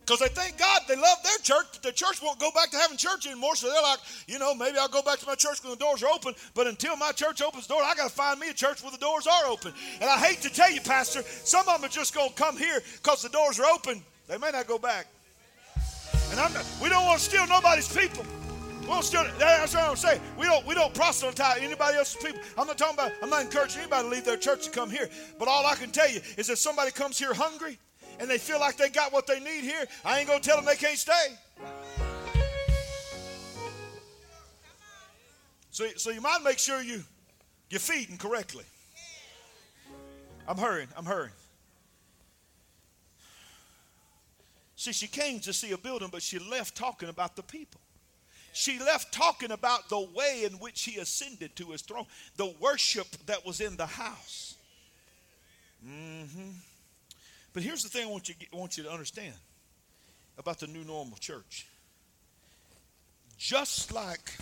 Because 0.09 0.27
they 0.27 0.41
thank 0.41 0.57
God 0.57 0.81
they 0.87 0.95
love 0.95 1.21
their 1.23 1.37
church, 1.43 1.67
but 1.71 1.83
the 1.83 1.91
church 1.91 2.19
won't 2.19 2.39
go 2.39 2.49
back 2.55 2.71
to 2.71 2.77
having 2.77 2.97
church 2.97 3.27
anymore. 3.27 3.55
So 3.55 3.69
they're 3.69 3.79
like, 3.79 3.99
you 4.27 4.39
know, 4.39 4.55
maybe 4.55 4.79
I'll 4.79 4.87
go 4.87 5.03
back 5.03 5.19
to 5.19 5.27
my 5.27 5.35
church 5.35 5.61
when 5.61 5.69
the 5.69 5.77
doors 5.77 6.01
are 6.01 6.09
open. 6.09 6.33
But 6.55 6.65
until 6.65 6.95
my 6.95 7.11
church 7.11 7.43
opens 7.43 7.67
the 7.67 7.75
door, 7.75 7.83
I 7.83 7.93
got 7.93 8.09
to 8.09 8.15
find 8.15 8.39
me 8.39 8.49
a 8.49 8.53
church 8.53 8.81
where 8.81 8.91
the 8.91 8.97
doors 8.97 9.27
are 9.27 9.45
open. 9.45 9.71
And 10.01 10.09
I 10.09 10.17
hate 10.17 10.41
to 10.41 10.49
tell 10.49 10.71
you, 10.71 10.81
Pastor, 10.81 11.21
some 11.21 11.69
of 11.69 11.79
them 11.79 11.87
are 11.87 11.93
just 11.93 12.15
going 12.15 12.29
to 12.29 12.33
come 12.33 12.57
here 12.57 12.81
because 12.95 13.21
the 13.21 13.29
doors 13.29 13.59
are 13.59 13.67
open. 13.71 14.01
They 14.27 14.39
may 14.39 14.49
not 14.49 14.65
go 14.65 14.79
back. 14.79 15.05
And 16.31 16.39
I'm 16.39 16.53
not, 16.53 16.65
we 16.81 16.89
don't 16.89 17.05
want 17.05 17.19
to 17.19 17.25
steal 17.25 17.45
nobody's 17.45 17.95
people. 17.95 18.25
We 18.81 18.87
don't 18.87 19.03
steal. 19.03 19.27
That's 19.37 19.75
what 19.75 19.83
I'm 19.83 19.95
saying. 19.95 20.21
We 20.39 20.47
don't 20.47 20.65
we 20.65 20.73
don't 20.73 20.93
proselytize 20.95 21.59
anybody 21.61 21.97
else's 21.97 22.15
people. 22.15 22.41
I'm 22.57 22.65
not 22.65 22.79
talking 22.79 22.95
about. 22.95 23.11
I'm 23.21 23.29
not 23.29 23.43
encouraging 23.43 23.81
anybody 23.81 24.03
to 24.05 24.09
leave 24.09 24.25
their 24.25 24.37
church 24.37 24.65
to 24.65 24.71
come 24.71 24.89
here. 24.89 25.07
But 25.37 25.47
all 25.47 25.67
I 25.67 25.75
can 25.75 25.91
tell 25.91 26.09
you 26.09 26.19
is 26.35 26.49
if 26.49 26.57
somebody 26.57 26.89
comes 26.89 27.19
here 27.19 27.35
hungry 27.35 27.77
and 28.19 28.29
they 28.29 28.37
feel 28.37 28.59
like 28.59 28.77
they 28.77 28.89
got 28.89 29.13
what 29.13 29.25
they 29.25 29.39
need 29.39 29.63
here, 29.63 29.85
I 30.03 30.19
ain't 30.19 30.27
going 30.27 30.41
to 30.41 30.47
tell 30.47 30.57
them 30.57 30.65
they 30.65 30.75
can't 30.75 30.97
stay. 30.97 31.37
So, 35.71 35.87
so 35.95 36.09
you 36.09 36.19
might 36.19 36.39
make 36.43 36.59
sure 36.59 36.81
you, 36.81 37.03
you're 37.69 37.79
feeding 37.79 38.17
correctly. 38.17 38.65
I'm 40.47 40.57
hurrying. 40.57 40.89
I'm 40.97 41.05
hurrying. 41.05 41.31
See, 44.75 44.93
she 44.93 45.07
came 45.07 45.39
to 45.41 45.53
see 45.53 45.71
a 45.71 45.77
building, 45.77 46.09
but 46.11 46.21
she 46.21 46.39
left 46.39 46.75
talking 46.75 47.09
about 47.09 47.35
the 47.35 47.43
people. 47.43 47.79
She 48.51 48.79
left 48.79 49.13
talking 49.13 49.51
about 49.51 49.89
the 49.89 49.99
way 50.13 50.43
in 50.45 50.53
which 50.53 50.83
he 50.83 50.99
ascended 50.99 51.55
to 51.57 51.67
his 51.67 51.81
throne, 51.81 52.05
the 52.35 52.53
worship 52.59 53.07
that 53.27 53.45
was 53.45 53.61
in 53.61 53.77
the 53.77 53.85
house. 53.85 54.55
Mm-hmm. 55.87 56.49
But 57.53 57.63
here's 57.63 57.83
the 57.83 57.89
thing 57.89 58.07
I 58.07 58.11
want 58.11 58.29
you, 58.29 58.35
want 58.53 58.77
you 58.77 58.83
to 58.83 58.91
understand 58.91 59.33
about 60.37 60.59
the 60.59 60.67
new 60.67 60.83
normal 60.83 61.17
church. 61.17 61.65
Just 63.37 63.93
like 63.93 64.37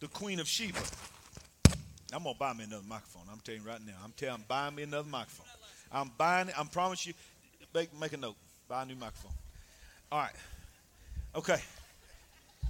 the 0.00 0.08
Queen 0.08 0.40
of 0.40 0.48
Sheba, 0.48 0.78
I'm 2.12 2.24
gonna 2.24 2.34
buy 2.38 2.52
me 2.52 2.64
another 2.64 2.82
microphone. 2.88 3.22
I'm 3.30 3.38
telling 3.40 3.62
you 3.62 3.68
right 3.68 3.80
now. 3.86 3.94
I'm 4.04 4.12
telling, 4.16 4.44
buy 4.48 4.70
me 4.70 4.82
another 4.82 5.08
microphone. 5.08 5.46
I'm 5.92 6.10
buying 6.18 6.48
it. 6.48 6.58
I 6.58 6.64
promise 6.64 7.06
you. 7.06 7.14
Make, 7.72 7.98
make 7.98 8.12
a 8.12 8.16
note. 8.16 8.36
Buy 8.68 8.82
a 8.82 8.86
new 8.86 8.96
microphone. 8.96 9.32
All 10.10 10.20
right. 10.20 10.32
Okay. 11.36 11.58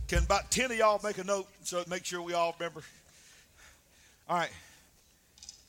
Can 0.08 0.24
about 0.24 0.50
10 0.50 0.72
of 0.72 0.76
y'all 0.76 1.00
make 1.02 1.18
a 1.18 1.24
note 1.24 1.46
so 1.64 1.82
make 1.88 2.04
sure 2.04 2.20
we 2.20 2.34
all 2.34 2.54
remember? 2.58 2.82
All 4.28 4.36
right. 4.36 4.50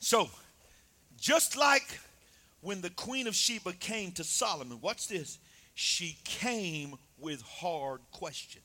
So, 0.00 0.28
just 1.18 1.56
like 1.56 2.00
when 2.62 2.80
the 2.80 2.90
Queen 2.90 3.26
of 3.26 3.34
Sheba 3.34 3.74
came 3.74 4.12
to 4.12 4.24
Solomon, 4.24 4.80
watch 4.80 5.08
this. 5.08 5.38
She 5.74 6.16
came 6.24 6.94
with 7.18 7.42
hard 7.42 8.00
questions. 8.12 8.64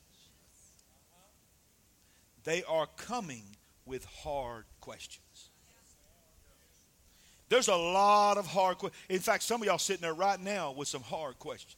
They 2.44 2.64
are 2.64 2.88
coming 2.96 3.44
with 3.86 4.06
hard 4.06 4.66
questions. 4.80 5.50
There's 7.50 7.70
a 7.70 7.76
lot 7.76 8.38
of 8.38 8.46
hard 8.46 8.78
questions. 8.78 9.02
In 9.10 9.20
fact, 9.20 9.44
some 9.44 9.62
of 9.62 9.68
y'all 9.68 9.78
sitting 9.78 10.02
there 10.02 10.14
right 10.14 10.40
now 10.40 10.72
with 10.72 10.88
some 10.88 11.02
hard 11.02 11.40
questions. 11.40 11.76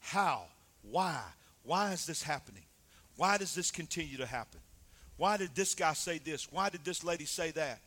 How? 0.00 0.44
Why? 0.82 1.20
Why 1.62 1.92
is 1.92 2.04
this 2.04 2.22
happening? 2.22 2.64
Why 3.16 3.38
does 3.38 3.54
this 3.54 3.70
continue 3.70 4.18
to 4.18 4.26
happen? 4.26 4.60
Why 5.16 5.36
did 5.36 5.54
this 5.54 5.74
guy 5.74 5.94
say 5.94 6.18
this? 6.18 6.52
Why 6.52 6.68
did 6.68 6.84
this 6.84 7.02
lady 7.02 7.24
say 7.24 7.52
that? 7.52 7.80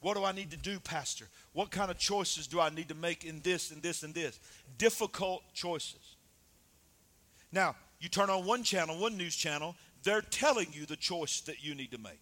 What 0.00 0.16
do 0.16 0.24
I 0.24 0.32
need 0.32 0.50
to 0.50 0.56
do, 0.56 0.80
Pastor? 0.80 1.26
What 1.52 1.70
kind 1.70 1.90
of 1.90 1.98
choices 1.98 2.46
do 2.46 2.60
I 2.60 2.70
need 2.70 2.88
to 2.88 2.94
make 2.94 3.24
in 3.24 3.40
this 3.40 3.70
and 3.70 3.82
this 3.82 4.02
and 4.02 4.14
this? 4.14 4.38
Difficult 4.78 5.42
choices. 5.54 6.16
Now, 7.52 7.76
you 8.00 8.08
turn 8.08 8.30
on 8.30 8.44
one 8.44 8.62
channel, 8.62 8.98
one 8.98 9.16
news 9.16 9.36
channel, 9.36 9.76
they're 10.02 10.20
telling 10.20 10.66
you 10.72 10.86
the 10.86 10.96
choice 10.96 11.40
that 11.42 11.64
you 11.64 11.74
need 11.74 11.90
to 11.92 11.98
make. 11.98 12.20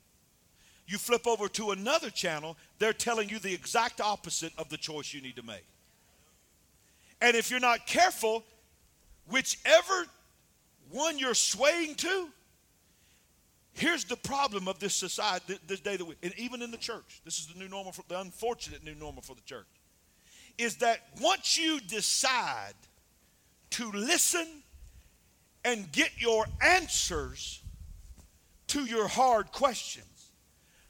You 0.86 0.98
flip 0.98 1.26
over 1.26 1.48
to 1.48 1.70
another 1.70 2.10
channel, 2.10 2.56
they're 2.78 2.92
telling 2.92 3.28
you 3.28 3.38
the 3.38 3.52
exact 3.52 4.00
opposite 4.00 4.52
of 4.58 4.68
the 4.68 4.76
choice 4.76 5.14
you 5.14 5.22
need 5.22 5.36
to 5.36 5.42
make. 5.42 5.64
And 7.20 7.36
if 7.36 7.50
you're 7.50 7.60
not 7.60 7.86
careful, 7.86 8.44
whichever 9.28 10.06
one 10.90 11.18
you're 11.18 11.34
swaying 11.34 11.94
to, 11.96 12.28
here's 13.74 14.04
the 14.04 14.16
problem 14.16 14.68
of 14.68 14.78
this 14.78 14.94
society, 14.94 15.58
this 15.66 15.80
day 15.80 15.96
that 15.96 16.04
we, 16.04 16.14
and 16.22 16.32
even 16.38 16.62
in 16.62 16.70
the 16.70 16.76
church, 16.76 17.20
this 17.24 17.38
is 17.38 17.46
the 17.46 17.58
new 17.58 17.68
normal, 17.68 17.92
for, 17.92 18.02
the 18.08 18.20
unfortunate 18.20 18.84
new 18.84 18.94
normal 18.94 19.22
for 19.22 19.34
the 19.34 19.42
church, 19.42 19.66
is 20.58 20.76
that 20.76 21.00
once 21.20 21.58
you 21.58 21.80
decide 21.80 22.74
to 23.70 23.90
listen 23.92 24.46
and 25.64 25.90
get 25.92 26.10
your 26.18 26.44
answers 26.60 27.62
to 28.68 28.84
your 28.84 29.08
hard 29.08 29.50
questions 29.52 30.06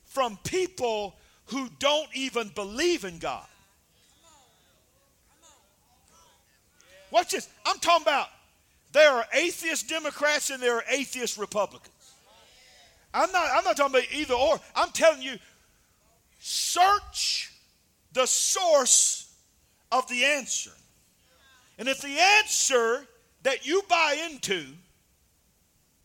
from 0.04 0.38
people 0.44 1.14
who 1.46 1.68
don't 1.78 2.08
even 2.14 2.48
believe 2.48 3.04
in 3.04 3.18
God. 3.18 3.46
Watch 7.10 7.32
this. 7.32 7.48
I'm 7.66 7.78
talking 7.78 8.02
about 8.02 8.28
there 8.92 9.10
are 9.10 9.26
atheist 9.34 9.88
Democrats 9.88 10.50
and 10.50 10.62
there 10.62 10.76
are 10.76 10.84
atheist 10.90 11.38
Republicans. 11.38 11.91
I'm 13.14 13.30
not, 13.32 13.48
I'm 13.54 13.64
not 13.64 13.76
talking 13.76 13.94
about 13.94 14.12
either 14.12 14.34
or. 14.34 14.60
I'm 14.74 14.90
telling 14.90 15.22
you, 15.22 15.36
search 16.38 17.52
the 18.12 18.26
source 18.26 19.34
of 19.90 20.08
the 20.08 20.24
answer. 20.24 20.70
And 21.78 21.88
if 21.88 22.00
the 22.00 22.18
answer 22.38 23.06
that 23.42 23.66
you 23.66 23.82
buy 23.88 24.16
into 24.30 24.64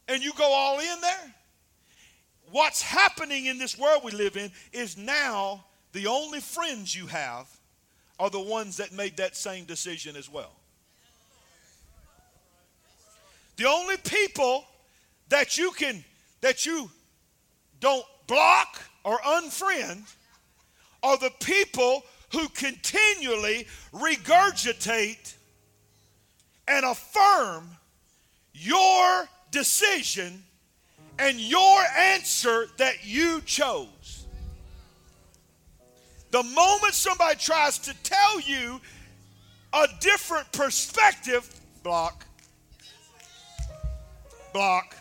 and 0.08 0.24
you 0.24 0.34
go 0.38 0.52
all 0.52 0.80
in 0.80 1.02
there, 1.02 1.34
what's 2.52 2.82
happening 2.82 3.46
in 3.46 3.58
this 3.58 3.78
world 3.78 4.04
we 4.04 4.12
live 4.12 4.38
in 4.38 4.52
is 4.74 4.98
now 4.98 5.66
the 5.94 6.08
only 6.08 6.40
friends 6.40 6.96
you 6.96 7.08
have 7.08 7.48
are 8.20 8.30
the 8.30 8.40
ones 8.40 8.78
that 8.78 8.92
made 8.92 9.18
that 9.18 9.36
same 9.36 9.66
decision 9.66 10.16
as 10.16 10.30
well. 10.30 10.54
The 13.58 13.66
only 13.66 13.98
people 13.98 14.66
that 15.30 15.58
you 15.58 15.72
can 15.72 16.04
that 16.42 16.66
you 16.66 16.90
don't 17.80 18.06
block 18.28 18.82
or 19.04 19.18
unfriend 19.20 20.04
are 21.04 21.18
the 21.18 21.32
people 21.40 22.04
who 22.32 22.48
continually 22.50 23.68
regurgitate 23.94 25.36
and 26.68 26.86
affirm 26.86 27.70
your 28.54 29.30
decision 29.52 30.44
and 31.20 31.40
your 31.40 31.82
answer 31.98 32.68
that 32.78 33.06
you 33.06 33.42
chose. 33.42 34.26
The 36.32 36.44
moment 36.44 36.94
somebody 36.94 37.38
tries 37.38 37.80
to 37.80 37.94
tell 38.04 38.42
you 38.42 38.82
a 39.74 39.88
different 40.02 40.52
perspective, 40.52 41.50
block, 41.84 42.26
block, 44.54 44.96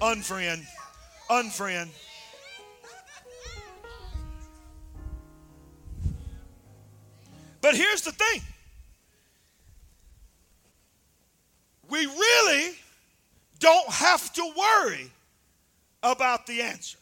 unfriend, 0.00 0.64
unfriend. 1.30 1.88
But 7.60 7.74
here's 7.74 8.02
the 8.02 8.12
thing 8.12 8.42
we 11.88 12.06
really 12.06 12.74
don't 13.58 13.88
have 13.88 14.32
to 14.34 14.52
worry 14.56 15.10
about 16.02 16.46
the 16.46 16.60
answer. 16.60 16.98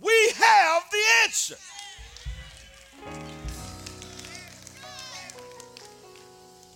We 0.00 0.30
have 0.36 0.82
the 0.92 1.02
answer. 1.24 1.56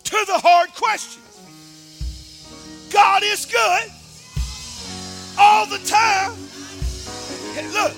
To 0.03 0.25
the 0.27 0.39
hard 0.39 0.73
questions. 0.73 1.23
God 2.91 3.23
is 3.23 3.45
good 3.45 3.91
all 5.41 5.65
the 5.65 5.79
time. 5.79 6.31
Look, 7.73 7.93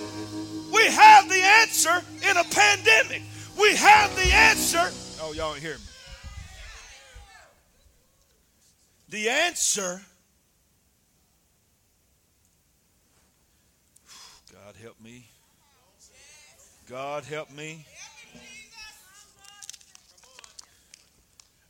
we 0.74 0.86
have 0.86 1.28
the 1.28 1.42
answer 1.62 2.02
in 2.30 2.38
a 2.38 2.44
pandemic. 2.46 3.22
We 3.60 3.76
have 3.76 4.16
the 4.16 4.34
answer. 4.34 4.90
Oh, 5.22 5.34
y'all 5.34 5.54
hear 5.54 5.76
me. 5.76 5.84
The 9.10 9.30
answer, 9.30 10.02
God 14.52 14.76
help 14.82 15.00
me. 15.00 15.28
God 16.90 17.26
help 17.26 17.52
me. 17.52 17.86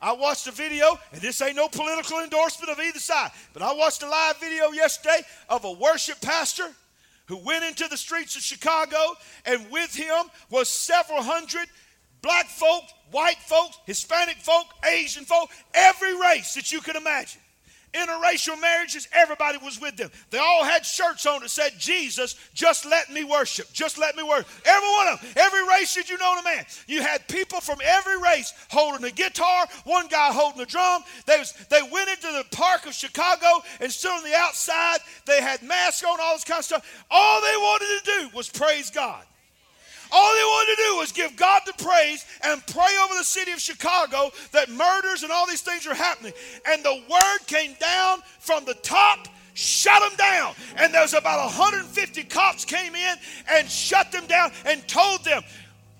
I 0.03 0.11
watched 0.11 0.47
a 0.47 0.51
video, 0.51 0.99
and 1.13 1.21
this 1.21 1.41
ain't 1.41 1.55
no 1.55 1.69
political 1.69 2.19
endorsement 2.19 2.69
of 2.69 2.77
either 2.77 2.99
side, 2.99 3.31
but 3.53 3.61
I 3.61 3.73
watched 3.73 4.03
a 4.03 4.09
live 4.09 4.37
video 4.37 4.71
yesterday 4.71 5.21
of 5.47 5.63
a 5.63 5.71
worship 5.71 6.19
pastor 6.19 6.67
who 7.27 7.37
went 7.37 7.63
into 7.63 7.87
the 7.87 7.95
streets 7.95 8.35
of 8.35 8.41
Chicago, 8.41 8.97
and 9.45 9.71
with 9.71 9.95
him 9.95 10.25
was 10.49 10.67
several 10.67 11.23
hundred 11.23 11.69
black 12.21 12.47
folk, 12.47 12.83
white 13.11 13.37
folks, 13.37 13.79
Hispanic 13.85 14.35
folk, 14.37 14.65
Asian 14.91 15.23
folk, 15.23 15.49
every 15.73 16.19
race 16.19 16.53
that 16.55 16.69
you 16.69 16.81
can 16.81 16.97
imagine. 16.97 17.39
Interracial 17.93 18.59
marriages, 18.59 19.07
everybody 19.13 19.59
was 19.59 19.79
with 19.79 19.95
them. 19.97 20.09
They 20.31 20.39
all 20.39 20.63
had 20.63 20.85
shirts 20.85 21.25
on 21.25 21.41
that 21.41 21.49
said, 21.49 21.73
Jesus, 21.77 22.35
just 22.53 22.85
let 22.85 23.11
me 23.11 23.23
worship. 23.23 23.71
Just 23.71 23.99
let 23.99 24.15
me 24.15 24.23
worship. 24.23 24.47
Every 24.65 24.89
one 24.89 25.07
of 25.09 25.21
them. 25.21 25.29
Every 25.35 25.67
race 25.67 25.93
that 25.95 26.09
you 26.09 26.17
know 26.17 26.35
to 26.37 26.43
man. 26.43 26.65
You 26.87 27.03
had 27.03 27.27
people 27.27 27.61
from 27.61 27.79
every 27.83 28.19
race 28.19 28.53
holding 28.69 29.05
a 29.05 29.11
guitar, 29.11 29.67
one 29.83 30.07
guy 30.07 30.31
holding 30.31 30.61
a 30.61 30.65
drum. 30.65 31.03
They, 31.27 31.37
was, 31.37 31.53
they 31.69 31.81
went 31.91 32.09
into 32.09 32.31
the 32.31 32.45
park 32.55 32.87
of 32.87 32.93
Chicago 32.93 33.63
and 33.79 33.91
stood 33.91 34.11
on 34.11 34.23
the 34.23 34.35
outside. 34.35 34.99
They 35.25 35.41
had 35.41 35.61
masks 35.61 36.03
on, 36.03 36.19
all 36.19 36.33
this 36.33 36.43
kind 36.43 36.59
of 36.59 36.65
stuff. 36.65 37.05
All 37.11 37.41
they 37.41 37.57
wanted 37.57 37.99
to 38.03 38.11
do 38.11 38.35
was 38.35 38.49
praise 38.49 38.89
God. 38.89 39.23
All 40.13 40.33
they 40.33 40.43
wanted 40.43 40.75
to 40.75 40.83
do 40.89 40.97
was 40.97 41.11
give 41.11 41.35
God 41.35 41.61
the 41.65 41.73
praise 41.83 42.25
and 42.43 42.65
pray 42.67 42.95
over 43.03 43.15
the 43.17 43.23
city 43.23 43.51
of 43.51 43.59
Chicago 43.59 44.31
that 44.51 44.69
murders 44.69 45.23
and 45.23 45.31
all 45.31 45.47
these 45.47 45.61
things 45.61 45.87
are 45.87 45.95
happening. 45.95 46.33
And 46.67 46.83
the 46.83 47.01
word 47.09 47.47
came 47.47 47.75
down 47.79 48.19
from 48.39 48.63
the 48.65 48.75
top 48.75 49.27
shut 49.53 50.01
them 50.01 50.17
down. 50.17 50.53
And 50.77 50.93
there 50.93 51.01
was 51.01 51.13
about 51.13 51.43
150 51.45 52.23
cops 52.25 52.65
came 52.65 52.95
in 52.95 53.15
and 53.51 53.69
shut 53.69 54.11
them 54.11 54.25
down 54.25 54.51
and 54.65 54.87
told 54.87 55.23
them, 55.23 55.43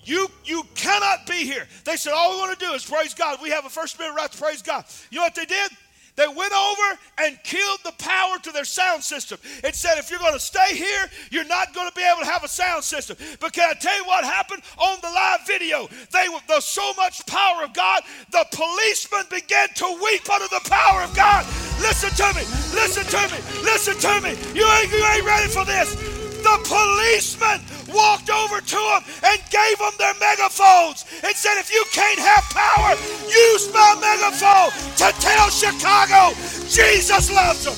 You, 0.04 0.28
you 0.44 0.64
cannot 0.76 1.28
be 1.28 1.46
here. 1.46 1.68
They 1.86 1.96
said, 1.96 2.14
all 2.14 2.32
we 2.32 2.38
want 2.38 2.60
to 2.60 2.66
do 2.66 2.74
is 2.74 2.86
praise 2.86 3.14
God. 3.14 3.40
We 3.42 3.50
have 3.50 3.66
a 3.66 3.70
First 3.70 3.96
Amendment 3.96 4.18
right 4.18 4.32
to 4.32 4.38
praise 4.38 4.62
God. 4.62 4.86
You 5.12 5.20
know 5.20 5.24
what 5.24 5.36
they 5.36 5.46
did? 5.46 5.72
They 6.16 6.28
went 6.28 6.54
over 6.54 7.00
and 7.20 7.42
killed 7.44 7.80
the 7.84 7.94
power 7.98 8.38
to 8.44 8.52
their 8.52 8.66
sound 8.66 9.04
system. 9.04 9.40
It 9.64 9.76
said, 9.76 9.98
if 9.98 10.12
you're 10.12 10.20
going 10.20 10.34
to 10.34 10.40
stay 10.40 10.76
here, 10.76 11.10
you're 11.32 11.46
not 11.46 11.74
going 11.74 11.90
to 11.90 11.96
be 11.96 12.04
able 12.04 12.22
to 12.22 12.32
have 12.32 12.44
a 12.44 12.48
sound 12.48 12.84
system. 12.84 13.18
But 13.40 13.54
can 13.54 13.70
I 13.70 13.74
tell 13.74 13.96
you 13.98 14.06
what 14.06 14.24
happened 14.24 14.62
on 14.78 14.98
the 15.02 15.10
live 15.10 15.40
video? 15.48 15.88
They 16.12 16.28
there's 16.48 16.66
so 16.66 16.94
much 16.98 17.26
power 17.26 17.64
of 17.64 17.74
God, 17.74 18.04
the 18.32 18.46
policemen 18.52 19.26
began 19.30 19.70
to 19.76 20.00
weep 20.04 20.30
under 20.30 20.48
the 20.48 20.62
power 20.70 21.02
of 21.02 21.16
God. 21.16 21.46
Listen 21.82 22.12
to 22.12 22.34
me, 22.38 22.46
listen 22.74 23.06
to 23.06 23.22
me, 23.34 23.40
listen 23.64 23.98
to 23.98 24.22
me. 24.22 24.38
You 24.54 24.68
ain't, 24.68 24.92
you 24.92 25.04
ain't 25.06 25.26
ready 25.26 25.50
for 25.50 25.66
this. 25.66 26.13
The 26.54 26.70
policemen 26.70 27.62
walked 27.96 28.30
over 28.30 28.62
to 28.62 28.76
them 28.76 29.02
and 29.26 29.42
gave 29.50 29.78
them 29.80 29.92
their 29.98 30.14
megaphones 30.20 31.04
and 31.24 31.36
said, 31.36 31.58
if 31.58 31.74
you 31.74 31.84
can't 31.92 32.20
have 32.20 32.44
power, 32.54 32.94
use 33.26 33.74
my 33.74 33.98
megaphone 34.00 34.70
to 34.98 35.10
tell 35.20 35.50
Chicago 35.50 36.38
Jesus 36.70 37.34
loves 37.34 37.66
them. 37.66 37.74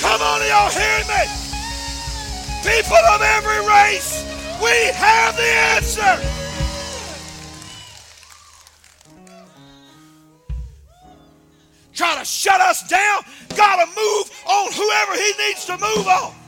Come 0.00 0.22
on, 0.22 0.46
y'all 0.46 0.70
hear 0.70 1.00
me? 1.10 1.26
People 2.62 3.02
of 3.10 3.20
every 3.20 3.66
race, 3.66 4.22
we 4.62 4.92
have 4.94 5.34
the 5.34 5.50
answer. 5.74 6.22
Try 11.94 12.16
to 12.20 12.24
shut 12.24 12.60
us 12.60 12.88
down, 12.88 13.22
gotta 13.56 13.86
move 13.88 14.30
on 14.46 14.72
whoever 14.72 15.14
he 15.14 15.32
needs 15.48 15.64
to 15.64 15.72
move 15.78 16.06
on 16.06 16.47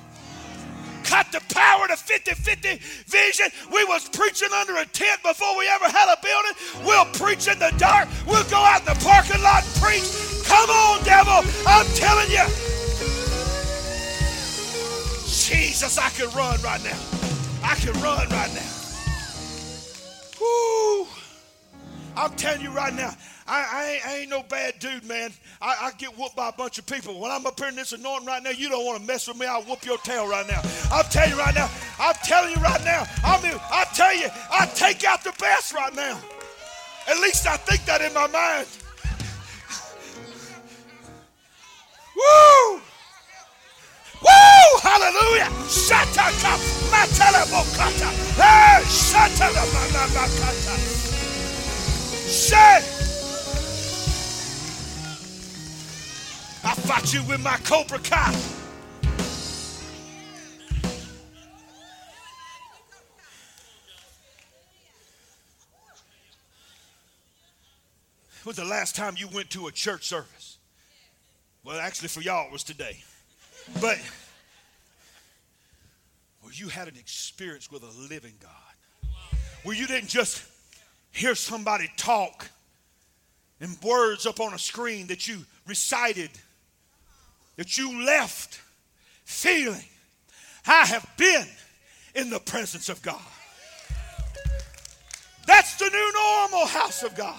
cut 1.05 1.31
the 1.33 1.41
power 1.55 1.87
to 1.89 1.95
50-50 1.95 2.79
vision. 3.07 3.47
We 3.73 3.85
was 3.85 4.09
preaching 4.09 4.51
under 4.53 4.77
a 4.77 4.87
tent 4.87 5.23
before 5.23 5.57
we 5.59 5.69
ever 5.69 5.89
had 5.89 6.13
a 6.13 6.19
building. 6.23 6.53
We'll 6.87 7.07
preach 7.15 7.49
in 7.49 7.59
the 7.59 7.73
dark. 7.79 8.09
We'll 8.27 8.49
go 8.51 8.59
out 8.59 8.81
in 8.81 8.87
the 8.87 9.01
parking 9.05 9.43
lot 9.43 9.65
and 9.65 9.75
preach. 9.83 10.07
Come 10.47 10.71
on, 10.71 11.05
devil. 11.05 11.43
I'm 11.67 11.87
telling 11.95 12.31
you. 12.31 12.45
Jesus, 15.27 15.99
I 15.99 16.11
can 16.11 16.29
run 16.37 16.61
right 16.63 16.83
now. 16.85 16.99
I 17.63 17.75
can 17.77 17.93
run 18.01 18.29
right 18.29 18.53
now. 18.55 18.71
Woo. 20.41 21.07
I'm 22.17 22.35
telling 22.37 22.61
you 22.61 22.71
right 22.71 22.93
now, 22.93 23.15
I, 23.51 23.67
I, 23.73 23.91
ain't, 23.91 24.07
I, 24.07 24.17
ain't, 24.19 24.31
no 24.31 24.45
bad 24.45 24.79
dude, 24.79 25.05
man. 25.05 25.33
I, 25.61 25.75
I, 25.83 25.91
get 25.99 26.17
whooped 26.17 26.37
by 26.37 26.51
a 26.51 26.53
bunch 26.53 26.79
of 26.79 26.87
people. 26.87 27.19
When 27.19 27.33
I'm 27.33 27.45
up 27.47 27.59
here 27.59 27.69
in 27.69 27.75
this 27.75 27.93
anointing 27.93 28.25
right 28.25 28.41
now, 28.41 28.51
you 28.51 28.69
don't 28.69 28.87
want 28.87 29.01
to 29.01 29.05
mess 29.05 29.27
with 29.27 29.39
me. 29.39 29.47
I'll 29.47 29.63
whoop 29.63 29.85
your 29.85 29.99
tail 29.99 30.29
right 30.29 30.47
now. 30.47 30.63
I'm 30.93 31.05
telling 31.07 31.33
you 31.33 31.37
right 31.37 31.53
now. 31.53 31.69
I'm 31.99 32.15
telling 32.23 32.55
you 32.55 32.63
right 32.63 32.85
now. 32.85 33.05
I 33.25 33.43
mean, 33.43 33.55
I'll 33.73 33.93
tell 33.93 34.15
you, 34.15 34.29
I 34.53 34.67
take 34.67 35.03
out 35.03 35.25
the 35.25 35.33
best 35.41 35.75
right 35.75 35.93
now. 35.97 36.21
At 37.09 37.19
least 37.19 37.45
I 37.49 37.57
think 37.57 37.85
that 37.87 38.01
in 38.03 38.15
my 38.15 38.29
mind. 38.29 38.69
Woo! 42.15 42.81
Woo! 44.23 44.79
Hallelujah! 44.81 45.51
Shataka 45.67 46.55
matalabokata. 46.87 48.11
Hey, 48.39 48.85
shatalabakata. 48.87 50.77
Say. 52.31 53.10
I 56.63 56.75
fought 56.75 57.15
you 57.15 57.23
with 57.25 57.41
my 57.41 57.57
Cobra 57.65 57.99
Kai. 57.99 58.33
When 68.43 68.57
was 68.57 68.57
the 68.57 68.65
last 68.65 68.95
time 68.95 69.15
you 69.17 69.29
went 69.29 69.51
to 69.51 69.69
a 69.69 69.73
church 69.73 70.07
service? 70.07 70.59
Well, 71.65 71.79
actually, 71.79 72.09
for 72.09 72.21
y'all, 72.21 72.47
it 72.47 72.53
was 72.53 72.65
today. 72.65 73.03
But 73.81 73.99
where 76.41 76.53
you 76.53 76.69
had 76.69 76.89
an 76.89 76.97
experience 76.97 77.71
with 77.71 77.83
a 77.83 78.09
living 78.11 78.35
God, 78.41 79.11
where 79.63 79.77
you 79.77 79.87
didn't 79.87 80.09
just 80.09 80.43
hear 81.11 81.35
somebody 81.35 81.91
talk 81.97 82.51
in 83.61 83.77
words 83.83 84.27
up 84.27 84.41
on 84.41 84.53
a 84.53 84.59
screen 84.59 85.07
that 85.09 85.29
you 85.29 85.39
recited 85.67 86.31
that 87.61 87.77
you 87.77 88.07
left 88.07 88.59
feeling, 89.27 89.85
I 90.67 90.87
have 90.87 91.07
been 91.19 91.47
in 92.15 92.31
the 92.31 92.41
presence 92.41 92.89
of 92.89 93.03
God. 93.03 93.21
That's 95.47 95.77
the 95.77 95.91
new 95.91 96.13
normal 96.15 96.67
house 96.67 97.03
of 97.03 97.15
God. 97.15 97.39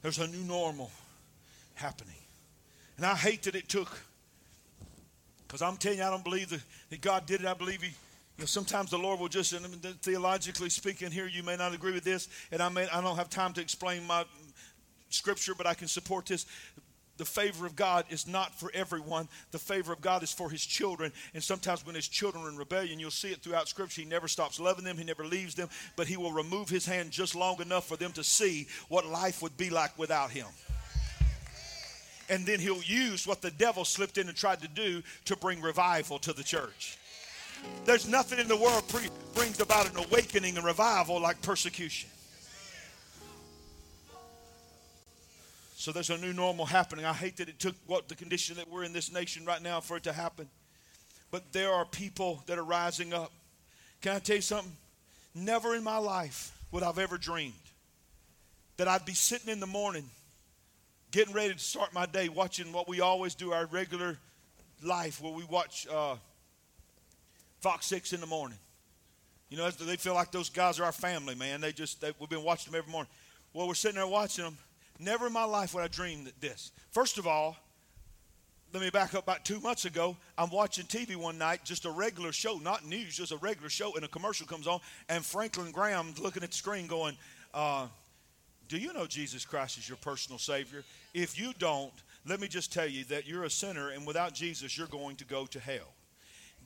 There's 0.00 0.20
a 0.20 0.28
new 0.28 0.44
normal 0.44 0.92
happening. 1.74 2.14
And 2.96 3.04
I 3.04 3.16
hate 3.16 3.42
that 3.42 3.56
it 3.56 3.68
took, 3.68 3.98
because 5.48 5.60
I'm 5.60 5.76
telling 5.76 5.98
you, 5.98 6.04
I 6.04 6.10
don't 6.10 6.22
believe 6.22 6.50
that, 6.50 6.62
that 6.90 7.00
God 7.00 7.26
did 7.26 7.40
it. 7.40 7.48
I 7.48 7.54
believe 7.54 7.82
He 7.82 7.90
you 8.38 8.42
know, 8.42 8.46
sometimes 8.46 8.90
the 8.90 8.98
Lord 8.98 9.18
will 9.18 9.26
just, 9.26 9.52
theologically 10.02 10.70
speaking, 10.70 11.10
here 11.10 11.26
you 11.26 11.42
may 11.42 11.56
not 11.56 11.74
agree 11.74 11.92
with 11.92 12.04
this, 12.04 12.28
and 12.52 12.62
I 12.62 12.68
may 12.68 12.88
I 12.88 13.00
don't 13.00 13.16
have 13.16 13.28
time 13.28 13.52
to 13.54 13.60
explain 13.60 14.06
my 14.06 14.24
scripture, 15.08 15.54
but 15.54 15.66
I 15.66 15.74
can 15.74 15.88
support 15.88 16.26
this. 16.26 16.46
The 17.18 17.24
favor 17.24 17.66
of 17.66 17.74
God 17.74 18.04
is 18.10 18.28
not 18.28 18.54
for 18.54 18.70
everyone. 18.72 19.28
The 19.50 19.58
favor 19.58 19.92
of 19.92 20.00
God 20.00 20.22
is 20.22 20.32
for 20.32 20.48
his 20.48 20.64
children. 20.64 21.12
And 21.34 21.42
sometimes 21.42 21.84
when 21.84 21.96
his 21.96 22.06
children 22.06 22.44
are 22.44 22.48
in 22.48 22.56
rebellion, 22.56 23.00
you'll 23.00 23.10
see 23.10 23.32
it 23.32 23.42
throughout 23.42 23.68
scripture. 23.68 24.02
He 24.02 24.06
never 24.06 24.28
stops 24.28 24.60
loving 24.60 24.84
them, 24.84 24.96
he 24.96 25.04
never 25.04 25.24
leaves 25.24 25.56
them, 25.56 25.68
but 25.96 26.06
he 26.06 26.16
will 26.16 26.32
remove 26.32 26.68
his 26.68 26.86
hand 26.86 27.10
just 27.10 27.34
long 27.34 27.60
enough 27.60 27.88
for 27.88 27.96
them 27.96 28.12
to 28.12 28.22
see 28.22 28.68
what 28.88 29.04
life 29.04 29.42
would 29.42 29.56
be 29.56 29.68
like 29.68 29.98
without 29.98 30.30
him. 30.30 30.46
And 32.30 32.46
then 32.46 32.60
he'll 32.60 32.82
use 32.82 33.26
what 33.26 33.42
the 33.42 33.50
devil 33.50 33.84
slipped 33.84 34.16
in 34.18 34.28
and 34.28 34.36
tried 34.36 34.60
to 34.60 34.68
do 34.68 35.02
to 35.24 35.36
bring 35.36 35.60
revival 35.60 36.18
to 36.20 36.32
the 36.32 36.44
church. 36.44 36.98
There's 37.84 38.06
nothing 38.06 38.38
in 38.38 38.46
the 38.46 38.56
world 38.56 38.86
pre- 38.88 39.08
brings 39.34 39.60
about 39.60 39.90
an 39.90 39.96
awakening 39.96 40.56
and 40.56 40.64
revival 40.64 41.20
like 41.20 41.42
persecution. 41.42 42.10
So 45.78 45.92
there's 45.92 46.10
a 46.10 46.18
new 46.18 46.32
normal 46.32 46.66
happening. 46.66 47.04
I 47.04 47.12
hate 47.12 47.36
that 47.36 47.48
it 47.48 47.60
took 47.60 47.76
what 47.86 48.08
the 48.08 48.16
condition 48.16 48.56
that 48.56 48.68
we're 48.68 48.82
in 48.82 48.92
this 48.92 49.12
nation 49.12 49.44
right 49.44 49.62
now 49.62 49.78
for 49.78 49.96
it 49.96 50.02
to 50.02 50.12
happen. 50.12 50.48
But 51.30 51.52
there 51.52 51.72
are 51.72 51.84
people 51.84 52.42
that 52.46 52.58
are 52.58 52.64
rising 52.64 53.14
up. 53.14 53.30
Can 54.00 54.16
I 54.16 54.18
tell 54.18 54.34
you 54.34 54.42
something? 54.42 54.72
Never 55.36 55.76
in 55.76 55.84
my 55.84 55.98
life 55.98 56.50
would 56.72 56.82
I've 56.82 56.98
ever 56.98 57.16
dreamed 57.16 57.52
that 58.76 58.88
I'd 58.88 59.04
be 59.04 59.14
sitting 59.14 59.50
in 59.50 59.60
the 59.60 59.68
morning 59.68 60.10
getting 61.12 61.32
ready 61.32 61.54
to 61.54 61.60
start 61.60 61.94
my 61.94 62.06
day 62.06 62.28
watching 62.28 62.72
what 62.72 62.88
we 62.88 63.00
always 63.00 63.36
do 63.36 63.52
our 63.52 63.66
regular 63.66 64.18
life 64.82 65.22
where 65.22 65.32
we 65.32 65.44
watch 65.44 65.86
uh, 65.86 66.16
Fox 67.60 67.86
6 67.86 68.14
in 68.14 68.20
the 68.20 68.26
morning. 68.26 68.58
You 69.48 69.58
know, 69.58 69.70
they 69.70 69.96
feel 69.96 70.14
like 70.14 70.32
those 70.32 70.50
guys 70.50 70.80
are 70.80 70.84
our 70.86 70.92
family, 70.92 71.36
man. 71.36 71.60
They 71.60 71.70
just, 71.70 72.00
they, 72.00 72.12
we've 72.18 72.28
been 72.28 72.42
watching 72.42 72.72
them 72.72 72.80
every 72.80 72.90
morning. 72.90 73.12
Well, 73.52 73.68
we're 73.68 73.74
sitting 73.74 73.94
there 73.94 74.08
watching 74.08 74.44
them 74.44 74.58
Never 74.98 75.28
in 75.28 75.32
my 75.32 75.44
life 75.44 75.74
would 75.74 75.82
I 75.82 75.88
dream 75.88 76.24
that 76.24 76.40
this. 76.40 76.72
First 76.90 77.18
of 77.18 77.26
all, 77.26 77.56
let 78.72 78.82
me 78.82 78.90
back 78.90 79.14
up 79.14 79.22
about 79.22 79.44
two 79.44 79.60
months 79.60 79.86
ago. 79.86 80.16
I'm 80.36 80.50
watching 80.50 80.84
TV 80.84 81.16
one 81.16 81.38
night, 81.38 81.64
just 81.64 81.86
a 81.86 81.90
regular 81.90 82.32
show, 82.32 82.58
not 82.58 82.84
news, 82.84 83.16
just 83.16 83.32
a 83.32 83.36
regular 83.38 83.70
show, 83.70 83.94
and 83.94 84.04
a 84.04 84.08
commercial 84.08 84.46
comes 84.46 84.66
on, 84.66 84.80
and 85.08 85.24
Franklin 85.24 85.70
Graham 85.70 86.12
looking 86.20 86.42
at 86.42 86.50
the 86.50 86.56
screen 86.56 86.86
going, 86.86 87.16
uh, 87.54 87.86
Do 88.68 88.76
you 88.76 88.92
know 88.92 89.06
Jesus 89.06 89.46
Christ 89.46 89.78
is 89.78 89.88
your 89.88 89.96
personal 89.98 90.38
Savior? 90.38 90.84
If 91.14 91.38
you 91.38 91.54
don't, 91.58 91.94
let 92.26 92.40
me 92.40 92.48
just 92.48 92.70
tell 92.70 92.86
you 92.86 93.04
that 93.04 93.26
you're 93.26 93.44
a 93.44 93.50
sinner, 93.50 93.88
and 93.88 94.06
without 94.06 94.34
Jesus, 94.34 94.76
you're 94.76 94.86
going 94.86 95.16
to 95.16 95.24
go 95.24 95.46
to 95.46 95.58
hell. 95.58 95.94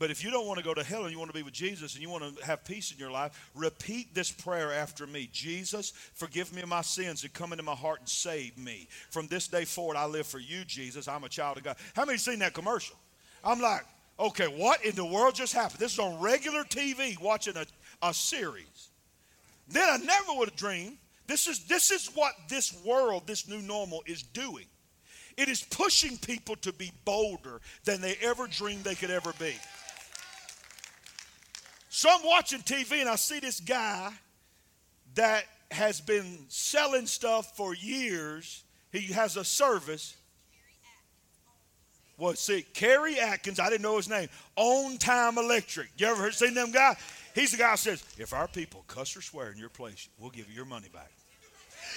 But 0.03 0.11
if 0.11 0.25
you 0.25 0.33
don't 0.33 0.49
want 0.49 0.59
to 0.59 0.65
go 0.65 0.75
to 0.75 0.83
hell 0.83 1.05
and 1.05 1.13
you 1.13 1.19
want 1.21 1.31
to 1.31 1.37
be 1.37 1.45
with 1.45 1.55
Jesus 1.55 1.95
and 1.95 2.03
you 2.03 2.11
want 2.11 2.37
to 2.37 2.45
have 2.45 2.65
peace 2.65 2.91
in 2.91 2.99
your 2.99 3.13
life, 3.13 3.53
repeat 3.55 4.13
this 4.13 4.33
prayer 4.33 4.73
after 4.73 5.07
me 5.07 5.29
Jesus, 5.33 5.93
forgive 6.15 6.53
me 6.53 6.61
of 6.61 6.69
my 6.69 6.81
sins 6.81 7.23
and 7.23 7.33
come 7.33 7.53
into 7.53 7.63
my 7.63 7.77
heart 7.77 8.01
and 8.01 8.09
save 8.09 8.59
me. 8.59 8.89
From 9.11 9.29
this 9.29 9.47
day 9.47 9.65
forward, 9.65 9.97
I 9.97 10.07
live 10.07 10.27
for 10.27 10.41
you, 10.41 10.65
Jesus. 10.65 11.07
I'm 11.07 11.23
a 11.23 11.29
child 11.29 11.59
of 11.59 11.63
God. 11.63 11.77
How 11.95 12.05
many 12.05 12.19
seen 12.19 12.41
that 12.41 12.53
commercial? 12.53 12.97
I'm 13.45 13.61
like, 13.61 13.83
okay, 14.19 14.47
what 14.47 14.85
in 14.85 14.97
the 14.97 15.05
world 15.05 15.37
just 15.37 15.53
happened? 15.53 15.79
This 15.79 15.93
is 15.93 15.99
on 16.01 16.19
regular 16.19 16.65
TV 16.65 17.17
watching 17.21 17.57
a, 17.57 17.65
a 18.03 18.13
series. 18.13 18.89
Then 19.69 19.89
I 19.89 19.99
never 19.99 20.37
would 20.37 20.49
have 20.49 20.59
dreamed. 20.59 20.97
This 21.29 21.47
is, 21.47 21.61
this 21.67 21.93
is 21.93 22.09
what 22.09 22.33
this 22.49 22.77
world, 22.85 23.29
this 23.29 23.47
new 23.47 23.63
normal, 23.63 24.03
is 24.07 24.25
doing. 24.25 24.67
It 25.37 25.49
is 25.49 25.63
pushing 25.63 26.19
people 26.19 26.57
to 26.57 26.73
be 26.73 26.93
bolder 27.05 27.61
than 27.85 28.01
they 28.01 28.17
ever 28.21 28.49
dreamed 28.49 28.85
they 28.85 28.97
could 28.97 29.11
ever 29.11 29.33
be. 29.39 29.55
So 31.95 32.09
I'm 32.11 32.25
watching 32.25 32.61
TV 32.61 33.03
and 33.03 33.09
I 33.09 33.17
see 33.17 33.39
this 33.39 33.61
guy 33.61 34.11
that 35.15 35.45
has 35.71 36.01
been 36.01 36.39
selling 36.49 37.07
stuff 37.07 37.55
for 37.55 37.75
years. 37.75 38.65
He 38.91 39.13
has 39.13 39.37
a 39.37 39.45
service. 39.45 40.17
Well, 42.17 42.33
see, 42.33 42.65
Kerry 42.73 43.21
Atkins, 43.21 43.61
I 43.61 43.69
didn't 43.69 43.83
know 43.83 43.99
his 43.99 44.09
name, 44.09 44.31
On 44.57 44.97
Time 44.97 45.37
Electric. 45.37 45.89
You 45.99 46.07
ever 46.07 46.23
heard, 46.23 46.35
seen 46.35 46.55
them 46.55 46.73
guy? 46.73 46.97
He's 47.35 47.51
the 47.51 47.59
guy 47.59 47.73
who 47.73 47.77
says, 47.77 48.03
if 48.17 48.33
our 48.33 48.49
people 48.49 48.87
cuss 48.89 49.15
or 49.15 49.21
swear 49.21 49.53
in 49.53 49.59
your 49.59 49.69
place, 49.69 50.09
we'll 50.19 50.31
give 50.31 50.49
you 50.49 50.55
your 50.55 50.65
money 50.65 50.89
back. 50.95 51.13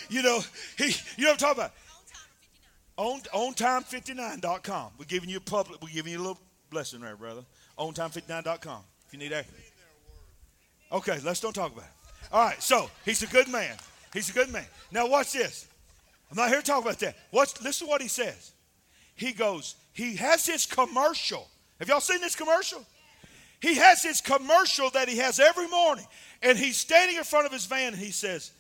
You 0.09 0.23
know, 0.23 0.41
he, 0.77 0.87
you 1.15 1.23
know 1.23 1.31
what 1.31 1.41
I'm 1.41 1.55
talking 1.55 1.63
about? 1.63 1.73
On, 2.97 3.53
OnTime59.com. 3.53 4.91
We're 4.99 5.05
giving 5.05 5.29
you 5.29 5.37
a 5.37 5.39
public, 5.39 5.81
we're 5.81 5.87
giving 5.87 6.11
you 6.11 6.17
a 6.17 6.19
little 6.19 6.39
blessing 6.69 6.99
there, 6.99 7.15
brother. 7.15 7.45
OnTime59.com 7.79 8.81
if 9.07 9.13
you 9.13 9.19
need 9.19 9.31
that. 9.31 9.45
Okay, 10.91 11.19
let's 11.23 11.39
don't 11.39 11.53
talk 11.53 11.71
about 11.73 11.85
it. 11.85 12.31
All 12.31 12.45
right, 12.45 12.61
so 12.61 12.89
he's 13.03 13.23
a 13.23 13.27
good 13.27 13.47
man. 13.47 13.75
He's 14.13 14.29
a 14.29 14.33
good 14.33 14.51
man. 14.51 14.65
Now 14.91 15.07
watch 15.07 15.33
this. 15.33 15.67
I'm 16.29 16.37
not 16.37 16.49
here 16.49 16.59
to 16.59 16.65
talk 16.65 16.81
about 16.81 16.99
that. 16.99 17.15
Watch, 17.31 17.61
listen 17.61 17.87
to 17.87 17.91
what 17.91 18.01
he 18.01 18.07
says. 18.07 18.51
He 19.15 19.31
goes, 19.31 19.75
he 19.93 20.15
has 20.15 20.45
his 20.45 20.65
commercial. 20.65 21.47
Have 21.79 21.87
y'all 21.87 22.01
seen 22.01 22.21
this 22.21 22.35
commercial? 22.35 22.85
He 23.61 23.75
has 23.75 24.03
his 24.03 24.21
commercial 24.21 24.89
that 24.91 25.07
he 25.07 25.17
has 25.17 25.39
every 25.39 25.67
morning. 25.67 26.05
And 26.41 26.57
he's 26.57 26.77
standing 26.77 27.17
in 27.17 27.23
front 27.23 27.45
of 27.45 27.51
his 27.51 27.65
van 27.65 27.93
and 27.93 28.01
he 28.01 28.11
says, 28.11 28.51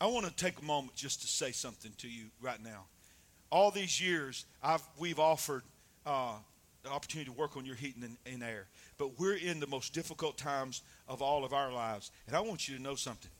I 0.00 0.06
want 0.06 0.26
to 0.26 0.32
take 0.32 0.60
a 0.60 0.64
moment 0.64 0.96
just 0.96 1.22
to 1.22 1.28
say 1.28 1.52
something 1.52 1.92
to 1.98 2.08
you 2.08 2.26
right 2.40 2.62
now. 2.62 2.86
All 3.50 3.70
these 3.70 4.00
years, 4.00 4.46
I've, 4.62 4.82
we've 4.98 5.20
offered 5.20 5.62
uh, 6.04 6.34
the 6.82 6.90
opportunity 6.90 7.30
to 7.30 7.36
work 7.36 7.56
on 7.56 7.64
your 7.64 7.76
heating 7.76 8.02
and, 8.02 8.16
and 8.26 8.42
air. 8.42 8.66
But 8.98 9.18
we're 9.18 9.36
in 9.36 9.60
the 9.60 9.66
most 9.66 9.92
difficult 9.92 10.36
times 10.36 10.82
of 11.08 11.22
all 11.22 11.44
of 11.44 11.52
our 11.52 11.72
lives. 11.72 12.10
And 12.26 12.36
I 12.36 12.40
want 12.40 12.68
you 12.68 12.76
to 12.76 12.82
know 12.82 12.94
something. 12.94 13.30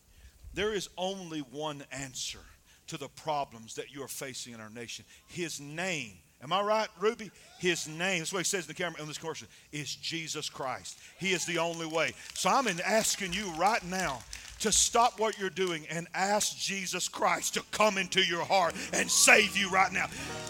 There 0.54 0.74
is 0.74 0.88
only 0.96 1.40
one 1.40 1.84
answer 1.90 2.40
to 2.88 2.96
the 2.96 3.08
problems 3.08 3.74
that 3.74 3.94
you 3.94 4.02
are 4.02 4.08
facing 4.08 4.54
in 4.54 4.60
our 4.60 4.70
nation. 4.70 5.04
His 5.28 5.60
name 5.60 6.12
Am 6.42 6.52
I 6.52 6.60
right, 6.60 6.88
Ruby? 6.98 7.30
His 7.60 7.86
name, 7.86 8.18
that's 8.18 8.32
what 8.32 8.40
he 8.40 8.44
says 8.44 8.64
in 8.64 8.68
the 8.68 8.74
camera 8.74 9.00
in 9.00 9.06
this 9.06 9.18
course, 9.18 9.44
is 9.70 9.94
Jesus 9.94 10.50
Christ. 10.50 10.98
He 11.18 11.32
is 11.32 11.46
the 11.46 11.58
only 11.58 11.86
way. 11.86 12.14
So 12.34 12.50
I'm 12.50 12.66
asking 12.84 13.32
you 13.32 13.48
right 13.52 13.82
now 13.84 14.18
to 14.62 14.70
stop 14.70 15.18
what 15.18 15.38
you're 15.38 15.50
doing 15.50 15.84
and 15.90 16.06
ask 16.14 16.56
Jesus 16.56 17.08
Christ 17.08 17.54
to 17.54 17.62
come 17.72 17.98
into 17.98 18.22
your 18.22 18.44
heart 18.44 18.74
and 18.92 19.10
save 19.10 19.56
you 19.56 19.68
right 19.70 19.92
now. 19.92 20.06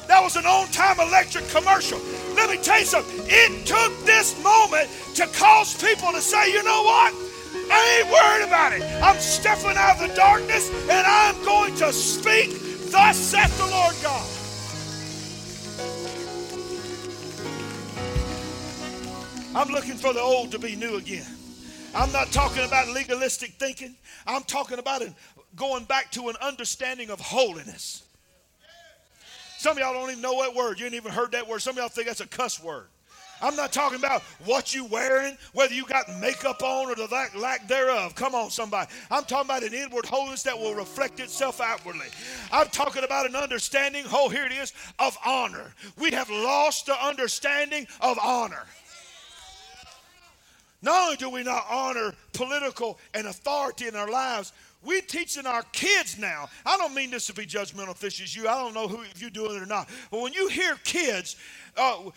That 0.06 0.22
was 0.22 0.36
an 0.36 0.44
on 0.44 0.66
time 0.68 1.00
electric 1.00 1.48
commercial. 1.48 1.98
Let 2.34 2.50
me 2.50 2.58
tell 2.58 2.80
you 2.80 2.84
something. 2.84 3.20
It 3.24 3.66
took 3.66 4.04
this 4.04 4.40
moment 4.44 4.90
to 5.14 5.26
cause 5.28 5.82
people 5.82 6.12
to 6.12 6.20
say, 6.20 6.52
you 6.52 6.62
know 6.62 6.82
what? 6.82 7.14
I 7.70 8.00
ain't 8.00 8.12
worried 8.12 8.46
about 8.46 8.72
it. 8.74 8.82
I'm 9.02 9.18
stepping 9.18 9.78
out 9.78 9.98
of 9.98 10.08
the 10.08 10.14
darkness 10.14 10.70
and 10.90 11.06
I'm 11.06 11.42
going 11.44 11.74
to 11.76 11.90
speak, 11.90 12.50
thus 12.90 13.16
saith 13.16 13.56
the 13.56 13.66
Lord 13.66 13.94
God. 14.02 14.28
I'm 19.54 19.72
looking 19.72 19.94
for 19.94 20.12
the 20.12 20.20
old 20.20 20.50
to 20.52 20.58
be 20.58 20.76
new 20.76 20.96
again. 20.96 21.24
I'm 21.94 22.10
not 22.10 22.32
talking 22.32 22.64
about 22.64 22.88
legalistic 22.88 23.52
thinking. 23.58 23.94
I'm 24.26 24.42
talking 24.44 24.78
about 24.78 25.02
going 25.56 25.84
back 25.84 26.10
to 26.12 26.28
an 26.28 26.36
understanding 26.40 27.10
of 27.10 27.20
holiness. 27.20 28.04
Some 29.58 29.76
of 29.76 29.78
y'all 29.78 29.92
don't 29.92 30.10
even 30.10 30.22
know 30.22 30.42
that 30.42 30.54
word. 30.54 30.80
You 30.80 30.86
ain't 30.86 30.94
even 30.94 31.12
heard 31.12 31.32
that 31.32 31.46
word. 31.46 31.60
Some 31.60 31.72
of 31.72 31.78
y'all 31.78 31.88
think 31.88 32.06
that's 32.06 32.20
a 32.20 32.26
cuss 32.26 32.62
word. 32.62 32.86
I'm 33.42 33.56
not 33.56 33.72
talking 33.72 33.98
about 33.98 34.22
what 34.44 34.72
you 34.74 34.84
wearing, 34.84 35.36
whether 35.52 35.74
you 35.74 35.84
got 35.84 36.08
makeup 36.20 36.62
on 36.62 36.88
or 36.88 36.94
the 36.94 37.08
lack, 37.08 37.36
lack 37.36 37.66
thereof. 37.66 38.14
Come 38.14 38.34
on, 38.34 38.50
somebody. 38.50 38.88
I'm 39.10 39.24
talking 39.24 39.50
about 39.50 39.64
an 39.64 39.74
inward 39.74 40.06
holiness 40.06 40.44
that 40.44 40.56
will 40.56 40.74
reflect 40.74 41.18
itself 41.20 41.60
outwardly. 41.60 42.06
I'm 42.52 42.68
talking 42.68 43.04
about 43.04 43.26
an 43.26 43.34
understanding, 43.34 44.04
oh, 44.12 44.28
here 44.28 44.46
it 44.46 44.52
is, 44.52 44.72
of 44.98 45.18
honor. 45.26 45.74
We 45.98 46.12
have 46.12 46.30
lost 46.30 46.86
the 46.86 47.04
understanding 47.04 47.86
of 48.00 48.16
honor. 48.22 48.64
Not 50.82 51.04
only 51.04 51.16
do 51.16 51.30
we 51.30 51.42
not 51.44 51.64
honor 51.70 52.12
political 52.32 52.98
and 53.14 53.28
authority 53.28 53.86
in 53.86 53.94
our 53.94 54.10
lives, 54.10 54.52
we're 54.84 55.00
teaching 55.00 55.46
our 55.46 55.62
kids 55.72 56.18
now. 56.18 56.48
I 56.66 56.76
don't 56.76 56.94
mean 56.94 57.10
this 57.10 57.28
to 57.28 57.34
be 57.34 57.46
judgmental 57.46 57.92
if 57.92 58.00
this 58.00 58.20
is 58.20 58.34
you. 58.34 58.48
I 58.48 58.54
don't 58.54 58.74
know 58.74 58.88
who 58.88 59.02
if 59.02 59.20
you're 59.20 59.30
doing 59.30 59.56
it 59.56 59.62
or 59.62 59.66
not. 59.66 59.88
But 60.10 60.20
when 60.20 60.32
you 60.32 60.48
hear 60.48 60.74
kids 60.82 61.36
uh, 61.76 62.10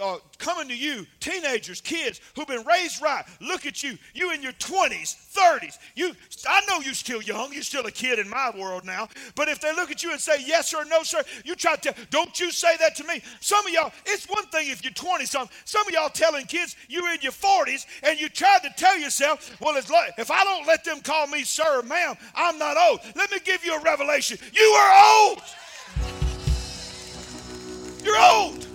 uh, 0.00 0.18
coming 0.38 0.68
to 0.68 0.76
you, 0.76 1.06
teenagers, 1.20 1.80
kids 1.80 2.20
who've 2.34 2.46
been 2.46 2.64
raised 2.64 3.02
right, 3.02 3.24
look 3.40 3.66
at 3.66 3.82
you. 3.82 3.96
You 4.14 4.32
in 4.32 4.42
your 4.42 4.52
20s, 4.52 5.32
30s. 5.32 5.78
You, 5.94 6.14
I 6.48 6.62
know 6.68 6.80
you're 6.80 6.94
still 6.94 7.22
young. 7.22 7.52
You're 7.52 7.62
still 7.62 7.86
a 7.86 7.90
kid 7.90 8.18
in 8.18 8.28
my 8.28 8.50
world 8.56 8.84
now. 8.84 9.08
But 9.34 9.48
if 9.48 9.60
they 9.60 9.74
look 9.74 9.90
at 9.90 10.02
you 10.02 10.12
and 10.12 10.20
say 10.20 10.36
yes 10.44 10.74
or 10.74 10.84
no, 10.84 11.02
sir, 11.02 11.22
you 11.44 11.54
try 11.54 11.76
to, 11.76 11.94
don't 12.10 12.38
you 12.38 12.50
say 12.50 12.76
that 12.78 12.96
to 12.96 13.04
me. 13.04 13.22
Some 13.40 13.66
of 13.66 13.72
y'all, 13.72 13.92
it's 14.06 14.26
one 14.26 14.46
thing 14.46 14.70
if 14.70 14.84
you're 14.84 14.92
20 14.92 15.24
something. 15.26 15.54
Some 15.64 15.86
of 15.86 15.92
y'all 15.92 16.08
telling 16.08 16.46
kids 16.46 16.76
you're 16.88 17.12
in 17.12 17.20
your 17.20 17.32
40s 17.32 17.86
and 18.02 18.20
you 18.20 18.28
tried 18.28 18.62
to 18.62 18.70
tell 18.76 18.98
yourself, 18.98 19.56
well, 19.60 19.76
if 19.76 20.30
I 20.30 20.44
don't 20.44 20.66
let 20.66 20.84
them 20.84 21.00
call 21.00 21.26
me 21.26 21.44
sir 21.44 21.80
or 21.80 21.82
ma'am, 21.82 22.16
I'm 22.34 22.58
not 22.58 22.76
old. 22.76 23.00
Let 23.14 23.30
me 23.30 23.38
give 23.44 23.64
you 23.64 23.74
a 23.74 23.80
revelation. 23.80 24.38
You 24.52 24.64
are 24.64 25.28
old. 25.28 25.42
You're 28.02 28.18
old. 28.18 28.69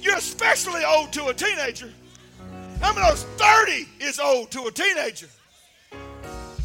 You're 0.00 0.16
especially 0.16 0.84
old 0.84 1.12
to 1.12 1.26
a 1.26 1.34
teenager. 1.34 1.92
How 2.80 2.94
many 2.94 3.06
knows 3.06 3.24
30 3.36 3.88
is 4.00 4.18
old 4.18 4.50
to 4.52 4.64
a 4.64 4.72
teenager? 4.72 5.28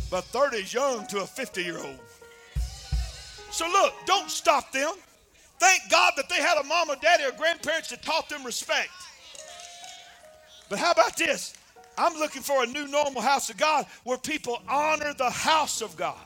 But 0.10 0.24
30 0.26 0.58
is 0.58 0.74
young 0.74 1.06
to 1.08 1.22
a 1.22 1.26
50 1.26 1.62
year 1.62 1.78
old. 1.78 2.00
So 3.52 3.68
look, 3.68 3.94
don't 4.06 4.30
stop 4.30 4.72
them. 4.72 4.92
Thank 5.60 5.90
God 5.90 6.14
that 6.18 6.30
they 6.30 6.36
had 6.36 6.58
a 6.58 6.64
mom 6.64 6.90
or 6.90 6.96
daddy 6.98 7.24
or 7.24 7.32
grandparents 7.32 7.90
that 7.90 8.02
taught 8.04 8.30
them 8.30 8.44
respect. 8.46 8.90
But 10.70 10.80
how 10.80 10.92
about 10.92 11.18
this? 11.18 11.54
I'm 11.98 12.18
looking 12.18 12.42
for 12.42 12.64
a 12.64 12.68
new 12.68 12.88
normal 12.88 13.22
house 13.22 13.50
of 13.50 13.58
God 13.58 13.86
where 14.04 14.18
people 14.18 14.62
honor 14.68 15.14
the 15.14 15.30
house 15.30 15.82
of 15.82 15.96
God. 15.96 16.20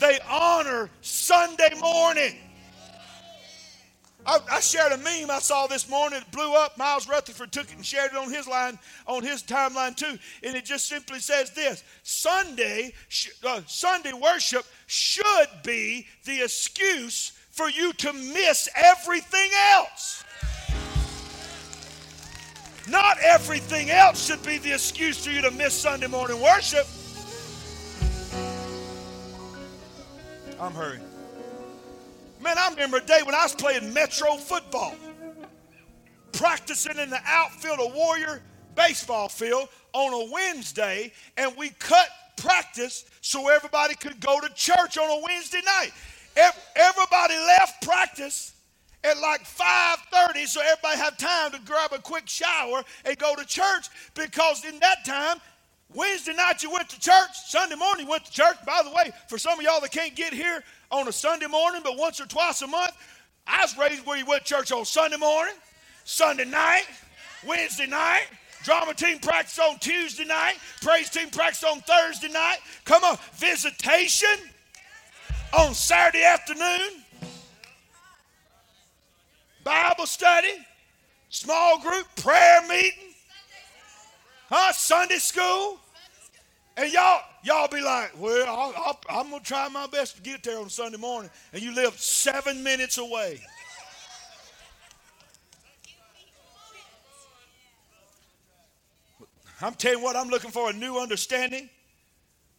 They 0.00 0.18
honor 0.28 0.90
Sunday 1.00 1.74
morning. 1.80 2.36
I, 4.26 4.38
I, 4.50 4.60
shared 4.60 4.92
a 4.92 4.98
meme 4.98 5.30
I 5.30 5.38
saw 5.38 5.66
this 5.66 5.88
morning. 5.88 6.20
It 6.20 6.30
blew 6.30 6.54
up. 6.54 6.76
Myles 6.76 7.08
Rutherford 7.08 7.52
took 7.52 7.68
it 7.70 7.76
and 7.76 7.84
shared 7.84 8.12
it 8.12 8.16
on 8.16 8.30
his 8.30 8.46
line, 8.46 8.78
on 9.06 9.22
his 9.22 9.42
timeline 9.42 9.96
too. 9.96 10.18
And 10.42 10.54
it 10.54 10.64
just 10.64 10.86
simply 10.86 11.20
says 11.20 11.50
this: 11.50 11.82
Sunday, 12.02 12.92
uh, 13.46 13.62
Sunday 13.66 14.12
worship 14.12 14.66
should 14.86 15.48
be 15.64 16.06
the 16.24 16.42
excuse 16.42 17.32
for 17.50 17.70
you 17.70 17.92
to 17.94 18.12
miss 18.12 18.68
everything 18.76 19.50
else. 19.72 20.24
Not 22.88 23.18
everything 23.22 23.90
else 23.90 24.26
should 24.26 24.42
be 24.42 24.58
the 24.58 24.72
excuse 24.72 25.24
for 25.24 25.30
you 25.30 25.42
to 25.42 25.50
miss 25.50 25.74
Sunday 25.74 26.06
morning 26.08 26.40
worship. 26.40 26.86
I'm 30.60 30.72
hurrying. 30.72 31.09
Man, 32.40 32.56
I 32.56 32.70
remember 32.70 32.96
a 32.96 33.02
day 33.02 33.20
when 33.22 33.34
I 33.34 33.42
was 33.42 33.54
playing 33.54 33.92
Metro 33.92 34.36
football, 34.36 34.94
practicing 36.32 36.96
in 36.96 37.10
the 37.10 37.20
outfield 37.26 37.80
of 37.80 37.94
Warrior 37.94 38.40
baseball 38.74 39.28
field 39.28 39.68
on 39.92 40.12
a 40.14 40.32
Wednesday, 40.32 41.12
and 41.36 41.54
we 41.58 41.68
cut 41.70 42.08
practice 42.38 43.04
so 43.20 43.48
everybody 43.48 43.94
could 43.94 44.20
go 44.20 44.40
to 44.40 44.48
church 44.54 44.96
on 44.96 45.10
a 45.10 45.22
Wednesday 45.22 45.60
night. 45.66 45.90
Everybody 46.74 47.34
left 47.34 47.82
practice 47.82 48.54
at 49.04 49.18
like 49.18 49.42
5:30 49.44 50.46
so 50.46 50.62
everybody 50.62 50.98
had 50.98 51.18
time 51.18 51.52
to 51.52 51.58
grab 51.66 51.92
a 51.92 51.98
quick 51.98 52.26
shower 52.26 52.82
and 53.04 53.18
go 53.18 53.34
to 53.34 53.44
church 53.44 53.88
because 54.14 54.64
in 54.64 54.78
that 54.78 55.04
time 55.04 55.38
Wednesday 55.92 56.34
night 56.34 56.62
you 56.62 56.70
went 56.70 56.88
to 56.90 57.00
church, 57.00 57.30
Sunday 57.46 57.74
morning 57.74 58.06
you 58.06 58.10
went 58.10 58.24
to 58.24 58.32
church. 58.32 58.56
By 58.64 58.82
the 58.82 58.90
way, 58.90 59.10
for 59.28 59.38
some 59.38 59.58
of 59.58 59.64
y'all 59.64 59.80
that 59.80 59.90
can't 59.90 60.14
get 60.14 60.32
here, 60.32 60.62
on 60.90 61.08
a 61.08 61.12
Sunday 61.12 61.46
morning, 61.46 61.82
but 61.84 61.96
once 61.96 62.20
or 62.20 62.26
twice 62.26 62.62
a 62.62 62.66
month. 62.66 62.92
I 63.46 63.62
was 63.62 63.76
raised 63.76 64.04
where 64.06 64.18
you 64.18 64.26
went 64.26 64.44
to 64.44 64.54
church 64.54 64.72
on 64.72 64.84
Sunday 64.84 65.16
morning, 65.16 65.54
Sunday 66.04 66.44
night, 66.44 66.84
Wednesday 67.46 67.86
night, 67.86 68.26
drama 68.62 68.94
team 68.94 69.18
practice 69.18 69.58
on 69.58 69.78
Tuesday 69.78 70.24
night, 70.24 70.56
praise 70.82 71.10
team 71.10 71.30
practice 71.30 71.64
on 71.64 71.80
Thursday 71.80 72.28
night. 72.28 72.58
Come 72.84 73.02
on, 73.04 73.16
visitation 73.34 74.28
on 75.52 75.74
Saturday 75.74 76.24
afternoon, 76.24 77.02
Bible 79.64 80.06
study, 80.06 80.54
small 81.28 81.80
group, 81.80 82.06
prayer 82.16 82.62
meeting, 82.68 83.14
huh? 84.48 84.72
Sunday 84.72 85.18
school. 85.18 85.78
And 86.76 86.92
y'all, 86.92 87.22
y'all 87.42 87.68
be 87.68 87.80
like, 87.80 88.12
well, 88.18 88.94
i 89.08 89.20
am 89.20 89.30
going 89.30 89.42
to 89.42 89.46
try 89.46 89.68
my 89.68 89.86
best 89.86 90.16
to 90.16 90.22
get 90.22 90.42
there 90.42 90.58
on 90.58 90.68
Sunday 90.68 90.98
morning. 90.98 91.30
And 91.52 91.62
you 91.62 91.74
live 91.74 91.98
seven 91.98 92.62
minutes 92.62 92.98
away. 92.98 93.40
I'm 99.62 99.74
telling 99.74 99.98
you 99.98 100.04
what, 100.04 100.16
I'm 100.16 100.28
looking 100.28 100.50
for 100.50 100.70
a 100.70 100.72
new 100.72 100.98
understanding 100.98 101.68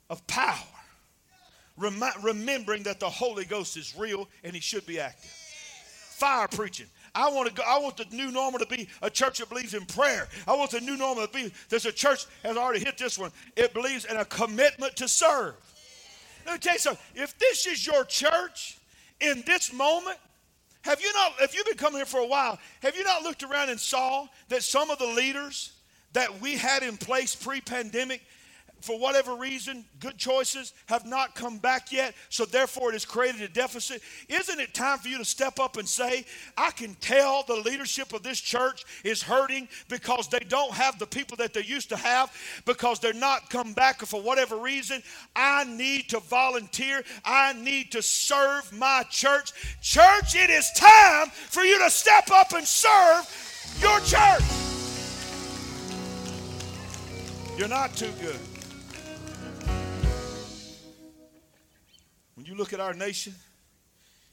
of 0.10 0.26
power. 0.28 0.56
Remi- 1.78 2.12
remembering 2.22 2.84
that 2.84 3.00
the 3.00 3.10
Holy 3.10 3.46
Ghost 3.46 3.76
is 3.76 3.96
real 3.98 4.28
and 4.44 4.54
he 4.54 4.60
should 4.60 4.86
be 4.86 5.00
active. 5.00 5.32
Fire 5.32 6.48
preaching. 6.48 6.86
I 7.14 7.30
want 7.30 7.50
to 7.50 7.54
go, 7.54 7.64
I 7.68 7.78
want 7.80 7.98
the 7.98 8.06
new 8.16 8.32
normal 8.32 8.60
to 8.60 8.66
be 8.66 8.88
a 9.02 9.10
church 9.10 9.40
that 9.40 9.50
believes 9.50 9.74
in 9.74 9.86
prayer. 9.86 10.28
I 10.48 10.56
want 10.56 10.72
the 10.72 10.82
new 10.82 10.96
normal 10.96 11.28
to 11.28 11.34
be 11.34 11.52
there's 11.70 11.86
a 11.86 11.92
church 11.92 12.26
has 12.44 12.58
already 12.58 12.84
hit 12.84 12.98
this 12.98 13.18
one. 13.18 13.32
It 13.56 13.74
believes 13.74 14.06
in 14.06 14.18
a 14.18 14.26
commitment 14.26 14.96
to 14.98 15.08
serve. 15.08 15.56
Let 16.46 16.54
me 16.54 16.60
tell 16.60 16.74
you 16.74 16.80
something. 16.80 17.04
If 17.16 17.38
this 17.38 17.68
is 17.68 17.86
your 17.86 18.04
church 18.06 18.78
in 19.20 19.44
this 19.46 19.74
moment, 19.74 20.18
have 20.84 21.02
you 21.02 21.12
not, 21.14 21.34
if 21.42 21.54
you've 21.54 21.66
been 21.66 21.78
coming 21.78 21.98
here 21.98 22.06
for 22.06 22.22
a 22.22 22.28
while, 22.28 22.58
have 22.82 22.96
you 22.96 23.04
not 23.04 23.24
looked 23.24 23.44
around 23.44 23.70
and 23.70 23.80
saw 23.80 24.28
that 24.50 24.64
some 24.64 24.90
of 24.90 24.98
the 24.98 25.06
leaders 25.06 25.74
that 26.14 26.42
we 26.42 26.58
had 26.58 26.82
in 26.82 26.98
place 26.98 27.36
pre 27.36 27.62
pandemic 27.62 28.22
for 28.82 29.00
whatever 29.00 29.36
reason, 29.36 29.86
good 30.00 30.18
choices 30.18 30.74
have 30.88 31.06
not 31.06 31.36
come 31.36 31.58
back 31.58 31.92
yet, 31.92 32.16
so 32.30 32.46
therefore 32.46 32.90
it 32.90 32.94
has 32.94 33.06
created 33.06 33.42
a 33.42 33.48
deficit. 33.48 34.02
Isn't 34.28 34.60
it 34.60 34.74
time 34.74 34.98
for 34.98 35.08
you 35.08 35.18
to 35.18 35.26
step 35.26 35.60
up 35.60 35.78
and 35.78 35.88
say, 35.88 36.26
I 36.58 36.72
can 36.72 36.96
tell 36.96 37.44
the 37.44 37.56
leadership 37.56 38.14
of 38.14 38.24
this 38.24 38.40
church 38.40 38.84
is 39.04 39.22
hurting 39.22 39.68
because 39.90 40.28
they 40.28 40.40
don't 40.40 40.74
have 40.74 41.00
the 41.00 41.08
people 41.08 41.38
that 41.38 41.54
they 41.54 41.64
used 41.64 41.90
to 41.90 41.98
have, 41.98 42.36
because 42.66 43.00
they're 43.00 43.14
not 43.14 43.50
come 43.50 43.74
back 43.74 44.02
for 44.02 44.22
whatever 44.22 44.58
reason. 44.58 45.02
I 45.36 45.64
need 45.64 46.10
to 46.10 46.20
volunteer, 46.20 47.04
I 47.24 47.54
need 47.54 47.92
to 47.92 48.02
serve 48.02 48.72
my 48.74 49.04
church. 49.10 49.54
Church, 49.82 50.36
it 50.36 50.50
is 50.50 50.70
time 50.72 51.30
for 51.30 51.64
you 51.64 51.78
to 51.80 51.90
step 51.90 52.30
up 52.32 52.54
and 52.54 52.66
serve 52.66 53.78
your 53.80 54.00
church. 54.02 54.44
You're 57.58 57.68
not 57.68 57.96
too 57.96 58.12
good. 58.20 58.40
When 62.42 62.48
you 62.48 62.56
look 62.56 62.74
at 62.74 62.80
our 62.80 62.96
nation, 62.96 63.36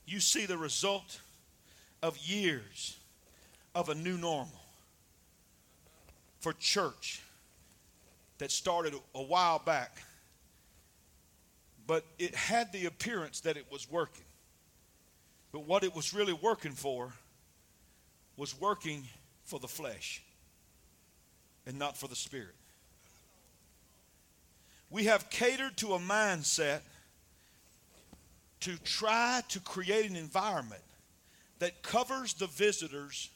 you 0.07 0.19
see 0.19 0.47
the 0.47 0.57
result 0.57 1.21
of 2.03 2.17
years 2.17 2.97
of 3.75 3.91
a 3.91 3.95
new 3.95 4.17
normal 4.17 4.63
for 6.41 6.55
church 6.55 7.21
that 8.39 8.51
started 8.51 8.95
a 9.15 9.23
while 9.23 9.59
back, 9.59 9.99
but 11.87 12.07
it 12.19 12.35
had 12.35 12.73
the 12.73 12.87
appearance 12.87 13.41
that 13.41 13.59
it 13.59 13.67
was 13.71 13.91
working. 13.91 14.25
But 15.53 15.67
what 15.67 15.85
it 15.85 15.95
was 15.95 16.15
really 16.15 16.33
working 16.33 16.73
for 16.73 17.13
was 18.39 18.59
working 18.59 19.07
for 19.45 19.61
the 19.61 19.69
flesh 19.69 20.23
and 21.67 21.79
not 21.79 21.95
for 21.95 22.09
the 22.09 22.17
spirit. 22.17 22.55
We 24.89 25.05
have 25.05 25.29
catered 25.29 25.77
to 25.77 25.93
a 25.93 25.99
mindset 25.99 26.81
to 28.61 28.77
try 28.79 29.43
to 29.49 29.61
create 29.61 30.09
an 30.09 30.17
environment 30.17 30.83
that 31.59 31.83
covers 31.83 32.35
the 32.35 32.47
visitor's 32.47 33.31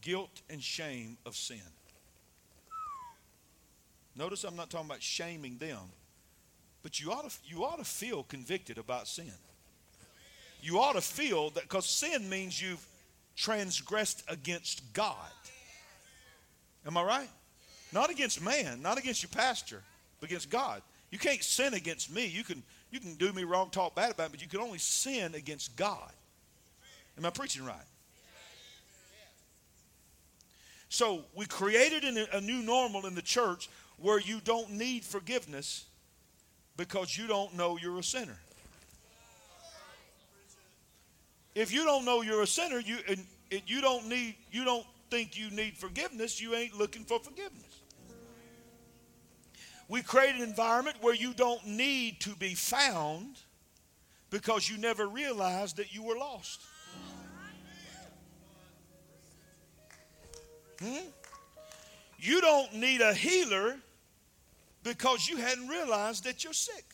guilt 0.00 0.42
and 0.50 0.62
shame 0.62 1.16
of 1.26 1.34
sin. 1.34 1.60
Notice 4.14 4.44
I'm 4.44 4.56
not 4.56 4.70
talking 4.70 4.86
about 4.86 5.02
shaming 5.02 5.58
them, 5.58 5.78
but 6.82 7.00
you 7.00 7.12
ought 7.12 7.28
to, 7.28 7.36
you 7.44 7.64
ought 7.64 7.78
to 7.78 7.84
feel 7.84 8.22
convicted 8.22 8.78
about 8.78 9.08
sin. 9.08 9.32
You 10.62 10.80
ought 10.80 10.94
to 10.94 11.00
feel 11.00 11.50
that 11.50 11.64
because 11.64 11.86
sin 11.86 12.28
means 12.28 12.60
you've 12.60 12.84
transgressed 13.36 14.24
against 14.28 14.92
God. 14.94 15.14
Am 16.86 16.96
I 16.96 17.02
right? 17.02 17.28
Not 17.92 18.10
against 18.10 18.42
man, 18.42 18.80
not 18.80 18.98
against 18.98 19.22
your 19.22 19.30
pastor, 19.30 19.82
but 20.20 20.30
against 20.30 20.50
God. 20.50 20.82
You 21.10 21.18
can't 21.18 21.42
sin 21.42 21.74
against 21.74 22.10
me. 22.10 22.26
You 22.26 22.42
can 22.42 22.62
you 22.96 23.00
can 23.00 23.14
do 23.16 23.30
me 23.34 23.44
wrong, 23.44 23.68
talk 23.68 23.94
bad 23.94 24.12
about 24.12 24.28
me, 24.28 24.38
but 24.38 24.42
you 24.42 24.48
can 24.48 24.60
only 24.60 24.78
sin 24.78 25.34
against 25.34 25.76
God. 25.76 26.10
Am 27.18 27.26
I 27.26 27.30
preaching 27.30 27.62
right? 27.64 27.76
So 30.88 31.24
we 31.34 31.44
created 31.44 32.04
a 32.32 32.40
new 32.40 32.62
normal 32.62 33.04
in 33.04 33.14
the 33.14 33.20
church 33.20 33.68
where 33.98 34.18
you 34.18 34.40
don't 34.42 34.70
need 34.70 35.04
forgiveness 35.04 35.84
because 36.78 37.18
you 37.18 37.26
don't 37.26 37.54
know 37.54 37.76
you're 37.76 37.98
a 37.98 38.02
sinner. 38.02 38.38
If 41.54 41.72
you 41.72 41.84
don't 41.84 42.06
know 42.06 42.22
you're 42.22 42.42
a 42.42 42.46
sinner, 42.46 42.78
you 42.78 42.98
and 43.08 43.20
you 43.66 43.82
don't 43.82 44.08
need 44.08 44.36
you 44.50 44.64
don't 44.64 44.86
think 45.10 45.38
you 45.38 45.50
need 45.50 45.76
forgiveness, 45.76 46.40
you 46.40 46.54
ain't 46.54 46.78
looking 46.78 47.04
for 47.04 47.18
forgiveness. 47.18 47.80
We 49.88 50.02
create 50.02 50.34
an 50.34 50.42
environment 50.42 50.96
where 51.00 51.14
you 51.14 51.32
don't 51.32 51.64
need 51.66 52.20
to 52.20 52.34
be 52.34 52.54
found 52.54 53.38
because 54.30 54.68
you 54.68 54.78
never 54.78 55.06
realized 55.06 55.76
that 55.76 55.94
you 55.94 56.02
were 56.02 56.16
lost. 56.16 56.60
Hmm? 60.80 61.08
You 62.18 62.40
don't 62.40 62.74
need 62.74 63.00
a 63.00 63.14
healer 63.14 63.76
because 64.82 65.28
you 65.28 65.36
hadn't 65.36 65.68
realized 65.68 66.24
that 66.24 66.42
you're 66.42 66.52
sick. 66.52 66.84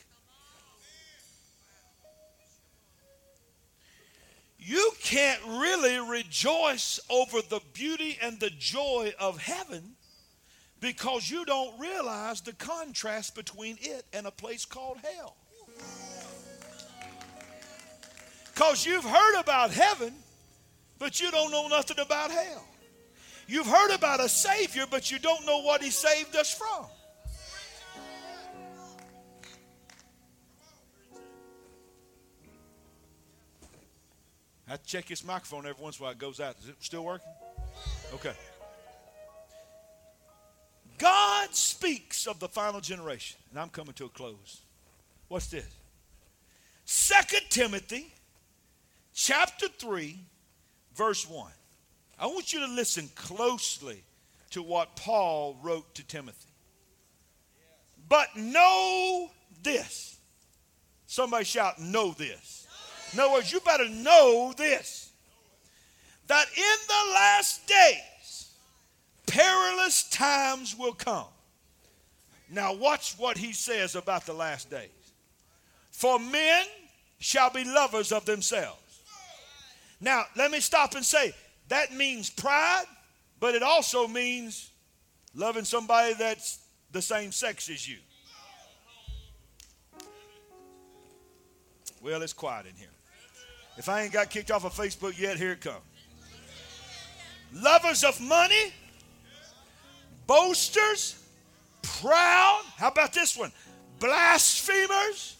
You 4.58 4.92
can't 5.02 5.40
really 5.44 5.98
rejoice 5.98 7.00
over 7.10 7.40
the 7.42 7.60
beauty 7.72 8.18
and 8.22 8.38
the 8.38 8.50
joy 8.50 9.12
of 9.18 9.38
heaven 9.38 9.96
because 10.82 11.30
you 11.30 11.44
don't 11.44 11.78
realize 11.78 12.40
the 12.40 12.52
contrast 12.54 13.36
between 13.36 13.78
it 13.80 14.04
and 14.12 14.26
a 14.26 14.32
place 14.32 14.64
called 14.64 14.98
hell. 14.98 15.36
Because 18.52 18.84
you've 18.84 19.04
heard 19.04 19.40
about 19.40 19.70
heaven, 19.70 20.12
but 20.98 21.20
you 21.20 21.30
don't 21.30 21.52
know 21.52 21.68
nothing 21.68 22.00
about 22.00 22.32
hell. 22.32 22.64
You've 23.46 23.68
heard 23.68 23.94
about 23.94 24.18
a 24.18 24.28
Savior, 24.28 24.84
but 24.90 25.08
you 25.08 25.20
don't 25.20 25.46
know 25.46 25.62
what 25.62 25.82
He 25.82 25.90
saved 25.90 26.34
us 26.34 26.52
from. 26.52 26.86
I 34.68 34.76
check 34.78 35.06
this 35.06 35.24
microphone 35.24 35.66
every 35.66 35.82
once 35.82 35.98
in 35.98 36.02
a 36.02 36.04
while. 36.06 36.12
It 36.12 36.18
goes 36.18 36.40
out. 36.40 36.56
Is 36.60 36.70
it 36.70 36.76
still 36.80 37.04
working? 37.04 37.28
Okay. 38.14 38.32
God 41.02 41.52
speaks 41.52 42.28
of 42.28 42.38
the 42.38 42.46
final 42.46 42.80
generation. 42.80 43.36
And 43.50 43.58
I'm 43.58 43.70
coming 43.70 43.92
to 43.94 44.04
a 44.04 44.08
close. 44.08 44.60
What's 45.26 45.48
this? 45.48 45.66
Second 46.84 47.42
Timothy 47.50 48.14
chapter 49.12 49.66
3, 49.66 50.16
verse 50.94 51.28
1. 51.28 51.50
I 52.20 52.26
want 52.26 52.52
you 52.52 52.60
to 52.60 52.72
listen 52.72 53.10
closely 53.16 54.04
to 54.50 54.62
what 54.62 54.94
Paul 54.94 55.58
wrote 55.60 55.92
to 55.96 56.06
Timothy. 56.06 56.50
But 58.08 58.28
know 58.36 59.28
this. 59.60 60.18
Somebody 61.06 61.44
shout, 61.44 61.80
know 61.80 62.12
this. 62.12 62.68
In 63.12 63.18
other 63.18 63.32
words, 63.32 63.50
you 63.50 63.58
better 63.60 63.88
know 63.88 64.54
this. 64.56 65.10
That 66.28 66.46
in 66.56 66.76
the 66.86 67.12
last 67.14 67.66
days, 67.66 68.11
perilous 69.26 70.08
times 70.08 70.76
will 70.76 70.92
come. 70.92 71.26
Now, 72.50 72.74
watch 72.74 73.14
what 73.16 73.38
he 73.38 73.52
says 73.52 73.94
about 73.94 74.26
the 74.26 74.34
last 74.34 74.70
days. 74.70 74.90
For 75.90 76.18
men 76.18 76.64
shall 77.18 77.50
be 77.50 77.64
lovers 77.64 78.12
of 78.12 78.24
themselves. 78.24 78.78
Now, 80.00 80.24
let 80.36 80.50
me 80.50 80.60
stop 80.60 80.94
and 80.94 81.04
say 81.04 81.32
that 81.68 81.94
means 81.94 82.28
pride, 82.28 82.84
but 83.40 83.54
it 83.54 83.62
also 83.62 84.06
means 84.06 84.70
loving 85.34 85.64
somebody 85.64 86.14
that's 86.14 86.58
the 86.90 87.00
same 87.00 87.32
sex 87.32 87.70
as 87.70 87.88
you. 87.88 87.98
Well, 92.02 92.20
it's 92.22 92.32
quiet 92.32 92.66
in 92.66 92.74
here. 92.74 92.88
If 93.78 93.88
I 93.88 94.02
ain't 94.02 94.12
got 94.12 94.28
kicked 94.28 94.50
off 94.50 94.64
of 94.64 94.74
Facebook 94.74 95.18
yet, 95.18 95.38
here 95.38 95.52
it 95.52 95.60
comes. 95.60 95.78
Lovers 97.54 98.02
of 98.02 98.20
money 98.20 98.72
boasters, 100.26 101.22
proud. 101.82 102.62
How 102.76 102.88
about 102.88 103.12
this 103.12 103.36
one? 103.36 103.52
Blasphemers, 103.98 105.36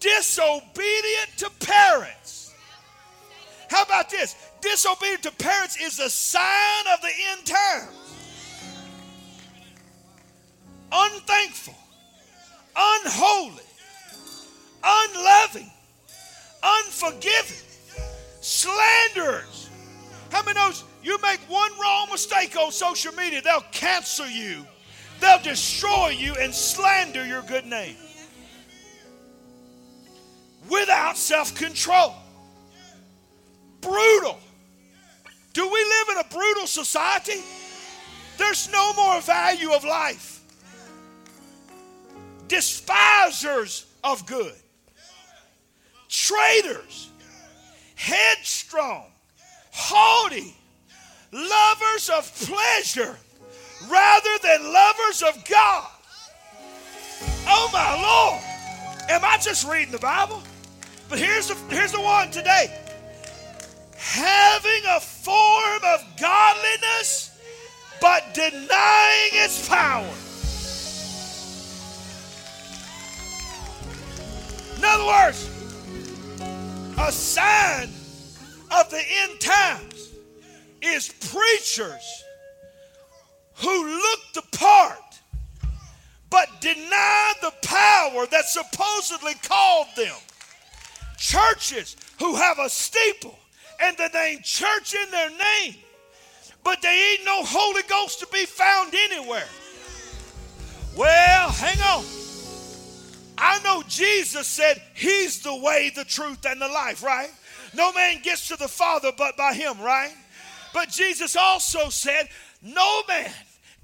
disobedient 0.00 1.30
to 1.36 1.50
parents. 1.60 2.54
How 3.70 3.82
about 3.82 4.08
this? 4.08 4.34
Disobedient 4.60 5.22
to 5.24 5.32
parents 5.32 5.80
is 5.80 5.98
a 5.98 6.08
sign 6.08 6.84
of 6.92 7.00
the 7.02 7.10
end 7.30 7.46
times. 7.46 7.94
Unthankful, 10.90 11.74
unholy, 12.74 13.62
unloving, 14.82 15.70
unforgiving, 16.62 17.66
slanderers. 18.40 19.68
How 20.30 20.42
many 20.42 20.58
knows 20.58 20.84
you 21.02 21.18
make 21.22 21.40
one 21.48 21.70
wrong 21.80 22.08
mistake 22.10 22.56
on 22.56 22.72
social 22.72 23.12
media, 23.14 23.40
they'll 23.42 23.60
cancel 23.72 24.26
you, 24.28 24.66
they'll 25.20 25.42
destroy 25.42 26.08
you, 26.08 26.34
and 26.34 26.54
slander 26.54 27.26
your 27.26 27.42
good 27.42 27.66
name. 27.66 27.96
Without 30.68 31.16
self 31.16 31.54
control, 31.54 32.14
brutal. 33.80 34.38
Do 35.54 35.66
we 35.66 35.84
live 35.84 36.08
in 36.12 36.18
a 36.18 36.34
brutal 36.34 36.66
society? 36.66 37.42
There's 38.36 38.70
no 38.70 38.92
more 38.94 39.20
value 39.20 39.72
of 39.72 39.84
life. 39.84 40.40
Despisers 42.46 43.86
of 44.04 44.24
good, 44.26 44.54
traitors, 46.08 47.10
headstrong, 47.96 49.06
haughty, 49.72 50.56
lovers 51.32 52.08
of 52.08 52.32
pleasure 52.46 53.16
rather 53.88 54.38
than 54.42 54.72
lovers 54.72 55.22
of 55.22 55.44
God. 55.48 55.90
Oh 57.46 57.70
my 57.72 57.94
Lord. 57.94 58.42
Am 59.10 59.24
I 59.24 59.38
just 59.38 59.66
reading 59.66 59.92
the 59.92 59.98
Bible? 59.98 60.42
But 61.08 61.18
here's 61.18 61.48
the, 61.48 61.54
here's 61.74 61.92
the 61.92 62.00
one 62.00 62.30
today. 62.30 62.78
Having 63.96 64.82
a 64.86 65.00
form 65.00 65.80
of 65.94 66.04
godliness, 66.20 67.38
but 68.00 68.22
denying 68.34 69.30
its 69.32 69.66
power. 69.68 70.08
In 74.76 74.84
other 74.84 75.06
words, 75.06 75.50
a 76.98 77.10
sign 77.10 77.88
of 78.78 78.90
the 78.90 79.02
end 79.22 79.40
times 79.40 79.97
is 80.82 81.08
preachers 81.08 82.24
who 83.54 83.86
look 83.86 84.20
the 84.34 84.42
part 84.56 85.08
but 86.30 86.60
deny 86.60 87.32
the 87.40 87.52
power 87.62 88.26
that 88.26 88.44
supposedly 88.46 89.34
called 89.42 89.86
them. 89.96 90.14
Churches 91.16 91.96
who 92.18 92.36
have 92.36 92.58
a 92.58 92.68
steeple 92.68 93.38
and 93.80 93.96
the 93.96 94.08
name 94.08 94.40
church 94.42 94.94
in 94.94 95.10
their 95.10 95.30
name, 95.30 95.74
but 96.62 96.82
they 96.82 97.12
ain't 97.12 97.24
no 97.24 97.42
Holy 97.44 97.82
Ghost 97.88 98.20
to 98.20 98.26
be 98.32 98.44
found 98.44 98.94
anywhere. 98.94 99.48
Well, 100.96 101.50
hang 101.50 101.80
on. 101.80 102.04
I 103.38 103.60
know 103.62 103.84
Jesus 103.88 104.46
said 104.46 104.82
he's 104.94 105.42
the 105.42 105.54
way, 105.54 105.92
the 105.94 106.04
truth, 106.04 106.44
and 106.44 106.60
the 106.60 106.68
life, 106.68 107.02
right? 107.04 107.30
No 107.74 107.92
man 107.92 108.20
gets 108.22 108.48
to 108.48 108.56
the 108.56 108.68
Father 108.68 109.12
but 109.16 109.36
by 109.36 109.54
him, 109.54 109.80
right? 109.80 110.12
But 110.72 110.88
Jesus 110.90 111.36
also 111.36 111.88
said, 111.88 112.28
No 112.62 113.02
man 113.08 113.30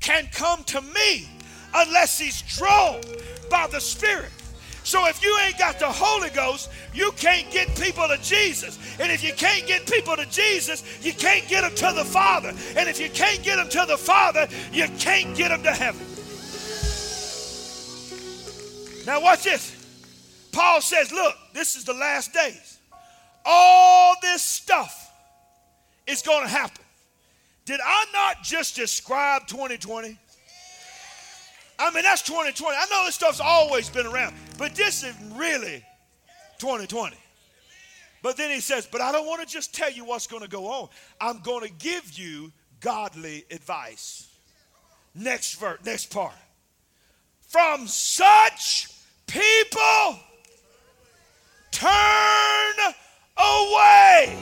can 0.01 0.28
come 0.32 0.64
to 0.64 0.80
me 0.80 1.28
unless 1.74 2.18
he's 2.18 2.43
drawn 2.43 3.01
by 3.51 3.66
the 3.66 3.80
Spirit. 3.80 4.30
So 4.85 5.07
if 5.07 5.22
you 5.22 5.35
ain't 5.47 5.59
got 5.59 5.78
the 5.78 5.91
Holy 5.91 6.28
Ghost, 6.30 6.70
you 6.93 7.11
can't 7.12 7.51
get 7.51 7.74
people 7.74 8.07
to 8.07 8.18
Jesus. 8.18 8.78
And 9.01 9.11
if 9.11 9.24
you 9.24 9.32
can't 9.32 9.66
get 9.66 9.87
people 9.87 10.14
to 10.14 10.26
Jesus, 10.26 10.85
you 11.03 11.14
can't 11.14 11.49
get 11.49 11.62
them 11.62 11.74
to 11.74 11.97
the 11.97 12.05
Father. 12.05 12.51
And 12.76 12.89
if 12.89 13.01
you 13.01 13.09
can't 13.09 13.43
get 13.43 13.57
them 13.57 13.70
to 13.70 13.87
the 13.89 13.97
Father, 13.97 14.47
you 14.72 14.87
can't 14.99 15.35
get 15.35 15.49
them 15.49 15.62
to 15.62 15.72
heaven. 15.72 16.07
Now 19.07 19.22
watch 19.22 19.45
this. 19.45 19.72
Paul 20.53 20.82
says, 20.82 21.11
look, 21.11 21.35
this 21.55 21.76
is 21.76 21.85
the 21.85 21.95
last 21.95 22.35
days. 22.35 22.78
All 23.45 24.16
this 24.20 24.43
stuff 24.43 25.03
is 26.07 26.22
going 26.22 26.42
to 26.42 26.48
happen. 26.48 26.84
Did 27.64 27.80
I 27.84 28.05
not 28.12 28.42
just 28.42 28.76
describe 28.76 29.46
2020? 29.46 30.18
I 31.78 31.90
mean, 31.92 32.05
that's 32.05 32.22
2020. 32.22 32.76
I 32.76 32.86
know 32.90 33.05
this 33.07 33.14
stuff's 33.14 33.40
always 33.40 33.88
been 33.88 34.07
around, 34.07 34.34
but 34.59 34.74
this 34.74 35.02
is 35.02 35.14
really 35.34 35.84
2020. 36.59 37.16
But 38.22 38.36
then 38.36 38.50
he 38.50 38.61
says, 38.61 38.86
But 38.90 39.00
I 39.00 39.12
don't 39.12 39.26
want 39.26 39.40
to 39.40 39.46
just 39.46 39.74
tell 39.74 39.90
you 39.90 40.05
what's 40.05 40.26
going 40.26 40.42
to 40.42 40.48
go 40.48 40.66
on. 40.66 40.88
I'm 41.20 41.40
going 41.40 41.66
to 41.66 41.72
give 41.74 42.18
you 42.18 42.52
godly 42.80 43.44
advice. 43.50 44.28
Next 45.14 45.55
verse, 45.55 45.78
next 45.84 46.07
part. 46.07 46.34
From 47.48 47.86
such 47.86 48.88
people, 49.26 50.18
turn 51.70 52.94
away. 53.36 54.38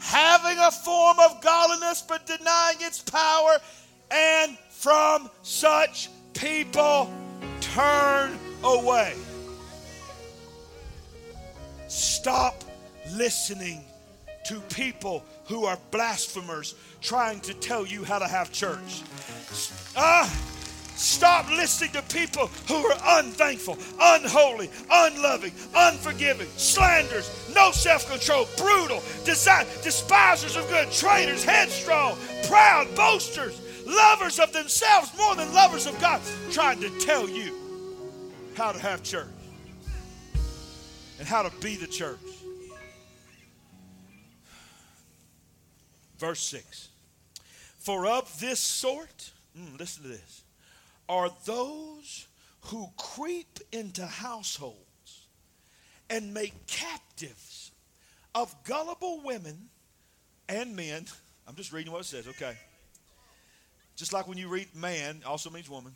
Having 0.00 0.58
a 0.58 0.70
form 0.70 1.18
of 1.20 1.40
godliness 1.40 2.02
but 2.02 2.26
denying 2.26 2.78
its 2.80 3.00
power, 3.02 3.58
and 4.10 4.58
from 4.70 5.30
such 5.42 6.08
people 6.32 7.12
turn 7.60 8.38
away. 8.64 9.14
Stop 11.88 12.64
listening 13.12 13.84
to 14.46 14.60
people 14.60 15.24
who 15.46 15.64
are 15.64 15.78
blasphemers 15.90 16.74
trying 17.00 17.40
to 17.40 17.54
tell 17.54 17.86
you 17.86 18.04
how 18.04 18.18
to 18.18 18.26
have 18.26 18.52
church. 18.52 19.02
Ah. 19.96 20.49
Stop 21.00 21.48
listening 21.48 21.92
to 21.92 22.02
people 22.14 22.48
who 22.68 22.74
are 22.74 23.20
unthankful, 23.20 23.78
unholy, 23.98 24.68
unloving, 24.90 25.50
unforgiving, 25.74 26.46
slanders, 26.58 27.50
no 27.54 27.70
self 27.70 28.06
control, 28.10 28.46
brutal, 28.58 29.02
despisers 29.24 30.56
of 30.56 30.68
good, 30.68 30.92
traitors, 30.92 31.42
headstrong, 31.42 32.18
proud, 32.46 32.94
boasters, 32.94 33.62
lovers 33.86 34.38
of 34.38 34.52
themselves 34.52 35.10
more 35.16 35.34
than 35.34 35.50
lovers 35.54 35.86
of 35.86 35.98
God, 36.02 36.20
trying 36.50 36.80
to 36.80 36.90
tell 37.00 37.26
you 37.26 37.56
how 38.54 38.70
to 38.70 38.78
have 38.78 39.02
church 39.02 39.26
and 41.18 41.26
how 41.26 41.42
to 41.42 41.60
be 41.60 41.76
the 41.76 41.86
church. 41.86 42.18
Verse 46.18 46.40
6 46.40 46.88
For 47.78 48.06
of 48.06 48.38
this 48.38 48.60
sort, 48.60 49.30
mm, 49.58 49.78
listen 49.78 50.02
to 50.02 50.10
this 50.10 50.42
are 51.10 51.28
those 51.44 52.28
who 52.66 52.86
creep 52.96 53.58
into 53.72 54.06
households 54.06 55.26
and 56.08 56.32
make 56.32 56.68
captives 56.68 57.72
of 58.32 58.54
gullible 58.62 59.20
women 59.24 59.68
and 60.48 60.76
men. 60.76 61.04
I'm 61.48 61.56
just 61.56 61.72
reading 61.72 61.92
what 61.92 62.02
it 62.02 62.04
says, 62.04 62.28
okay. 62.28 62.56
Just 63.96 64.12
like 64.12 64.28
when 64.28 64.38
you 64.38 64.48
read 64.48 64.68
man, 64.72 65.22
also 65.26 65.50
means 65.50 65.68
woman. 65.68 65.92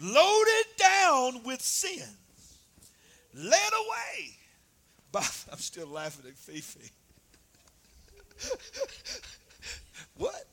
Loaded 0.00 0.66
down 0.78 1.42
with 1.44 1.60
sins, 1.60 2.56
led 3.34 3.52
away 3.52 4.30
by, 5.12 5.20
I'm 5.52 5.58
still 5.58 5.88
laughing 5.88 6.24
at 6.26 6.38
Fifi. 6.38 6.90
what? 10.16 10.46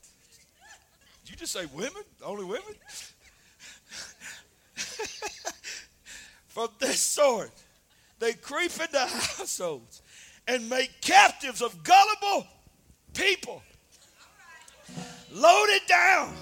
Did 1.24 1.32
you 1.32 1.38
just 1.38 1.54
say 1.54 1.66
women? 1.74 2.04
Only 2.26 2.44
women? 2.44 2.76
From 6.48 6.70
this 6.80 7.00
sort, 7.00 7.52
they 8.20 8.34
creep 8.34 8.72
into 8.80 9.00
households 9.00 10.02
and 10.48 10.70
make 10.70 11.02
captives 11.02 11.62
of 11.62 11.84
gullible 11.84 12.48
people, 13.14 13.62
loaded 15.32 15.82
down 15.88 16.34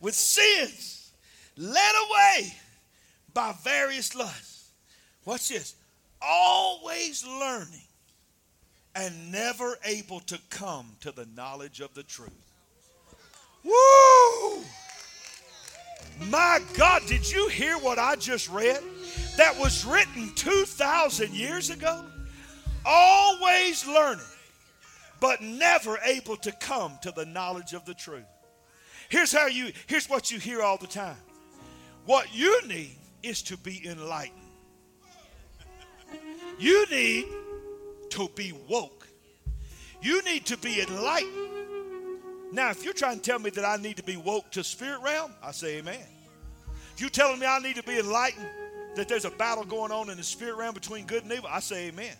with 0.00 0.14
sins, 0.14 1.10
led 1.56 1.94
away 2.08 2.54
by 3.34 3.54
various 3.62 4.14
lusts. 4.14 4.70
Watch 5.24 5.48
this. 5.48 5.74
Always 6.20 7.24
learning 7.26 7.82
and 8.94 9.30
never 9.30 9.76
able 9.84 10.20
to 10.20 10.38
come 10.50 10.96
to 11.00 11.12
the 11.12 11.26
knowledge 11.36 11.80
of 11.80 11.94
the 11.94 12.02
truth. 12.02 12.32
Woo! 13.62 14.64
My 16.26 16.60
God, 16.74 17.02
did 17.06 17.30
you 17.30 17.48
hear 17.48 17.78
what 17.78 17.98
I 17.98 18.16
just 18.16 18.48
read? 18.48 18.80
That 19.36 19.56
was 19.58 19.84
written 19.84 20.32
2,000 20.34 21.32
years 21.32 21.70
ago? 21.70 22.04
Always 22.84 23.86
learning, 23.86 24.24
but 25.20 25.40
never 25.40 25.98
able 26.04 26.36
to 26.38 26.52
come 26.52 26.98
to 27.02 27.12
the 27.12 27.26
knowledge 27.26 27.72
of 27.72 27.84
the 27.84 27.94
truth. 27.94 28.24
Here's 29.08 29.32
how 29.32 29.46
you, 29.46 29.72
here's 29.86 30.08
what 30.08 30.30
you 30.30 30.38
hear 30.38 30.62
all 30.62 30.76
the 30.76 30.86
time. 30.86 31.16
What 32.04 32.34
you 32.34 32.66
need 32.66 32.96
is 33.22 33.42
to 33.42 33.56
be 33.56 33.86
enlightened. 33.86 34.34
You 36.58 36.86
need 36.90 37.26
to 38.10 38.28
be 38.34 38.52
woke. 38.68 39.06
You 40.02 40.22
need 40.24 40.46
to 40.46 40.56
be 40.56 40.80
enlightened. 40.80 41.57
Now, 42.52 42.70
if 42.70 42.84
you're 42.84 42.94
trying 42.94 43.16
to 43.16 43.22
tell 43.22 43.38
me 43.38 43.50
that 43.50 43.64
I 43.64 43.76
need 43.76 43.96
to 43.98 44.02
be 44.02 44.16
woke 44.16 44.50
to 44.52 44.64
spirit 44.64 45.00
realm, 45.02 45.32
I 45.42 45.52
say 45.52 45.78
amen. 45.78 46.00
If 46.94 47.00
you're 47.00 47.10
telling 47.10 47.38
me 47.38 47.46
I 47.46 47.58
need 47.58 47.76
to 47.76 47.82
be 47.82 47.98
enlightened, 47.98 48.48
that 48.96 49.08
there's 49.08 49.26
a 49.26 49.30
battle 49.30 49.64
going 49.64 49.92
on 49.92 50.10
in 50.10 50.16
the 50.16 50.22
spirit 50.22 50.56
realm 50.56 50.74
between 50.74 51.06
good 51.06 51.22
and 51.22 51.32
evil, 51.32 51.48
I 51.50 51.60
say 51.60 51.88
amen. 51.88 52.14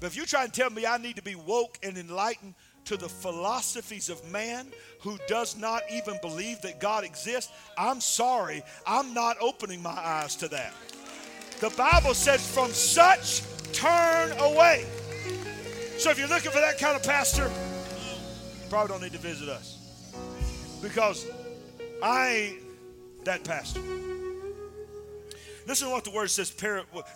But 0.00 0.08
if 0.08 0.16
you're 0.16 0.26
trying 0.26 0.50
to 0.50 0.52
tell 0.52 0.70
me 0.70 0.84
I 0.84 0.98
need 0.98 1.16
to 1.16 1.22
be 1.22 1.34
woke 1.34 1.78
and 1.82 1.96
enlightened 1.96 2.54
to 2.86 2.96
the 2.96 3.08
philosophies 3.08 4.08
of 4.08 4.24
man 4.30 4.66
who 5.00 5.18
does 5.28 5.56
not 5.56 5.82
even 5.92 6.18
believe 6.22 6.60
that 6.62 6.80
God 6.80 7.04
exists, 7.04 7.52
I'm 7.76 8.00
sorry, 8.00 8.62
I'm 8.86 9.14
not 9.14 9.36
opening 9.40 9.82
my 9.82 9.90
eyes 9.90 10.36
to 10.36 10.48
that. 10.48 10.74
The 11.60 11.70
Bible 11.70 12.14
says, 12.14 12.46
from 12.46 12.70
such 12.70 13.42
turn 13.72 14.32
away. 14.38 14.86
So 15.98 16.10
if 16.10 16.18
you're 16.18 16.28
looking 16.28 16.52
for 16.52 16.60
that 16.60 16.78
kind 16.78 16.96
of 16.96 17.02
pastor, 17.02 17.50
probably 18.68 18.88
don't 18.88 19.02
need 19.02 19.12
to 19.12 19.18
visit 19.18 19.48
us. 19.48 19.76
Because 20.82 21.26
I 22.02 22.28
ain't 22.28 23.24
that 23.24 23.44
pastor. 23.44 23.80
Listen 25.66 25.88
to 25.88 25.92
what 25.92 26.04
the 26.04 26.10
word 26.10 26.30
says, 26.30 26.54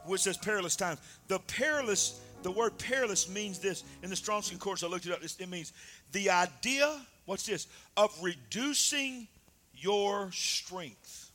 which 0.04 0.20
says 0.20 0.36
perilous 0.36 0.76
times. 0.76 0.98
The 1.28 1.38
perilous, 1.38 2.20
the 2.42 2.50
word 2.50 2.76
perilous 2.78 3.28
means 3.28 3.58
this. 3.58 3.84
In 4.02 4.10
the 4.10 4.16
Strong's 4.16 4.50
Concordance, 4.50 4.82
I 4.82 4.88
looked 4.88 5.06
it 5.06 5.12
up. 5.12 5.20
It 5.22 5.48
means 5.48 5.72
the 6.12 6.30
idea, 6.30 7.00
what's 7.24 7.46
this, 7.46 7.66
of 7.96 8.10
reducing 8.22 9.28
your 9.74 10.30
strength. 10.32 11.30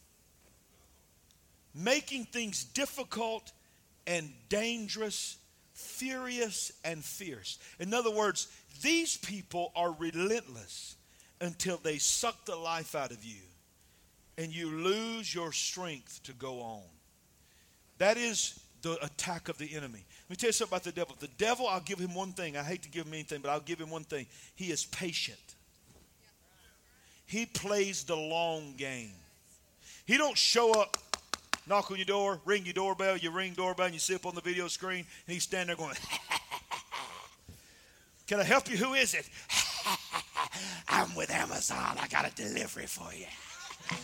Making 1.74 2.26
things 2.26 2.64
difficult 2.64 3.52
and 4.06 4.32
dangerous, 4.50 5.38
furious 5.74 6.72
and 6.84 7.04
fierce. 7.04 7.60
In 7.80 7.94
other 7.94 8.12
words, 8.12 8.48
these 8.82 9.18
people 9.18 9.72
are 9.76 9.92
relentless 9.94 10.96
until 11.42 11.78
they 11.78 11.98
suck 11.98 12.46
the 12.46 12.56
life 12.56 12.96
out 12.96 13.12
of 13.12 13.24
you 13.24 13.42
and 14.38 14.54
you 14.54 14.70
lose 14.70 15.34
your 15.34 15.52
strength 15.52 16.22
to 16.24 16.34
go 16.34 16.62
on. 16.62 16.84
That 17.98 18.18
is 18.18 18.60
the 18.82 19.04
attack 19.04 19.50
of 19.50 19.58
the 19.58 19.76
enemy. 19.76 20.04
Let 20.26 20.30
me 20.30 20.36
tell 20.36 20.50
you 20.50 20.54
something 20.54 20.76
about 20.76 20.84
the 20.84 20.92
devil. 20.92 21.16
The 21.20 21.30
devil, 21.38 21.68
I'll 21.68 21.80
give 21.80 22.00
him 22.00 22.14
one 22.14 22.32
thing. 22.32 22.56
I 22.56 22.64
hate 22.64 22.84
to 22.84 22.90
give 22.90 23.06
him 23.06 23.14
anything, 23.14 23.42
but 23.42 23.50
I'll 23.50 23.60
give 23.60 23.80
him 23.80 23.90
one 23.90 24.04
thing. 24.04 24.28
He 24.56 24.72
is 24.72 24.86
patient. 24.86 25.40
He 27.26 27.46
plays 27.46 28.04
the 28.04 28.16
long 28.16 28.74
game. 28.78 29.12
He 30.06 30.18
don't 30.18 30.38
show 30.38 30.80
up, 30.80 30.98
knock 31.68 31.92
on 31.92 31.98
your 31.98 32.06
door, 32.06 32.40
ring 32.46 32.64
your 32.64 32.74
doorbell, 32.74 33.18
you 33.18 33.32
ring 33.32 33.54
doorbell, 33.54 33.88
and 33.88 33.94
you 33.94 34.00
sit 34.00 34.18
up 34.18 34.26
on 34.26 34.36
the 34.36 34.42
video 34.42 34.68
screen, 34.68 35.00
and 35.00 35.34
he's 35.34 35.44
standing 35.44 35.76
there 35.76 35.86
going, 35.86 35.98
Can 38.28 38.42
I 38.42 38.44
help 38.44 38.70
you? 38.70 38.76
Who 38.76 38.94
is 38.94 39.14
it? 39.14 39.30
I'm 40.90 41.16
with 41.16 41.32
Amazon. 41.32 41.98
I 41.98 42.08
got 42.10 42.30
a 42.30 42.36
delivery 42.36 42.86
for 42.86 43.14
you. 43.14 43.26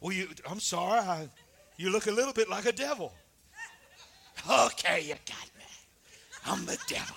well, 0.00 0.12
you, 0.12 0.28
I'm 0.48 0.60
sorry. 0.60 1.00
I, 1.00 1.28
you 1.78 1.88
look 1.90 2.06
a 2.06 2.10
little 2.10 2.34
bit 2.34 2.50
like 2.50 2.66
a 2.66 2.72
devil. 2.72 3.12
Okay, 4.48 5.00
you 5.00 5.14
got 5.26 5.50
me. 5.58 5.64
I'm 6.44 6.64
the 6.66 6.78
devil. 6.86 7.16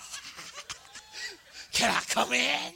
Can 1.70 1.94
I 1.94 2.00
come 2.08 2.32
in? 2.32 2.72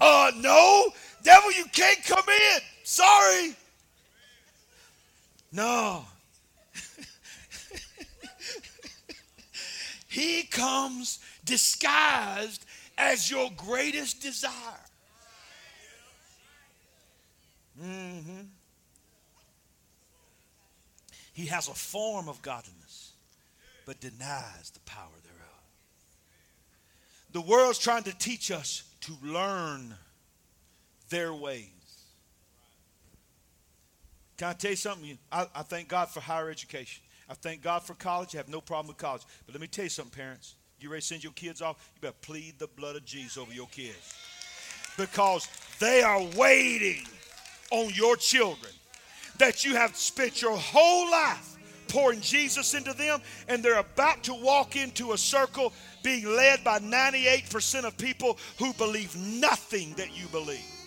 uh, 0.00 0.32
no, 0.36 0.86
devil, 1.22 1.52
you 1.52 1.64
can't 1.66 2.02
come 2.02 2.28
in. 2.28 2.60
Sorry. 2.90 3.54
No. 5.52 6.04
he 10.08 10.42
comes 10.42 11.20
disguised 11.44 12.66
as 12.98 13.30
your 13.30 13.48
greatest 13.56 14.20
desire. 14.20 14.50
Mm-hmm. 17.80 18.40
He 21.32 21.46
has 21.46 21.68
a 21.68 21.74
form 21.74 22.28
of 22.28 22.42
godliness, 22.42 23.12
but 23.86 24.00
denies 24.00 24.72
the 24.74 24.80
power 24.80 25.06
thereof. 25.22 25.62
The 27.30 27.40
world's 27.40 27.78
trying 27.78 28.02
to 28.02 28.18
teach 28.18 28.50
us 28.50 28.82
to 29.02 29.12
learn 29.22 29.94
their 31.08 31.32
ways. 31.32 31.79
Can 34.40 34.48
I 34.48 34.52
tell 34.54 34.70
you 34.70 34.76
something? 34.78 35.18
I, 35.30 35.46
I 35.54 35.62
thank 35.62 35.88
God 35.88 36.08
for 36.08 36.20
higher 36.20 36.48
education. 36.48 37.02
I 37.28 37.34
thank 37.34 37.60
God 37.60 37.82
for 37.82 37.92
college. 37.92 38.34
I 38.34 38.38
have 38.38 38.48
no 38.48 38.62
problem 38.62 38.86
with 38.86 38.96
college. 38.96 39.20
But 39.44 39.54
let 39.54 39.60
me 39.60 39.66
tell 39.66 39.84
you 39.84 39.90
something, 39.90 40.18
parents. 40.18 40.54
You 40.78 40.88
ready 40.88 41.02
to 41.02 41.06
send 41.06 41.22
your 41.22 41.34
kids 41.34 41.60
off? 41.60 41.90
You 41.94 42.00
better 42.00 42.16
plead 42.22 42.58
the 42.58 42.66
blood 42.66 42.96
of 42.96 43.04
Jesus 43.04 43.36
over 43.36 43.52
your 43.52 43.66
kids. 43.66 44.14
Because 44.96 45.46
they 45.78 46.00
are 46.00 46.22
waiting 46.38 47.02
on 47.70 47.92
your 47.92 48.16
children 48.16 48.72
that 49.36 49.62
you 49.62 49.74
have 49.74 49.94
spent 49.94 50.40
your 50.40 50.56
whole 50.56 51.10
life 51.10 51.58
pouring 51.88 52.22
Jesus 52.22 52.72
into 52.72 52.94
them, 52.94 53.20
and 53.46 53.62
they're 53.62 53.80
about 53.80 54.24
to 54.24 54.32
walk 54.32 54.74
into 54.74 55.12
a 55.12 55.18
circle 55.18 55.74
being 56.02 56.24
led 56.24 56.64
by 56.64 56.78
98% 56.78 57.84
of 57.84 57.94
people 57.98 58.38
who 58.58 58.72
believe 58.72 59.14
nothing 59.16 59.92
that 59.98 60.16
you 60.18 60.26
believe. 60.28 60.79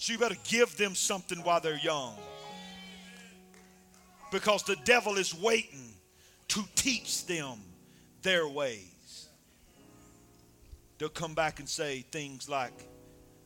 So 0.00 0.14
you 0.14 0.18
better 0.18 0.36
give 0.48 0.78
them 0.78 0.94
something 0.94 1.40
while 1.40 1.60
they're 1.60 1.76
young. 1.76 2.14
Because 4.32 4.62
the 4.62 4.76
devil 4.76 5.18
is 5.18 5.34
waiting 5.34 5.92
to 6.48 6.64
teach 6.74 7.26
them 7.26 7.58
their 8.22 8.48
ways. 8.48 9.28
They'll 10.96 11.10
come 11.10 11.34
back 11.34 11.58
and 11.58 11.68
say 11.68 12.00
things 12.00 12.48
like, 12.48 12.72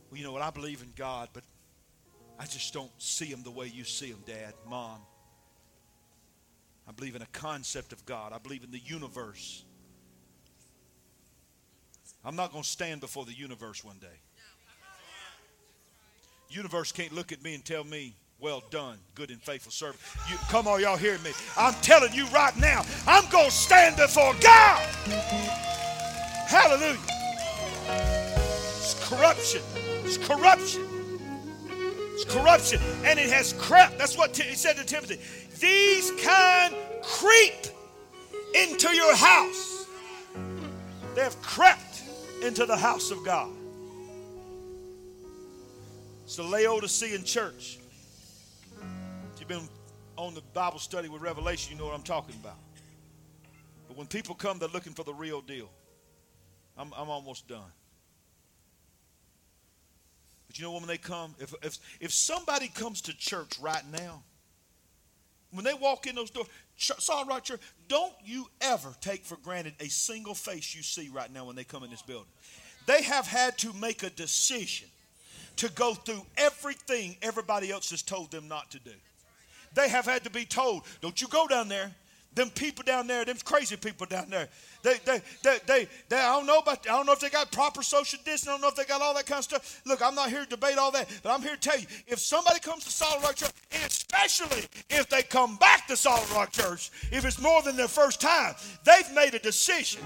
well, 0.09 0.17
you 0.17 0.23
know 0.23 0.31
what, 0.31 0.43
I 0.43 0.49
believe 0.49 0.81
in 0.81 0.93
God, 0.95 1.27
but 1.33 1.43
I 2.39 2.45
just 2.45 2.73
don't 2.73 2.91
see 2.99 3.25
him 3.25 3.43
the 3.43 3.51
way 3.51 3.67
you 3.67 3.83
see 3.83 4.07
him, 4.07 4.23
Dad, 4.25 4.53
Mom. 4.65 5.01
I 6.87 6.93
believe 6.93 7.17
in 7.17 7.21
a 7.21 7.27
concept 7.33 7.91
of 7.91 8.05
God. 8.05 8.31
I 8.31 8.37
believe 8.37 8.63
in 8.63 8.71
the 8.71 8.79
universe. 8.79 9.65
I'm 12.23 12.37
not 12.37 12.53
going 12.53 12.63
to 12.63 12.69
stand 12.69 13.01
before 13.01 13.25
the 13.25 13.33
universe 13.33 13.83
one 13.83 13.97
day. 13.99 14.21
Universe 16.49 16.91
can't 16.91 17.13
look 17.13 17.31
at 17.31 17.43
me 17.43 17.55
and 17.55 17.63
tell 17.65 17.83
me 17.83 18.15
well 18.39 18.63
done, 18.69 18.97
good 19.15 19.31
and 19.31 19.41
faithful 19.41 19.71
servant. 19.71 19.99
You, 20.29 20.37
come 20.49 20.67
on, 20.67 20.81
y'all 20.81 20.97
hear 20.97 21.17
me? 21.19 21.31
I'm 21.57 21.73
telling 21.75 22.13
you 22.13 22.27
right 22.27 22.55
now, 22.57 22.83
I'm 23.07 23.29
going 23.29 23.45
to 23.45 23.51
stand 23.51 23.95
before 23.95 24.33
God. 24.41 24.81
Hallelujah. 26.47 26.97
It's 28.77 29.09
corruption. 29.09 29.61
It's 30.03 30.17
corruption. 30.17 30.85
It's 32.13 32.25
corruption. 32.25 32.81
And 33.03 33.19
it 33.19 33.29
has 33.29 33.53
crept. 33.53 33.97
That's 33.97 34.17
what 34.17 34.37
he 34.37 34.55
said 34.55 34.77
to 34.77 34.85
Timothy. 34.85 35.19
These 35.59 36.11
kind 36.23 36.75
creep 37.01 37.67
into 38.53 38.95
your 38.95 39.15
house. 39.15 39.87
They 41.15 41.21
have 41.21 41.41
crept 41.41 42.03
into 42.43 42.65
the 42.65 42.77
house 42.77 43.11
of 43.11 43.23
God. 43.25 43.49
It's 46.37 46.43
the 46.43 46.51
Laodicean 46.51 47.23
church 47.23 47.77
If 49.33 49.39
you've 49.39 49.47
been 49.47 49.69
on 50.17 50.33
the 50.33 50.41
Bible 50.53 50.79
study 50.79 51.07
with 51.07 51.21
Revelation, 51.21 51.71
you 51.71 51.79
know 51.79 51.85
what 51.85 51.95
I'm 51.95 52.03
talking 52.03 52.35
about. 52.35 52.57
But 53.87 53.95
when 53.95 54.05
people 54.05 54.35
come, 54.35 54.59
they're 54.59 54.67
looking 54.67 54.91
for 54.91 55.05
the 55.05 55.13
real 55.13 55.39
deal. 55.39 55.69
I'm, 56.77 56.91
I'm 56.97 57.09
almost 57.09 57.47
done. 57.47 57.71
But 60.47 60.59
you 60.59 60.65
know 60.65 60.73
when 60.73 60.87
they 60.87 60.97
come, 60.97 61.35
if, 61.39 61.53
if, 61.63 61.77
if 62.01 62.11
somebody 62.11 62.67
comes 62.67 62.99
to 63.03 63.15
church 63.15 63.57
right 63.61 63.89
now, 63.89 64.21
when 65.51 65.63
they 65.63 65.73
walk 65.73 66.05
in 66.05 66.15
those 66.15 66.31
doors, 66.31 66.49
Solid 66.75 67.29
Rock 67.29 67.45
Church, 67.45 67.61
don't 67.87 68.13
you 68.25 68.47
ever 68.59 68.93
take 68.99 69.23
for 69.23 69.37
granted 69.37 69.75
a 69.79 69.87
single 69.87 70.35
face 70.35 70.75
you 70.75 70.83
see 70.83 71.07
right 71.07 71.31
now 71.31 71.45
when 71.45 71.55
they 71.55 71.63
come 71.63 71.85
in 71.85 71.91
this 71.91 72.01
building. 72.01 72.27
They 72.87 73.03
have 73.03 73.25
had 73.25 73.57
to 73.59 73.71
make 73.71 74.03
a 74.03 74.09
decision 74.09 74.89
to 75.57 75.71
go 75.71 75.93
through 75.93 76.25
everything 76.37 77.15
everybody 77.21 77.71
else 77.71 77.89
has 77.91 78.01
told 78.01 78.31
them 78.31 78.47
not 78.47 78.71
to 78.71 78.79
do. 78.79 78.91
They 79.73 79.89
have 79.89 80.05
had 80.05 80.23
to 80.23 80.29
be 80.29 80.45
told, 80.45 80.83
don't 81.01 81.21
you 81.21 81.27
go 81.27 81.47
down 81.47 81.67
there. 81.67 81.91
Them 82.33 82.49
people 82.49 82.83
down 82.83 83.07
there, 83.07 83.23
them 83.23 83.37
crazy 83.45 83.77
people 83.77 84.05
down 84.07 84.29
there. 84.29 84.49
They, 84.83 84.95
they, 85.05 85.21
they, 85.41 85.57
they, 85.65 85.87
they, 86.09 86.17
I 86.17 86.35
don't 86.35 86.45
know 86.45 86.59
about, 86.59 86.85
I 86.85 86.91
don't 86.91 87.05
know 87.05 87.13
if 87.13 87.21
they 87.21 87.29
got 87.29 87.49
proper 87.49 87.81
social 87.81 88.19
distance. 88.25 88.49
I 88.49 88.51
don't 88.51 88.61
know 88.61 88.67
if 88.67 88.75
they 88.75 88.83
got 88.83 89.01
all 89.01 89.13
that 89.13 89.25
kind 89.25 89.39
of 89.39 89.45
stuff. 89.45 89.81
Look, 89.85 90.01
I'm 90.01 90.15
not 90.15 90.29
here 90.29 90.43
to 90.43 90.49
debate 90.49 90.77
all 90.77 90.91
that, 90.91 91.07
but 91.23 91.29
I'm 91.29 91.41
here 91.41 91.55
to 91.55 91.61
tell 91.61 91.79
you, 91.79 91.87
if 92.07 92.19
somebody 92.19 92.59
comes 92.59 92.83
to 92.83 92.91
Solid 92.91 93.23
Rock 93.23 93.35
Church, 93.35 93.53
especially 93.85 94.65
if 94.89 95.07
they 95.07 95.23
come 95.23 95.55
back 95.55 95.87
to 95.87 95.95
Solid 95.95 96.29
Rock 96.31 96.51
Church, 96.51 96.91
if 97.09 97.23
it's 97.23 97.39
more 97.39 97.61
than 97.61 97.77
their 97.77 97.87
first 97.87 98.19
time, 98.19 98.53
they've 98.83 99.11
made 99.13 99.33
a 99.33 99.39
decision. 99.39 100.01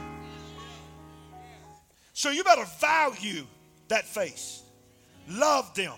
So 2.13 2.29
you 2.29 2.43
better 2.43 2.65
value 2.79 3.47
that 3.87 4.05
face, 4.05 4.61
love 5.29 5.73
them, 5.75 5.93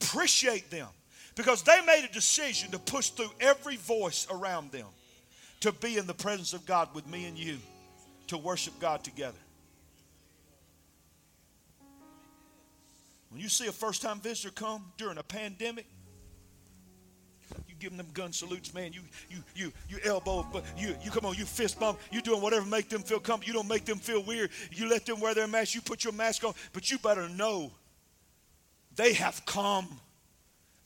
appreciate 0.00 0.70
them. 0.70 0.88
Because 1.36 1.62
they 1.62 1.80
made 1.86 2.04
a 2.04 2.12
decision 2.12 2.70
to 2.72 2.78
push 2.78 3.10
through 3.10 3.30
every 3.40 3.76
voice 3.76 4.26
around 4.30 4.72
them 4.72 4.86
to 5.60 5.72
be 5.72 5.96
in 5.96 6.06
the 6.06 6.14
presence 6.14 6.52
of 6.52 6.66
God 6.66 6.88
with 6.94 7.06
me 7.06 7.26
and 7.26 7.38
you 7.38 7.58
to 8.26 8.38
worship 8.38 8.78
God 8.80 9.04
together. 9.04 9.38
When 13.30 13.40
you 13.40 13.48
see 13.48 13.68
a 13.68 13.72
first 13.72 14.02
time 14.02 14.20
visitor 14.20 14.50
come 14.50 14.84
during 14.96 15.18
a 15.18 15.22
pandemic, 15.22 15.86
you 17.68 17.74
give 17.78 17.90
them 17.90 17.98
them 17.98 18.08
gun 18.12 18.32
salutes, 18.32 18.74
man. 18.74 18.92
You 18.92 19.02
you 19.28 19.42
you 19.54 19.72
you 19.88 19.98
elbow, 20.04 20.46
but 20.52 20.64
you 20.76 20.96
you 21.02 21.10
come 21.10 21.24
on, 21.24 21.36
you 21.36 21.44
fist 21.44 21.78
bump. 21.78 21.98
You 22.10 22.22
doing 22.22 22.42
whatever 22.42 22.66
make 22.66 22.88
them 22.88 23.02
feel 23.02 23.20
comfortable. 23.20 23.46
You 23.46 23.52
don't 23.52 23.68
make 23.68 23.84
them 23.84 23.98
feel 23.98 24.22
weird. 24.22 24.50
You 24.72 24.88
let 24.88 25.06
them 25.06 25.20
wear 25.20 25.34
their 25.34 25.46
mask. 25.46 25.74
You 25.74 25.80
put 25.80 26.04
your 26.04 26.12
mask 26.12 26.44
on, 26.44 26.54
but 26.72 26.90
you 26.90 26.98
better 26.98 27.28
know 27.28 27.72
they 29.00 29.14
have 29.14 29.42
come 29.46 29.88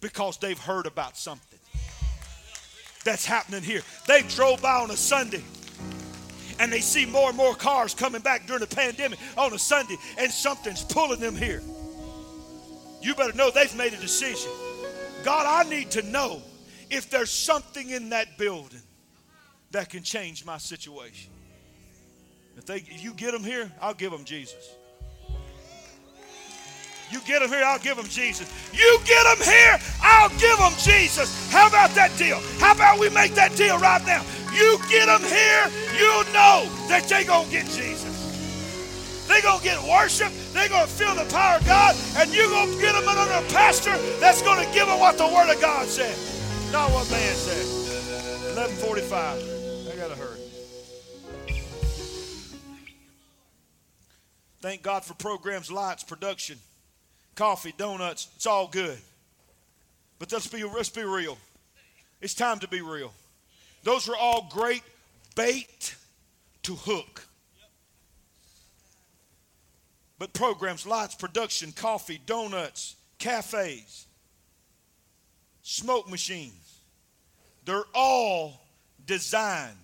because 0.00 0.38
they've 0.38 0.58
heard 0.58 0.86
about 0.86 1.16
something 1.16 1.58
that's 3.04 3.26
happening 3.26 3.60
here. 3.60 3.82
They 4.06 4.22
drove 4.22 4.62
by 4.62 4.82
on 4.82 4.92
a 4.92 4.96
Sunday 4.96 5.42
and 6.60 6.72
they 6.72 6.78
see 6.78 7.06
more 7.06 7.28
and 7.28 7.36
more 7.36 7.56
cars 7.56 7.92
coming 7.92 8.22
back 8.22 8.46
during 8.46 8.60
the 8.60 8.68
pandemic 8.68 9.18
on 9.36 9.52
a 9.52 9.58
Sunday, 9.58 9.96
and 10.16 10.30
something's 10.30 10.84
pulling 10.84 11.18
them 11.18 11.34
here. 11.34 11.60
You 13.02 13.16
better 13.16 13.36
know 13.36 13.50
they've 13.50 13.74
made 13.74 13.92
a 13.92 13.96
decision. 13.96 14.52
God, 15.24 15.46
I 15.46 15.68
need 15.68 15.90
to 15.90 16.02
know 16.02 16.40
if 16.90 17.10
there's 17.10 17.30
something 17.30 17.90
in 17.90 18.10
that 18.10 18.38
building 18.38 18.82
that 19.72 19.90
can 19.90 20.04
change 20.04 20.44
my 20.44 20.58
situation. 20.58 21.32
If 22.56 22.64
they, 22.64 22.76
if 22.76 23.02
you 23.02 23.12
get 23.12 23.32
them 23.32 23.42
here, 23.42 23.72
I'll 23.80 23.92
give 23.92 24.12
them 24.12 24.24
Jesus. 24.24 24.76
You 27.10 27.20
get 27.20 27.40
them 27.40 27.50
here, 27.50 27.64
I'll 27.64 27.78
give 27.78 27.96
them 27.96 28.06
Jesus. 28.06 28.50
You 28.72 28.98
get 29.04 29.24
them 29.24 29.46
here, 29.46 29.78
I'll 30.02 30.30
give 30.30 30.58
them 30.58 30.72
Jesus. 30.78 31.50
How 31.50 31.68
about 31.68 31.90
that 31.90 32.16
deal? 32.16 32.40
How 32.58 32.72
about 32.72 32.98
we 32.98 33.08
make 33.10 33.34
that 33.34 33.54
deal 33.56 33.78
right 33.78 34.04
now? 34.06 34.22
You 34.52 34.78
get 34.88 35.06
them 35.06 35.22
here, 35.22 35.66
you 35.98 36.24
know 36.32 36.68
that 36.88 37.04
they're 37.08 37.24
going 37.24 37.46
to 37.46 37.50
get 37.50 37.66
Jesus. 37.66 39.26
They're 39.26 39.42
going 39.42 39.58
to 39.58 39.64
get 39.64 39.82
worship. 39.82 40.32
They're 40.52 40.68
going 40.68 40.86
to 40.86 40.92
feel 40.92 41.14
the 41.14 41.24
power 41.32 41.58
of 41.58 41.66
God. 41.66 41.96
And 42.16 42.32
you're 42.32 42.48
going 42.48 42.72
to 42.72 42.80
get 42.80 42.92
them 42.92 43.08
under 43.08 43.32
a 43.32 43.42
pastor 43.50 43.96
that's 44.20 44.42
going 44.42 44.64
to 44.64 44.72
give 44.74 44.86
them 44.86 45.00
what 45.00 45.16
the 45.16 45.26
Word 45.26 45.52
of 45.52 45.60
God 45.60 45.88
said. 45.88 46.14
Not 46.72 46.90
what 46.90 47.10
man 47.10 47.34
said. 47.34 47.64
1145. 48.54 49.92
I 49.92 49.96
got 49.96 50.08
to 50.10 50.16
hurry. 50.16 50.40
Thank 54.60 54.82
God 54.82 55.04
for 55.04 55.14
programs, 55.14 55.70
lights, 55.70 56.04
production 56.04 56.58
coffee, 57.34 57.74
donuts. 57.76 58.28
It's 58.36 58.46
all 58.46 58.68
good. 58.68 58.98
But 60.18 60.32
let's 60.32 60.46
be, 60.46 60.64
let's 60.64 60.88
be 60.88 61.02
real. 61.02 61.38
It's 62.20 62.34
time 62.34 62.58
to 62.60 62.68
be 62.68 62.80
real. 62.80 63.12
Those 63.82 64.08
are 64.08 64.16
all 64.16 64.48
great 64.50 64.82
bait 65.36 65.94
to 66.62 66.74
hook. 66.74 67.26
But 70.18 70.32
programs, 70.32 70.86
lights, 70.86 71.14
production, 71.14 71.72
coffee, 71.72 72.20
donuts, 72.24 72.96
cafes, 73.18 74.06
smoke 75.62 76.08
machines, 76.08 76.78
they're 77.64 77.84
all 77.94 78.60
designed 79.06 79.76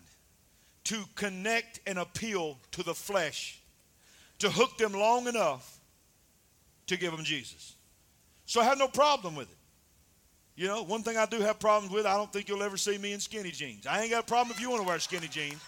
to 0.85 1.05
connect 1.15 1.81
and 1.87 1.99
appeal 1.99 2.59
to 2.73 2.83
the 2.83 2.95
flesh, 2.95 3.61
to 4.39 4.49
hook 4.51 4.79
them 4.79 4.93
long 4.93 5.27
enough 5.27 5.80
to 6.91 6.97
give 6.97 7.13
them 7.13 7.25
Jesus. 7.25 7.77
So 8.47 8.61
I 8.61 8.65
have 8.65 8.79
no 8.79 8.89
problem 8.89 9.37
with 9.37 9.51
it. 9.51 9.57
You 10.57 10.67
know, 10.67 10.83
one 10.83 11.03
thing 11.03 11.17
I 11.17 11.25
do 11.25 11.41
have 11.41 11.59
problems 11.59 11.93
with, 11.93 12.05
I 12.05 12.17
don't 12.17 12.33
think 12.33 12.49
you'll 12.49 12.63
ever 12.63 12.77
see 12.77 12.99
me 12.99 13.13
in 13.13 13.21
skinny 13.21 13.51
jeans. 13.51 13.87
I 13.87 14.03
ain't 14.03 14.11
got 14.11 14.25
a 14.25 14.27
problem 14.27 14.55
if 14.55 14.61
you 14.61 14.69
want 14.69 14.83
to 14.83 14.89
wear 14.89 14.99
skinny 14.99 15.29
jeans. 15.29 15.61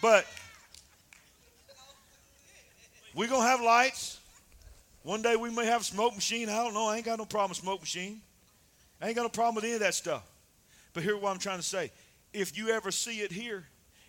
But 0.00 0.26
we're 3.14 3.28
going 3.28 3.42
to 3.42 3.48
have 3.48 3.62
lights. 3.62 4.20
One 5.02 5.22
day 5.22 5.36
we 5.36 5.50
may 5.50 5.64
have 5.64 5.80
a 5.80 5.84
smoke 5.84 6.14
machine. 6.14 6.48
I 6.48 6.62
don't 6.62 6.74
know. 6.74 6.86
I 6.86 6.96
ain't 6.96 7.06
got 7.06 7.18
no 7.18 7.24
problem 7.24 7.50
with 7.50 7.58
smoke 7.58 7.80
machine. 7.80 8.20
I 9.00 9.08
ain't 9.08 9.16
got 9.16 9.22
no 9.22 9.30
problem 9.30 9.56
with 9.56 9.64
any 9.64 9.72
of 9.72 9.80
that 9.80 9.94
stuff. 9.94 10.22
But 10.92 11.02
here's 11.02 11.20
what 11.20 11.32
I'm 11.32 11.38
trying 11.38 11.58
to 11.58 11.64
say. 11.64 11.90
If 12.32 12.56
you 12.56 12.68
ever 12.68 12.90
see 12.90 13.20
it 13.20 13.32
here, 13.32 13.64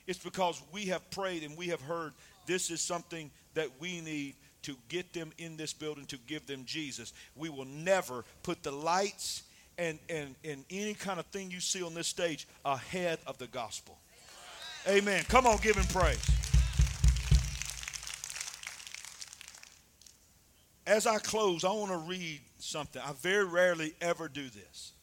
it's 0.07 0.19
because 0.19 0.61
we 0.73 0.85
have 0.87 1.09
prayed 1.09 1.43
and 1.43 1.57
we 1.57 1.67
have 1.67 1.81
heard 1.81 2.13
this 2.45 2.69
is 2.69 2.81
something 2.81 3.31
that 3.53 3.69
we 3.79 4.01
need 4.01 4.35
to 4.63 4.75
get 4.87 5.13
them 5.13 5.31
in 5.37 5.57
this 5.57 5.73
building 5.73 6.05
to 6.05 6.17
give 6.27 6.45
them 6.45 6.63
Jesus. 6.65 7.13
We 7.35 7.49
will 7.49 7.65
never 7.65 8.25
put 8.43 8.63
the 8.63 8.71
lights 8.71 9.43
and, 9.77 9.97
and, 10.09 10.35
and 10.43 10.65
any 10.69 10.93
kind 10.93 11.19
of 11.19 11.25
thing 11.27 11.51
you 11.51 11.59
see 11.59 11.81
on 11.81 11.93
this 11.93 12.07
stage 12.07 12.47
ahead 12.65 13.19
of 13.25 13.37
the 13.37 13.47
gospel. 13.47 13.97
Amen. 14.87 15.23
Come 15.27 15.47
on, 15.47 15.57
give 15.57 15.75
him 15.75 15.85
praise. 15.85 16.25
As 20.85 21.05
I 21.05 21.19
close, 21.19 21.63
I 21.63 21.71
want 21.71 21.91
to 21.91 21.97
read 21.97 22.41
something. 22.57 23.01
I 23.05 23.13
very 23.13 23.45
rarely 23.45 23.93
ever 24.01 24.27
do 24.27 24.49
this. 24.49 24.93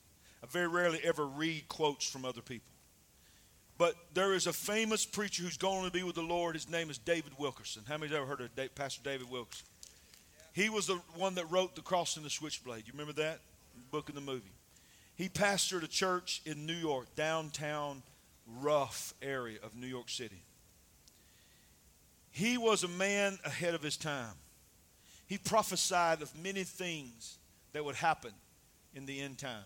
I 0.42 0.46
very 0.46 0.66
rarely 0.66 1.00
ever 1.04 1.26
read 1.26 1.68
quotes 1.68 2.08
from 2.08 2.24
other 2.24 2.42
people. 2.42 2.75
But 3.78 3.94
there 4.14 4.32
is 4.32 4.46
a 4.46 4.52
famous 4.52 5.04
preacher 5.04 5.42
who's 5.42 5.58
going 5.58 5.84
to 5.84 5.90
be 5.90 6.02
with 6.02 6.14
the 6.14 6.22
Lord. 6.22 6.54
His 6.54 6.68
name 6.68 6.88
is 6.88 6.98
David 6.98 7.32
Wilkerson. 7.38 7.82
How 7.86 7.98
many's 7.98 8.16
ever 8.16 8.24
heard 8.24 8.40
of 8.40 8.74
Pastor 8.74 9.02
David 9.02 9.30
Wilkerson? 9.30 9.66
He 10.54 10.70
was 10.70 10.86
the 10.86 10.96
one 11.14 11.34
that 11.34 11.50
wrote 11.50 11.76
The 11.76 11.82
Cross 11.82 12.16
and 12.16 12.24
the 12.24 12.30
Switchblade. 12.30 12.84
You 12.86 12.92
remember 12.92 13.12
that? 13.20 13.40
book 13.90 14.08
and 14.08 14.16
the 14.16 14.22
movie. 14.22 14.52
He 15.14 15.28
pastored 15.28 15.82
a 15.82 15.88
church 15.88 16.42
in 16.44 16.66
New 16.66 16.74
York, 16.74 17.14
downtown, 17.14 18.02
rough 18.60 19.14
area 19.22 19.58
of 19.62 19.74
New 19.74 19.86
York 19.86 20.08
City. 20.08 20.42
He 22.30 22.58
was 22.58 22.84
a 22.84 22.88
man 22.88 23.38
ahead 23.44 23.74
of 23.74 23.82
his 23.82 23.96
time. 23.96 24.34
He 25.26 25.38
prophesied 25.38 26.22
of 26.22 26.36
many 26.40 26.64
things 26.64 27.38
that 27.72 27.84
would 27.84 27.94
happen 27.96 28.32
in 28.94 29.06
the 29.06 29.20
end 29.20 29.38
times. 29.38 29.64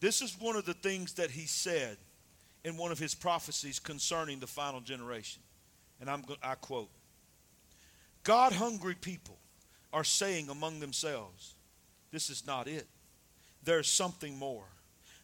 This 0.00 0.22
is 0.22 0.36
one 0.38 0.56
of 0.56 0.64
the 0.64 0.74
things 0.74 1.14
that 1.14 1.32
he 1.32 1.46
said 1.46 1.96
in 2.64 2.76
one 2.76 2.92
of 2.92 2.98
his 2.98 3.14
prophecies 3.14 3.78
concerning 3.78 4.40
the 4.40 4.46
final 4.46 4.80
generation. 4.80 5.42
And 6.00 6.10
I'm, 6.10 6.24
I 6.42 6.54
quote 6.54 6.90
God 8.24 8.52
hungry 8.52 8.94
people 8.94 9.38
are 9.92 10.04
saying 10.04 10.48
among 10.48 10.80
themselves, 10.80 11.54
This 12.10 12.30
is 12.30 12.46
not 12.46 12.68
it. 12.68 12.86
There's 13.64 13.88
something 13.88 14.36
more. 14.38 14.64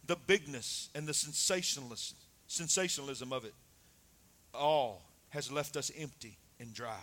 The 0.06 0.16
bigness 0.16 0.90
and 0.94 1.06
the 1.06 1.14
sensationalism, 1.14 2.16
sensationalism 2.46 3.32
of 3.32 3.44
it 3.44 3.54
all 4.52 5.02
has 5.30 5.50
left 5.50 5.76
us 5.76 5.90
empty 5.98 6.36
and 6.60 6.72
dry. 6.72 7.00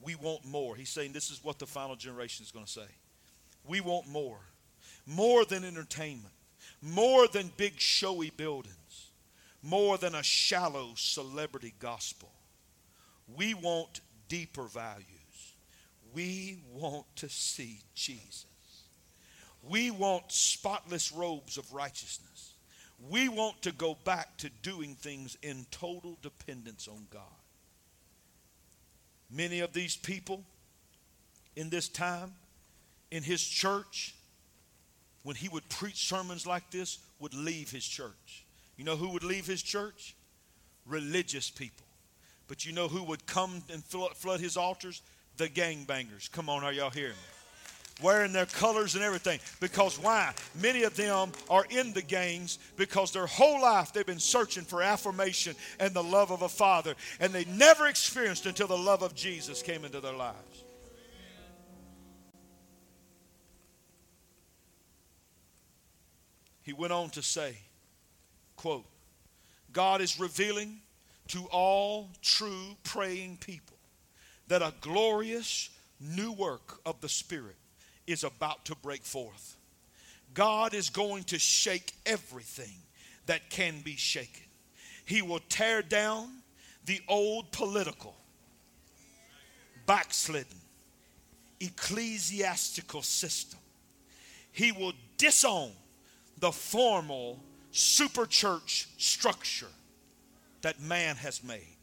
We 0.00 0.16
want 0.16 0.44
more. 0.44 0.74
He's 0.74 0.88
saying 0.88 1.12
this 1.12 1.30
is 1.30 1.44
what 1.44 1.58
the 1.58 1.66
final 1.66 1.94
generation 1.94 2.44
is 2.44 2.50
going 2.50 2.64
to 2.64 2.70
say. 2.70 2.88
We 3.66 3.80
want 3.80 4.08
more. 4.08 4.40
More 5.06 5.44
than 5.44 5.64
entertainment, 5.64 6.34
more 6.80 7.26
than 7.28 7.52
big 7.56 7.78
showy 7.78 8.30
buildings 8.30 9.11
more 9.62 9.96
than 9.96 10.14
a 10.14 10.22
shallow 10.22 10.90
celebrity 10.96 11.72
gospel. 11.78 12.30
We 13.34 13.54
want 13.54 14.00
deeper 14.28 14.64
values. 14.64 15.06
We 16.12 16.58
want 16.72 17.06
to 17.16 17.28
see 17.28 17.80
Jesus. 17.94 18.46
We 19.62 19.90
want 19.90 20.32
spotless 20.32 21.12
robes 21.12 21.56
of 21.56 21.72
righteousness. 21.72 22.54
We 23.08 23.28
want 23.28 23.62
to 23.62 23.72
go 23.72 23.96
back 24.04 24.36
to 24.38 24.50
doing 24.62 24.96
things 24.96 25.36
in 25.42 25.66
total 25.70 26.18
dependence 26.22 26.88
on 26.88 27.06
God. 27.10 27.22
Many 29.30 29.60
of 29.60 29.72
these 29.72 29.96
people 29.96 30.44
in 31.56 31.70
this 31.70 31.88
time, 31.88 32.34
in 33.10 33.22
his 33.22 33.42
church, 33.42 34.14
when 35.22 35.36
he 35.36 35.48
would 35.48 35.68
preach 35.68 36.08
sermons 36.08 36.46
like 36.46 36.70
this, 36.70 36.98
would 37.20 37.34
leave 37.34 37.70
his 37.70 37.84
church 37.84 38.41
you 38.82 38.86
know 38.86 38.96
who 38.96 39.10
would 39.10 39.22
leave 39.22 39.46
his 39.46 39.62
church? 39.62 40.16
Religious 40.86 41.50
people. 41.50 41.86
But 42.48 42.66
you 42.66 42.72
know 42.72 42.88
who 42.88 43.04
would 43.04 43.24
come 43.28 43.62
and 43.72 43.84
flood 43.84 44.40
his 44.40 44.56
altars? 44.56 45.02
The 45.36 45.48
gangbangers. 45.48 46.28
Come 46.32 46.48
on, 46.48 46.64
are 46.64 46.72
y'all 46.72 46.90
hearing 46.90 47.12
me? 47.12 48.02
Wearing 48.02 48.32
their 48.32 48.46
colors 48.46 48.96
and 48.96 49.04
everything. 49.04 49.38
Because 49.60 50.00
why? 50.00 50.34
Many 50.60 50.82
of 50.82 50.96
them 50.96 51.30
are 51.48 51.64
in 51.70 51.92
the 51.92 52.02
gangs 52.02 52.58
because 52.76 53.12
their 53.12 53.28
whole 53.28 53.62
life 53.62 53.92
they've 53.92 54.04
been 54.04 54.18
searching 54.18 54.64
for 54.64 54.82
affirmation 54.82 55.54
and 55.78 55.94
the 55.94 56.02
love 56.02 56.32
of 56.32 56.42
a 56.42 56.48
father. 56.48 56.96
And 57.20 57.32
they 57.32 57.44
never 57.44 57.86
experienced 57.86 58.46
until 58.46 58.66
the 58.66 58.76
love 58.76 59.02
of 59.02 59.14
Jesus 59.14 59.62
came 59.62 59.84
into 59.84 60.00
their 60.00 60.12
lives. 60.12 60.64
He 66.64 66.72
went 66.72 66.92
on 66.92 67.10
to 67.10 67.22
say, 67.22 67.58
Quote 68.62 68.86
God 69.72 70.00
is 70.00 70.20
revealing 70.20 70.78
to 71.26 71.48
all 71.50 72.10
true 72.22 72.76
praying 72.84 73.38
people 73.38 73.76
that 74.46 74.62
a 74.62 74.72
glorious 74.80 75.68
new 75.98 76.30
work 76.30 76.78
of 76.86 77.00
the 77.00 77.08
Spirit 77.08 77.56
is 78.06 78.22
about 78.22 78.64
to 78.66 78.76
break 78.76 79.02
forth. 79.02 79.56
God 80.32 80.74
is 80.74 80.90
going 80.90 81.24
to 81.24 81.40
shake 81.40 81.92
everything 82.06 82.72
that 83.26 83.50
can 83.50 83.80
be 83.80 83.96
shaken. 83.96 84.44
He 85.04 85.22
will 85.22 85.40
tear 85.48 85.82
down 85.82 86.28
the 86.86 87.00
old 87.08 87.50
political, 87.50 88.14
backslidden, 89.86 90.60
ecclesiastical 91.58 93.02
system. 93.02 93.58
He 94.52 94.70
will 94.70 94.92
disown 95.18 95.72
the 96.38 96.52
formal 96.52 97.40
super 97.72 98.26
church 98.26 98.88
structure 98.98 99.66
that 100.60 100.80
man 100.80 101.16
has 101.16 101.42
made, 101.42 101.76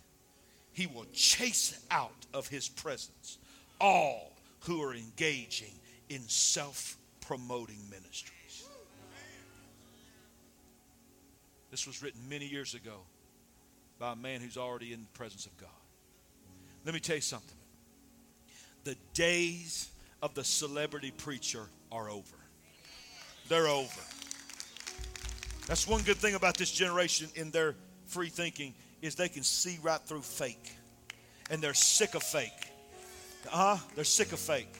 he 0.71 0.87
will 0.87 1.05
chase 1.11 1.79
out 1.91 2.25
of 2.33 2.47
his 2.47 2.69
presence 2.69 3.37
all 3.81 4.31
who 4.61 4.81
are 4.81 4.93
engaging 4.93 5.73
in 6.09 6.21
self 6.21 6.97
promoting 7.21 7.79
ministries. 7.89 8.67
This 11.71 11.85
was 11.85 12.01
written 12.01 12.21
many 12.29 12.47
years 12.47 12.73
ago 12.73 13.01
by 13.99 14.13
a 14.13 14.15
man 14.15 14.41
who's 14.41 14.57
already 14.57 14.93
in 14.93 15.01
the 15.01 15.17
presence 15.17 15.45
of 15.45 15.55
God. 15.57 15.69
Let 16.85 16.93
me 16.93 16.99
tell 16.99 17.17
you 17.17 17.21
something. 17.21 17.57
The 18.85 18.95
days 19.13 19.89
of 20.21 20.33
the 20.33 20.43
celebrity 20.43 21.11
preacher 21.11 21.67
are 21.91 22.09
over. 22.09 22.35
They're 23.49 23.67
over. 23.67 24.01
That's 25.69 25.87
one 25.87 26.01
good 26.01 26.17
thing 26.17 26.33
about 26.33 26.57
this 26.57 26.71
generation 26.71 27.27
in 27.35 27.51
their 27.51 27.75
free 28.07 28.29
thinking 28.29 28.73
is 29.03 29.13
they 29.13 29.29
can 29.29 29.43
see 29.43 29.77
right 29.83 30.01
through 30.01 30.23
fake. 30.23 30.73
And 31.51 31.61
they're 31.61 31.75
sick 31.75 32.15
of 32.15 32.23
fake. 32.23 32.71
Uh-huh. 33.45 33.77
They're 33.93 34.03
sick 34.03 34.31
of 34.33 34.39
fake. 34.39 34.73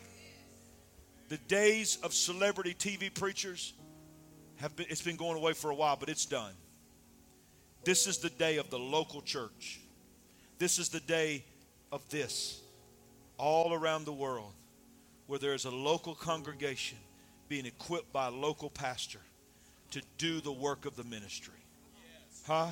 The 1.27 1.37
days 1.47 1.99
of 2.01 2.11
celebrity 2.11 2.73
TV 2.73 3.13
preachers 3.13 3.73
have 4.55 4.75
been 4.75 4.87
it's 4.89 5.03
been 5.03 5.15
going 5.15 5.37
away 5.37 5.53
for 5.53 5.69
a 5.69 5.75
while, 5.75 5.95
but 5.95 6.09
it's 6.09 6.25
done. 6.25 6.53
This 7.83 8.07
is 8.07 8.17
the 8.17 8.31
day 8.31 8.57
of 8.57 8.71
the 8.71 8.79
local 8.79 9.21
church. 9.21 9.79
This 10.57 10.79
is 10.79 10.89
the 10.89 11.01
day 11.01 11.45
of 11.91 12.01
this 12.09 12.61
all 13.37 13.75
around 13.75 14.05
the 14.05 14.11
world 14.11 14.53
where 15.27 15.37
there 15.37 15.53
is 15.53 15.65
a 15.65 15.71
local 15.71 16.15
congregation 16.15 16.97
being 17.47 17.67
equipped 17.67 18.11
by 18.11 18.25
a 18.25 18.31
local 18.31 18.71
pastor 18.71 19.19
to 19.91 20.01
do 20.17 20.39
the 20.41 20.51
work 20.51 20.85
of 20.85 20.95
the 20.95 21.03
ministry. 21.03 21.53
Huh? 22.45 22.67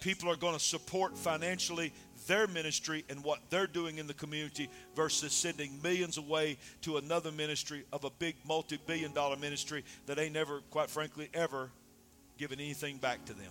People 0.00 0.30
are 0.30 0.36
going 0.36 0.54
to 0.54 0.60
support 0.60 1.16
financially 1.16 1.92
their 2.26 2.46
ministry 2.46 3.04
and 3.08 3.24
what 3.24 3.40
they're 3.50 3.66
doing 3.66 3.98
in 3.98 4.06
the 4.06 4.14
community 4.14 4.68
versus 4.94 5.32
sending 5.32 5.72
millions 5.82 6.18
away 6.18 6.58
to 6.82 6.98
another 6.98 7.32
ministry 7.32 7.84
of 7.92 8.04
a 8.04 8.10
big 8.18 8.36
multi 8.46 8.78
billion 8.86 9.12
dollar 9.12 9.36
ministry 9.36 9.84
that 10.06 10.18
ain't 10.18 10.34
never, 10.34 10.60
quite 10.70 10.90
frankly, 10.90 11.28
ever 11.34 11.70
given 12.36 12.60
anything 12.60 12.98
back 12.98 13.24
to 13.24 13.32
them. 13.32 13.50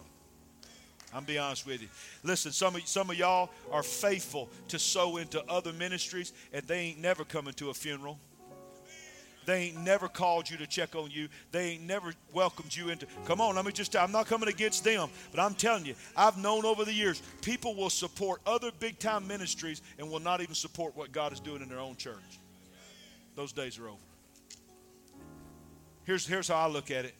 I'm 1.13 1.23
be 1.23 1.37
honest 1.37 1.65
with 1.65 1.81
you. 1.81 1.87
Listen, 2.23 2.51
some 2.51 2.75
of 2.75 2.87
some 2.87 3.09
of 3.09 3.17
y'all 3.17 3.49
are 3.71 3.83
faithful 3.83 4.49
to 4.67 4.77
sow 4.77 5.17
into 5.17 5.43
other 5.49 5.73
ministries, 5.73 6.33
and 6.53 6.65
they 6.67 6.79
ain't 6.79 6.99
never 6.99 7.23
coming 7.23 7.53
to 7.55 7.69
a 7.69 7.73
funeral. 7.73 8.19
They 9.47 9.67
ain't 9.67 9.77
never 9.77 10.09
called 10.09 10.49
you 10.49 10.57
to 10.57 10.67
check 10.67 10.93
on 10.93 11.09
you. 11.09 11.29
They 11.53 11.69
ain't 11.69 11.83
never 11.83 12.13
welcomed 12.33 12.75
you 12.75 12.89
into. 12.89 13.07
Come 13.23 13.39
on, 13.39 13.55
let 13.55 13.63
me 13.63 13.71
just. 13.71 13.95
I'm 13.95 14.11
not 14.11 14.27
coming 14.27 14.49
against 14.49 14.83
them, 14.83 15.07
but 15.31 15.39
I'm 15.39 15.55
telling 15.55 15.85
you, 15.85 15.95
I've 16.17 16.37
known 16.37 16.65
over 16.65 16.83
the 16.83 16.91
years 16.93 17.21
people 17.41 17.73
will 17.73 17.89
support 17.89 18.41
other 18.45 18.71
big 18.77 18.99
time 18.99 19.25
ministries 19.25 19.81
and 19.97 20.11
will 20.11 20.19
not 20.19 20.41
even 20.41 20.53
support 20.53 20.97
what 20.97 21.13
God 21.13 21.31
is 21.31 21.39
doing 21.39 21.61
in 21.61 21.69
their 21.69 21.79
own 21.79 21.95
church. 21.95 22.41
Those 23.35 23.53
days 23.53 23.79
are 23.79 23.87
over. 23.87 23.97
Here's 26.03 26.27
here's 26.27 26.49
how 26.49 26.57
I 26.57 26.67
look 26.67 26.91
at 26.91 27.05
it. 27.05 27.15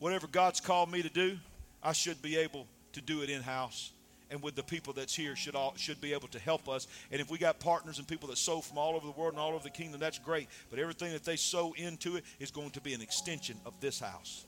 Whatever 0.00 0.26
God's 0.26 0.60
called 0.60 0.90
me 0.90 1.02
to 1.02 1.08
do, 1.08 1.38
I 1.84 1.92
should 1.92 2.20
be 2.20 2.36
able 2.36 2.66
to 2.94 3.00
do 3.00 3.22
it 3.22 3.30
in 3.30 3.42
house 3.42 3.92
and 4.30 4.42
with 4.42 4.54
the 4.54 4.62
people 4.62 4.92
that's 4.92 5.14
here 5.14 5.36
should 5.36 5.54
all 5.54 5.74
should 5.76 6.00
be 6.00 6.12
able 6.12 6.28
to 6.28 6.38
help 6.38 6.68
us. 6.68 6.86
And 7.10 7.20
if 7.20 7.30
we 7.30 7.38
got 7.38 7.60
partners 7.60 7.98
and 7.98 8.08
people 8.08 8.28
that 8.28 8.38
sow 8.38 8.60
from 8.60 8.78
all 8.78 8.94
over 8.94 9.06
the 9.06 9.12
world 9.12 9.34
and 9.34 9.40
all 9.40 9.52
over 9.52 9.62
the 9.62 9.70
kingdom, 9.70 10.00
that's 10.00 10.18
great. 10.18 10.48
But 10.70 10.78
everything 10.78 11.12
that 11.12 11.24
they 11.24 11.36
sow 11.36 11.74
into 11.76 12.16
it 12.16 12.24
is 12.38 12.50
going 12.50 12.70
to 12.70 12.80
be 12.80 12.94
an 12.94 13.00
extension 13.00 13.56
of 13.64 13.74
this 13.80 14.00
house. 14.00 14.46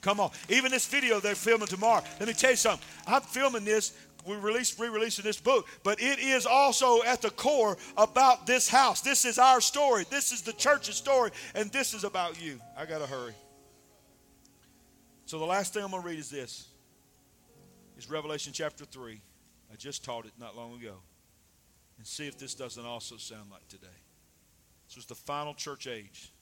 Come 0.00 0.20
on. 0.20 0.30
Even 0.48 0.70
this 0.70 0.86
video 0.86 1.18
they're 1.18 1.34
filming 1.34 1.66
tomorrow. 1.66 2.02
Let 2.20 2.28
me 2.28 2.34
tell 2.34 2.50
you 2.50 2.56
something. 2.56 2.86
I'm 3.06 3.22
filming 3.22 3.64
this. 3.64 3.94
We 4.26 4.36
released 4.36 4.78
re-releasing 4.78 5.22
this 5.24 5.38
book, 5.38 5.66
but 5.82 6.00
it 6.00 6.18
is 6.18 6.46
also 6.46 7.02
at 7.02 7.20
the 7.20 7.28
core 7.30 7.76
about 7.96 8.46
this 8.46 8.68
house. 8.68 9.02
This 9.02 9.26
is 9.26 9.38
our 9.38 9.60
story. 9.60 10.06
This 10.08 10.32
is 10.32 10.40
the 10.40 10.54
church's 10.54 10.96
story, 10.96 11.30
and 11.54 11.70
this 11.70 11.92
is 11.92 12.04
about 12.04 12.42
you. 12.42 12.58
I 12.74 12.86
gotta 12.86 13.06
hurry. 13.06 13.34
So 15.26 15.38
the 15.38 15.44
last 15.44 15.74
thing 15.74 15.84
I'm 15.84 15.90
gonna 15.90 16.02
read 16.02 16.18
is 16.18 16.30
this 16.30 16.68
is 17.96 18.10
Revelation 18.10 18.52
chapter 18.52 18.84
3. 18.84 19.20
I 19.72 19.76
just 19.76 20.04
taught 20.04 20.26
it 20.26 20.32
not 20.38 20.56
long 20.56 20.74
ago. 20.74 20.96
And 21.98 22.06
see 22.06 22.26
if 22.26 22.38
this 22.38 22.54
doesn't 22.54 22.84
also 22.84 23.16
sound 23.16 23.50
like 23.50 23.66
today. 23.68 23.86
This 24.88 24.96
was 24.96 25.06
the 25.06 25.14
final 25.14 25.54
church 25.54 25.86
age 25.86 26.32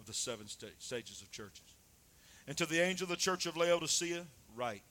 of 0.00 0.06
the 0.06 0.14
seven 0.14 0.46
stages 0.46 1.22
of 1.22 1.30
churches. 1.30 1.76
And 2.48 2.56
to 2.56 2.66
the 2.66 2.80
angel 2.80 3.04
of 3.04 3.10
the 3.10 3.16
church 3.16 3.46
of 3.46 3.56
Laodicea, 3.56 4.24
write, 4.56 4.82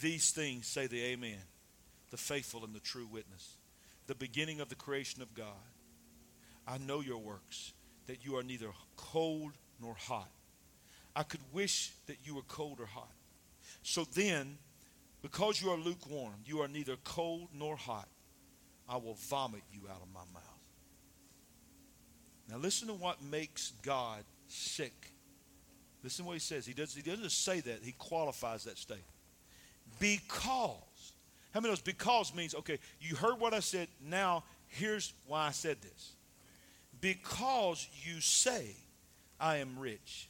These 0.00 0.30
things 0.30 0.66
say 0.66 0.86
the 0.86 1.04
Amen, 1.04 1.42
the 2.10 2.16
faithful 2.16 2.64
and 2.64 2.74
the 2.74 2.80
true 2.80 3.06
witness, 3.10 3.56
the 4.06 4.14
beginning 4.14 4.60
of 4.60 4.68
the 4.68 4.74
creation 4.74 5.22
of 5.22 5.34
God. 5.34 5.46
I 6.66 6.78
know 6.78 7.00
your 7.00 7.18
works, 7.18 7.72
that 8.06 8.24
you 8.24 8.36
are 8.36 8.42
neither 8.42 8.70
cold 8.96 9.52
nor 9.80 9.94
hot. 9.94 10.30
I 11.14 11.24
could 11.24 11.40
wish 11.52 11.92
that 12.06 12.18
you 12.24 12.36
were 12.36 12.42
cold 12.42 12.80
or 12.80 12.86
hot. 12.86 13.10
So 13.82 14.04
then, 14.14 14.56
because 15.22 15.62
you 15.62 15.70
are 15.70 15.76
lukewarm, 15.76 16.34
you 16.44 16.60
are 16.60 16.68
neither 16.68 16.96
cold 17.04 17.48
nor 17.54 17.76
hot, 17.76 18.08
I 18.88 18.96
will 18.96 19.14
vomit 19.14 19.62
you 19.72 19.82
out 19.88 20.02
of 20.02 20.08
my 20.12 20.20
mouth. 20.34 20.42
Now 22.50 22.58
listen 22.58 22.88
to 22.88 22.94
what 22.94 23.22
makes 23.22 23.72
God 23.82 24.24
sick. 24.48 25.12
Listen 26.02 26.24
to 26.24 26.28
what 26.28 26.34
he 26.34 26.40
says. 26.40 26.66
He, 26.66 26.74
does, 26.74 26.94
he 26.94 27.02
doesn't 27.02 27.22
just 27.22 27.44
say 27.44 27.60
that, 27.60 27.78
he 27.82 27.92
qualifies 27.92 28.64
that 28.64 28.76
statement. 28.76 29.06
Because. 30.00 31.12
How 31.54 31.60
many 31.60 31.70
knows 31.70 31.80
because 31.80 32.34
means, 32.34 32.54
okay, 32.54 32.78
you 33.00 33.14
heard 33.14 33.38
what 33.38 33.54
I 33.54 33.60
said, 33.60 33.88
now 34.04 34.42
here's 34.68 35.12
why 35.26 35.46
I 35.46 35.50
said 35.50 35.80
this. 35.82 36.12
Because 37.00 37.86
you 38.04 38.20
say, 38.20 38.74
I 39.38 39.58
am 39.58 39.78
rich, 39.78 40.28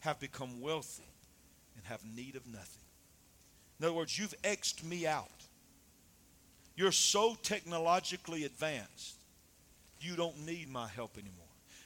have 0.00 0.18
become 0.18 0.60
wealthy, 0.60 1.04
and 1.76 1.84
have 1.84 2.00
need 2.16 2.36
of 2.36 2.46
nothing. 2.46 2.85
In 3.78 3.86
other 3.86 3.94
words, 3.94 4.18
you've 4.18 4.34
X'd 4.42 4.84
me 4.84 5.06
out. 5.06 5.28
You're 6.76 6.92
so 6.92 7.36
technologically 7.42 8.44
advanced, 8.44 9.16
you 10.00 10.14
don't 10.14 10.44
need 10.44 10.68
my 10.70 10.86
help 10.88 11.16
anymore. 11.16 11.44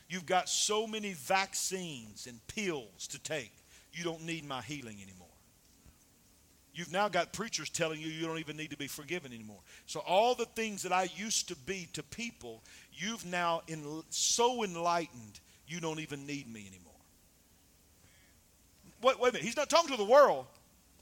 You've 0.08 0.26
got 0.26 0.48
so 0.48 0.86
many 0.88 1.12
vaccines 1.12 2.26
and 2.26 2.44
pills 2.48 3.06
to 3.08 3.22
take, 3.22 3.52
you 3.92 4.02
don't 4.02 4.24
need 4.24 4.44
my 4.44 4.60
healing 4.62 4.96
anymore. 5.00 5.28
You've 6.72 6.92
now 6.92 7.08
got 7.08 7.32
preachers 7.32 7.68
telling 7.68 8.00
you 8.00 8.08
you 8.08 8.26
don't 8.26 8.38
even 8.38 8.56
need 8.56 8.70
to 8.70 8.76
be 8.76 8.86
forgiven 8.86 9.32
anymore. 9.32 9.60
So, 9.86 10.00
all 10.00 10.34
the 10.34 10.46
things 10.46 10.82
that 10.82 10.92
I 10.92 11.08
used 11.16 11.48
to 11.48 11.56
be 11.56 11.88
to 11.94 12.02
people, 12.02 12.62
you've 12.92 13.26
now 13.26 13.62
in, 13.66 14.02
so 14.10 14.62
enlightened, 14.62 15.40
you 15.66 15.80
don't 15.80 16.00
even 16.00 16.26
need 16.26 16.52
me 16.52 16.66
anymore. 16.68 16.92
Wait, 19.02 19.18
wait 19.18 19.30
a 19.30 19.32
minute. 19.32 19.44
He's 19.44 19.56
not 19.56 19.68
talking 19.68 19.90
to 19.90 19.96
the 19.96 20.04
world, 20.04 20.46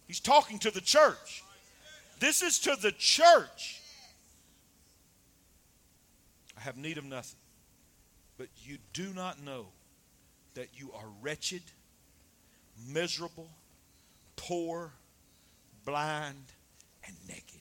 He's 0.08 0.20
talking 0.20 0.58
to 0.60 0.70
the 0.70 0.80
church. 0.80 1.44
This 2.18 2.42
is 2.42 2.58
to 2.60 2.76
the 2.80 2.92
church. 2.92 3.80
I 6.56 6.62
have 6.62 6.76
need 6.76 6.98
of 6.98 7.04
nothing. 7.04 7.38
But 8.38 8.48
you 8.56 8.78
do 8.94 9.12
not 9.14 9.40
know 9.44 9.66
that 10.54 10.68
you 10.74 10.90
are 10.92 11.06
wretched, 11.20 11.62
miserable, 12.88 13.50
poor, 14.34 14.92
blind, 15.84 16.44
and 17.06 17.14
naked. 17.28 17.60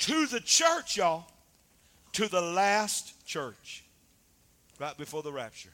To 0.00 0.26
the 0.26 0.40
church, 0.40 0.96
y'all. 0.96 1.26
To 2.14 2.26
the 2.26 2.40
last 2.40 3.24
church. 3.24 3.84
Right 4.80 4.96
before 4.98 5.22
the 5.22 5.32
rapture. 5.32 5.70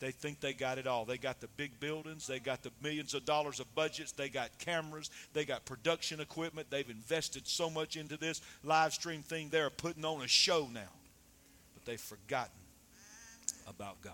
They 0.00 0.10
think 0.10 0.40
they 0.40 0.52
got 0.52 0.78
it 0.78 0.86
all. 0.86 1.04
They 1.04 1.18
got 1.18 1.40
the 1.40 1.48
big 1.48 1.78
buildings, 1.80 2.26
they 2.26 2.38
got 2.38 2.62
the 2.62 2.70
millions 2.82 3.14
of 3.14 3.24
dollars 3.24 3.60
of 3.60 3.72
budgets, 3.74 4.12
they 4.12 4.28
got 4.28 4.58
cameras, 4.58 5.10
they 5.32 5.44
got 5.44 5.64
production 5.64 6.20
equipment. 6.20 6.68
They've 6.70 6.88
invested 6.88 7.46
so 7.46 7.70
much 7.70 7.96
into 7.96 8.16
this 8.16 8.40
live 8.62 8.92
stream 8.92 9.22
thing. 9.22 9.48
They're 9.50 9.70
putting 9.70 10.04
on 10.04 10.22
a 10.22 10.28
show 10.28 10.68
now. 10.72 10.80
But 11.74 11.84
they've 11.84 12.00
forgotten 12.00 12.52
about 13.68 14.00
God. 14.02 14.12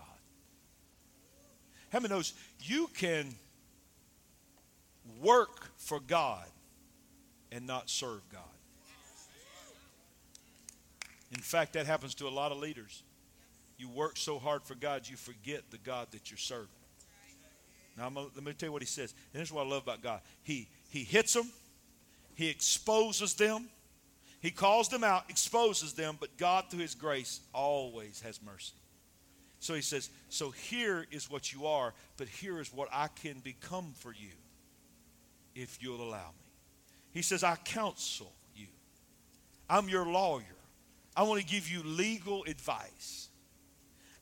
How 1.91 1.99
many 1.99 2.13
knows 2.13 2.33
you 2.61 2.87
can 2.95 3.35
work 5.21 5.71
for 5.77 5.99
God 5.99 6.45
and 7.51 7.67
not 7.67 7.89
serve 7.89 8.21
God? 8.31 8.41
In 11.31 11.41
fact, 11.41 11.73
that 11.73 11.85
happens 11.85 12.13
to 12.15 12.27
a 12.27 12.29
lot 12.29 12.51
of 12.51 12.59
leaders 12.59 13.03
you 13.81 13.89
work 13.89 14.15
so 14.15 14.39
hard 14.39 14.63
for 14.63 14.75
God, 14.75 15.07
you 15.07 15.17
forget 15.17 15.63
the 15.71 15.77
God 15.79 16.07
that 16.11 16.29
you're 16.29 16.37
serving. 16.37 16.67
Now, 17.97 18.09
gonna, 18.09 18.27
let 18.35 18.43
me 18.43 18.53
tell 18.53 18.67
you 18.67 18.73
what 18.73 18.81
he 18.81 18.87
says. 18.87 19.13
And 19.33 19.41
this 19.41 19.49
is 19.49 19.53
what 19.53 19.65
I 19.65 19.69
love 19.69 19.83
about 19.83 20.01
God 20.01 20.21
He, 20.43 20.69
he 20.89 21.03
hits 21.03 21.33
them, 21.33 21.51
He 22.35 22.49
exposes 22.49 23.33
them, 23.33 23.67
He 24.39 24.51
calls 24.51 24.87
them 24.87 25.03
out, 25.03 25.25
exposes 25.29 25.93
them, 25.93 26.17
but 26.19 26.37
God, 26.37 26.65
through 26.69 26.81
His 26.81 26.95
grace, 26.95 27.41
always 27.53 28.21
has 28.21 28.39
mercy. 28.41 28.73
So 29.59 29.75
he 29.75 29.81
says, 29.81 30.09
So 30.29 30.49
here 30.49 31.05
is 31.11 31.29
what 31.29 31.53
you 31.53 31.67
are, 31.67 31.93
but 32.17 32.27
here 32.27 32.59
is 32.59 32.73
what 32.73 32.89
I 32.91 33.07
can 33.07 33.39
become 33.39 33.93
for 33.99 34.11
you 34.11 34.31
if 35.53 35.77
you'll 35.81 36.01
allow 36.01 36.29
me. 36.29 36.51
He 37.11 37.21
says, 37.21 37.43
I 37.43 37.57
counsel 37.57 38.33
you. 38.55 38.67
I'm 39.69 39.87
your 39.87 40.05
lawyer. 40.05 40.43
I 41.15 41.23
want 41.23 41.41
to 41.41 41.45
give 41.45 41.69
you 41.69 41.83
legal 41.83 42.43
advice. 42.45 43.27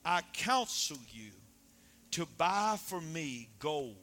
I 0.09 0.23
counsel 0.33 0.97
you 1.11 1.29
to 2.11 2.25
buy 2.39 2.79
for 2.83 2.99
me 2.99 3.47
gold 3.59 3.95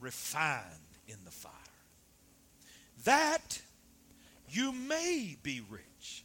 refined 0.00 0.64
in 1.06 1.16
the 1.26 1.30
fire, 1.30 1.52
that 3.04 3.60
you 4.48 4.72
may 4.72 5.36
be 5.42 5.60
rich. 5.68 6.24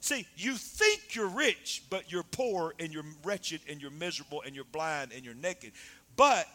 See, 0.00 0.26
you 0.36 0.54
think 0.54 1.14
you're 1.14 1.28
rich, 1.28 1.84
but 1.88 2.10
you're 2.10 2.24
poor 2.24 2.74
and 2.80 2.92
you're 2.92 3.04
wretched 3.22 3.60
and 3.70 3.80
you're 3.80 3.92
miserable 3.92 4.42
and 4.44 4.52
you're 4.56 4.64
blind 4.64 5.12
and 5.14 5.24
you're 5.24 5.34
naked. 5.34 5.70
But 6.16 6.48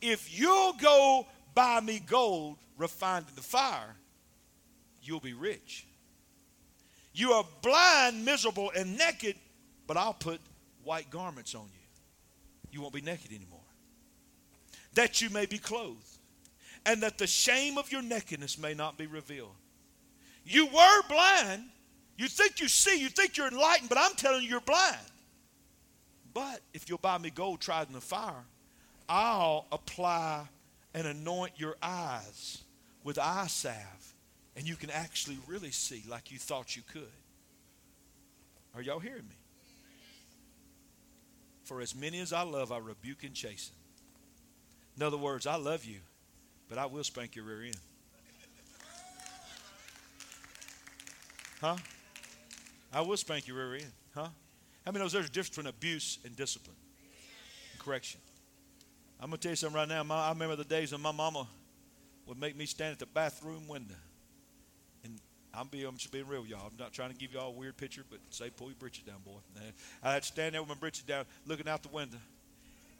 if 0.00 0.38
you'll 0.38 0.72
go 0.72 1.26
buy 1.54 1.80
me 1.80 2.00
gold 2.06 2.56
refined 2.78 3.26
in 3.28 3.34
the 3.34 3.42
fire, 3.42 3.96
you'll 5.02 5.20
be 5.20 5.34
rich. 5.34 5.86
You 7.12 7.32
are 7.32 7.44
blind, 7.60 8.24
miserable, 8.24 8.72
and 8.74 8.96
naked, 8.96 9.36
but 9.86 9.96
I'll 9.96 10.14
put 10.14 10.40
white 10.84 11.10
garments 11.10 11.54
on 11.54 11.64
you. 11.72 11.80
You 12.70 12.80
won't 12.80 12.94
be 12.94 13.00
naked 13.00 13.32
anymore. 13.32 13.60
That 14.94 15.20
you 15.20 15.30
may 15.30 15.46
be 15.46 15.58
clothed, 15.58 16.18
and 16.84 17.02
that 17.02 17.18
the 17.18 17.26
shame 17.26 17.78
of 17.78 17.92
your 17.92 18.02
nakedness 18.02 18.58
may 18.58 18.74
not 18.74 18.98
be 18.98 19.06
revealed. 19.06 19.54
You 20.44 20.66
were 20.66 21.02
blind. 21.08 21.64
You 22.16 22.28
think 22.28 22.60
you 22.60 22.68
see, 22.68 23.00
you 23.00 23.08
think 23.08 23.36
you're 23.36 23.48
enlightened, 23.48 23.88
but 23.88 23.98
I'm 23.98 24.14
telling 24.14 24.42
you, 24.42 24.48
you're 24.48 24.60
blind. 24.60 24.96
But 26.34 26.60
if 26.72 26.88
you'll 26.88 26.98
buy 26.98 27.18
me 27.18 27.30
gold 27.30 27.60
tried 27.60 27.88
in 27.88 27.92
the 27.92 28.00
fire, 28.00 28.44
I'll 29.08 29.66
apply 29.72 30.46
and 30.94 31.06
anoint 31.06 31.52
your 31.56 31.76
eyes 31.82 32.62
with 33.04 33.18
eye 33.18 33.46
salve, 33.48 34.14
and 34.56 34.66
you 34.66 34.76
can 34.76 34.90
actually 34.90 35.38
really 35.46 35.70
see 35.70 36.02
like 36.08 36.30
you 36.30 36.38
thought 36.38 36.76
you 36.76 36.82
could. 36.90 37.02
Are 38.74 38.82
y'all 38.82 39.00
hearing 39.00 39.28
me? 39.28 39.36
For 41.72 41.80
as 41.80 41.94
many 41.94 42.20
as 42.20 42.34
I 42.34 42.42
love, 42.42 42.70
I 42.70 42.76
rebuke 42.76 43.24
and 43.24 43.34
chasten. 43.34 43.74
In 44.94 45.02
other 45.02 45.16
words, 45.16 45.46
I 45.46 45.56
love 45.56 45.86
you, 45.86 46.00
but 46.68 46.76
I 46.76 46.84
will 46.84 47.02
spank 47.02 47.34
your 47.34 47.46
rear 47.46 47.62
end. 47.62 47.76
Huh? 51.62 51.76
I 52.92 53.00
will 53.00 53.16
spank 53.16 53.48
your 53.48 53.56
rear 53.56 53.76
end. 53.76 53.92
Huh? 54.14 54.28
How 54.84 54.92
many 54.92 55.02
knows 55.02 55.12
there's 55.12 55.30
a 55.30 55.30
difference 55.30 55.56
between 55.56 55.68
abuse 55.68 56.18
and 56.26 56.36
discipline 56.36 56.76
and 57.72 57.80
correction? 57.80 58.20
I'm 59.18 59.30
going 59.30 59.38
to 59.38 59.42
tell 59.42 59.52
you 59.52 59.56
something 59.56 59.76
right 59.76 59.88
now. 59.88 60.02
My, 60.02 60.26
I 60.26 60.28
remember 60.28 60.56
the 60.56 60.64
days 60.64 60.92
when 60.92 61.00
my 61.00 61.12
mama 61.12 61.46
would 62.26 62.38
make 62.38 62.54
me 62.54 62.66
stand 62.66 62.92
at 62.92 62.98
the 62.98 63.06
bathroom 63.06 63.66
window. 63.66 63.94
And 65.52 65.60
I'm 65.60 65.68
being, 65.68 65.86
I'm 65.86 65.96
just 65.96 66.12
being 66.12 66.26
real, 66.26 66.46
y'all. 66.46 66.66
I'm 66.66 66.78
not 66.78 66.92
trying 66.92 67.10
to 67.10 67.16
give 67.16 67.32
y'all 67.32 67.48
a 67.48 67.50
weird 67.50 67.76
picture, 67.76 68.02
but 68.08 68.20
say, 68.30 68.50
pull 68.50 68.68
your 68.68 68.76
britches 68.76 69.04
down, 69.04 69.16
boy. 69.24 69.38
I 70.02 70.12
had 70.12 70.22
to 70.22 70.28
stand 70.28 70.54
there 70.54 70.62
with 70.62 70.68
my 70.68 70.74
britches 70.76 71.04
down, 71.04 71.24
looking 71.46 71.68
out 71.68 71.82
the 71.82 71.88
window. 71.88 72.18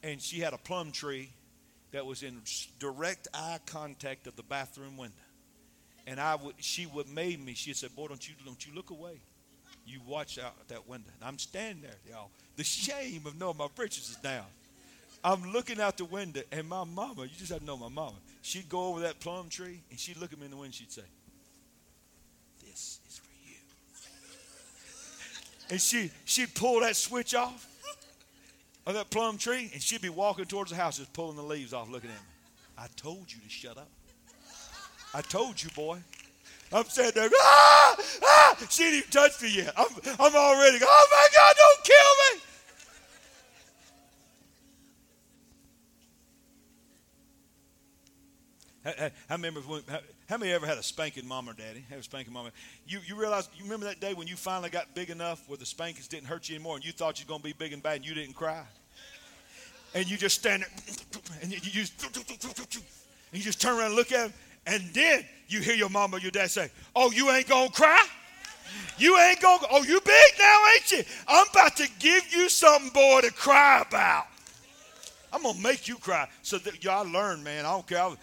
And 0.02 0.20
she 0.20 0.40
had 0.40 0.52
a 0.52 0.58
plum 0.58 0.92
tree 0.92 1.30
that 1.92 2.04
was 2.04 2.22
in 2.22 2.40
direct 2.78 3.28
eye 3.32 3.58
contact 3.66 4.26
of 4.26 4.36
the 4.36 4.42
bathroom 4.42 4.96
window. 4.96 5.14
And 6.06 6.18
I 6.18 6.34
would, 6.34 6.54
she 6.58 6.86
would 6.86 7.08
made 7.08 7.44
me. 7.44 7.54
She 7.54 7.72
said, 7.74 7.94
"Boy, 7.94 8.08
don't 8.08 8.28
you 8.28 8.34
don't 8.44 8.66
you 8.66 8.74
look 8.74 8.90
away. 8.90 9.20
You 9.86 10.00
watch 10.04 10.36
out 10.36 10.54
that 10.66 10.88
window." 10.88 11.10
And 11.20 11.28
I'm 11.28 11.38
standing 11.38 11.82
there, 11.82 11.94
y'all. 12.10 12.30
The 12.56 12.64
shame 12.64 13.24
of 13.24 13.38
knowing 13.38 13.56
my 13.56 13.68
britches 13.76 14.10
is 14.10 14.16
down. 14.16 14.46
I'm 15.24 15.52
looking 15.52 15.80
out 15.80 15.96
the 15.98 16.04
window, 16.04 16.40
and 16.50 16.68
my 16.68 16.82
mama, 16.82 17.22
you 17.22 17.30
just 17.38 17.52
have 17.52 17.60
to 17.60 17.64
know 17.64 17.76
my 17.76 17.88
mama. 17.88 18.16
She'd 18.42 18.68
go 18.68 18.86
over 18.86 19.00
that 19.00 19.20
plum 19.20 19.48
tree, 19.48 19.80
and 19.90 19.98
she'd 19.98 20.16
look 20.16 20.32
at 20.32 20.38
me 20.38 20.46
in 20.46 20.50
the 20.50 20.56
window, 20.56 20.64
and 20.66 20.74
she'd 20.74 20.90
say, 20.90 21.02
This 22.64 22.98
is 23.08 23.18
for 23.18 23.30
you. 23.46 23.54
And 25.72 25.80
she, 25.80 26.10
she'd 26.26 26.54
pull 26.54 26.80
that 26.80 26.96
switch 26.96 27.34
off 27.34 27.66
of 28.86 28.92
that 28.92 29.08
plum 29.08 29.38
tree, 29.38 29.70
and 29.72 29.80
she'd 29.80 30.02
be 30.02 30.10
walking 30.10 30.44
towards 30.44 30.70
the 30.70 30.76
house, 30.76 30.98
just 30.98 31.14
pulling 31.14 31.34
the 31.34 31.42
leaves 31.42 31.72
off, 31.72 31.88
looking 31.88 32.10
at 32.10 32.16
me. 32.16 32.22
I 32.76 32.88
told 32.94 33.32
you 33.32 33.40
to 33.40 33.48
shut 33.48 33.78
up. 33.78 33.88
I 35.14 35.22
told 35.22 35.62
you, 35.62 35.70
boy. 35.70 35.96
I'm 36.74 36.84
sitting 36.84 37.12
there, 37.14 37.30
ah, 37.34 37.96
ah. 38.22 38.56
She 38.68 38.82
didn't 38.82 38.98
even 38.98 39.10
touch 39.10 39.40
me 39.40 39.56
yet. 39.56 39.72
I'm, 39.74 39.86
I'm 40.20 40.36
already, 40.36 40.78
oh 40.82 41.08
my 41.10 41.28
God, 41.34 41.54
don't 41.56 41.84
kill 41.84 42.36
me. 42.36 42.41
I, 48.84 49.10
I 49.30 49.34
remember 49.34 49.60
how, 49.60 49.98
how, 50.28 50.36
many 50.36 50.52
ever 50.52 50.66
had 50.66 50.78
a 50.78 50.82
spanking 50.82 51.26
mom 51.26 51.48
or 51.48 51.52
daddy? 51.52 51.84
Have 51.90 52.00
a 52.00 52.02
spanking 52.02 52.32
mom? 52.32 52.48
You, 52.86 52.98
you 53.06 53.14
realize, 53.14 53.48
you 53.56 53.64
remember 53.64 53.86
that 53.86 54.00
day 54.00 54.12
when 54.12 54.26
you 54.26 54.36
finally 54.36 54.70
got 54.70 54.94
big 54.94 55.10
enough 55.10 55.48
where 55.48 55.56
the 55.56 55.66
spankings 55.66 56.08
didn't 56.08 56.26
hurt 56.26 56.48
you 56.48 56.56
anymore 56.56 56.76
and 56.76 56.84
you 56.84 56.92
thought 56.92 57.20
you 57.20 57.26
were 57.26 57.28
going 57.28 57.40
to 57.40 57.44
be 57.44 57.52
big 57.52 57.72
and 57.72 57.82
bad 57.82 57.96
and 57.96 58.06
you 58.06 58.14
didn't 58.14 58.34
cry? 58.34 58.64
And 59.94 60.10
you 60.10 60.16
just 60.16 60.38
stand 60.40 60.62
there 60.62 61.22
and 61.42 61.52
you, 61.52 61.58
just, 61.58 62.02
and 62.02 62.86
you 63.32 63.40
just 63.40 63.60
turn 63.60 63.78
around 63.78 63.88
and 63.88 63.94
look 63.94 64.10
at 64.10 64.28
them 64.28 64.32
and 64.66 64.82
then 64.94 65.24
you 65.48 65.60
hear 65.60 65.74
your 65.74 65.90
mom 65.90 66.14
or 66.14 66.18
your 66.18 66.30
dad 66.30 66.50
say, 66.50 66.70
Oh, 66.96 67.10
you 67.10 67.30
ain't 67.30 67.48
going 67.48 67.68
to 67.68 67.74
cry? 67.74 68.06
You 68.98 69.18
ain't 69.18 69.40
going 69.40 69.58
to, 69.60 69.66
oh, 69.70 69.82
you 69.82 70.00
big 70.00 70.38
now, 70.38 70.62
ain't 70.74 70.92
you? 70.92 71.04
I'm 71.28 71.46
about 71.50 71.76
to 71.76 71.88
give 71.98 72.32
you 72.32 72.48
something, 72.48 72.90
boy, 72.90 73.20
to 73.22 73.32
cry 73.32 73.84
about. 73.86 74.26
I'm 75.32 75.42
going 75.42 75.56
to 75.56 75.62
make 75.62 75.88
you 75.88 75.96
cry. 75.96 76.28
So 76.42 76.58
that 76.58 76.82
y'all 76.84 77.08
learn, 77.08 77.42
man. 77.42 77.64
I 77.64 77.70
don't 77.70 77.86
care. 77.86 78.02
I, 78.02 78.14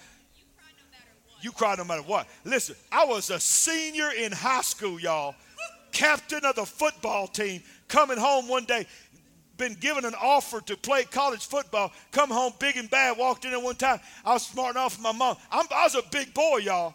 you 1.41 1.51
cry 1.51 1.75
no 1.75 1.83
matter 1.83 2.01
what. 2.03 2.27
Listen, 2.43 2.75
I 2.91 3.05
was 3.05 3.29
a 3.29 3.39
senior 3.39 4.11
in 4.11 4.31
high 4.31 4.61
school, 4.61 4.99
y'all, 4.99 5.35
captain 5.91 6.43
of 6.45 6.55
the 6.55 6.65
football 6.65 7.27
team, 7.27 7.63
coming 7.87 8.17
home 8.17 8.47
one 8.47 8.65
day, 8.65 8.85
been 9.57 9.73
given 9.75 10.05
an 10.05 10.15
offer 10.21 10.61
to 10.61 10.77
play 10.77 11.03
college 11.03 11.45
football, 11.45 11.91
come 12.11 12.29
home 12.29 12.53
big 12.59 12.77
and 12.77 12.89
bad, 12.89 13.17
walked 13.17 13.45
in 13.45 13.51
there 13.51 13.59
one 13.59 13.75
time. 13.75 13.99
I 14.25 14.33
was 14.33 14.47
smart 14.47 14.75
enough 14.75 14.95
for 14.95 15.01
my 15.01 15.11
mom. 15.11 15.37
I'm, 15.51 15.65
I 15.71 15.83
was 15.83 15.95
a 15.95 16.03
big 16.11 16.33
boy, 16.33 16.57
y'all. 16.57 16.93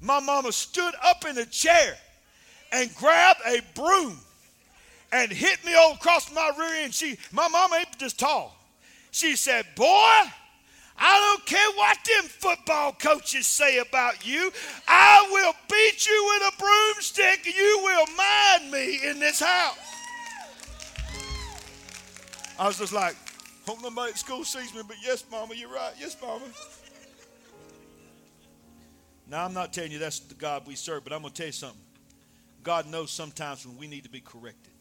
My 0.00 0.18
mama 0.18 0.50
stood 0.52 0.94
up 1.04 1.24
in 1.24 1.38
a 1.38 1.46
chair 1.46 1.96
and 2.72 2.94
grabbed 2.96 3.40
a 3.46 3.60
broom 3.74 4.18
and 5.12 5.30
hit 5.30 5.64
me 5.64 5.74
all 5.74 5.94
across 5.94 6.32
my 6.34 6.50
rear 6.58 6.84
end. 6.84 6.94
She, 6.94 7.16
my 7.32 7.48
mama 7.48 7.76
ain't 7.76 7.98
just 7.98 8.18
tall. 8.18 8.56
She 9.10 9.36
said, 9.36 9.66
Boy, 9.76 10.22
I 11.00 11.18
don't 11.18 11.46
care 11.46 11.70
what 11.76 11.98
them 12.04 12.24
football 12.24 12.92
coaches 12.92 13.46
say 13.46 13.78
about 13.78 14.26
you. 14.26 14.52
I 14.86 15.26
will 15.32 15.54
beat 15.70 16.06
you 16.06 16.30
with 16.34 16.52
a 16.52 16.58
broomstick 16.58 17.46
and 17.46 17.54
you 17.54 17.80
will 17.82 18.06
mind 18.16 18.70
me 18.70 19.00
in 19.08 19.18
this 19.18 19.40
house. 19.40 19.78
I 22.58 22.66
was 22.66 22.76
just 22.76 22.92
like, 22.92 23.16
hope 23.66 23.82
nobody 23.82 24.12
at 24.12 24.18
school 24.18 24.44
sees 24.44 24.74
me, 24.74 24.82
but 24.86 24.98
yes, 25.02 25.24
Mama, 25.30 25.54
you're 25.54 25.72
right. 25.72 25.94
Yes, 25.98 26.14
Mama. 26.20 26.44
Now, 29.26 29.46
I'm 29.46 29.54
not 29.54 29.72
telling 29.72 29.92
you 29.92 29.98
that's 29.98 30.18
the 30.18 30.34
God 30.34 30.66
we 30.66 30.74
serve, 30.74 31.04
but 31.04 31.14
I'm 31.14 31.22
going 31.22 31.32
to 31.32 31.36
tell 31.36 31.46
you 31.46 31.52
something. 31.52 31.80
God 32.62 32.86
knows 32.86 33.10
sometimes 33.10 33.64
when 33.64 33.78
we 33.78 33.86
need 33.86 34.04
to 34.04 34.10
be 34.10 34.20
corrected. 34.20 34.72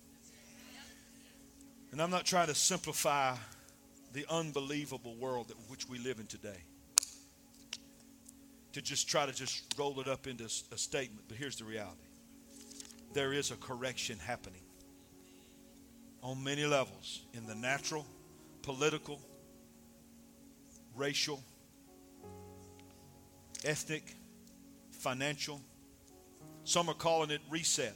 And 1.91 2.01
I'm 2.01 2.11
not 2.11 2.25
trying 2.25 2.47
to 2.47 2.55
simplify 2.55 3.35
the 4.13 4.25
unbelievable 4.29 5.15
world 5.15 5.49
that 5.49 5.57
which 5.69 5.87
we 5.87 5.99
live 5.99 6.19
in 6.19 6.25
today. 6.25 6.63
To 8.73 8.81
just 8.81 9.09
try 9.09 9.25
to 9.25 9.33
just 9.33 9.73
roll 9.77 9.99
it 9.99 10.07
up 10.07 10.27
into 10.27 10.45
a 10.45 10.77
statement, 10.77 11.25
but 11.27 11.37
here's 11.37 11.57
the 11.57 11.65
reality. 11.65 12.01
There 13.13 13.33
is 13.33 13.51
a 13.51 13.55
correction 13.55 14.19
happening 14.19 14.61
on 16.21 16.43
many 16.43 16.65
levels 16.65 17.21
in 17.33 17.47
the 17.47 17.55
natural, 17.55 18.05
political, 18.61 19.19
racial, 20.95 21.41
ethnic, 23.65 24.15
financial. 24.91 25.61
Some 26.63 26.89
are 26.89 26.93
calling 26.93 27.31
it 27.31 27.41
reset. 27.49 27.95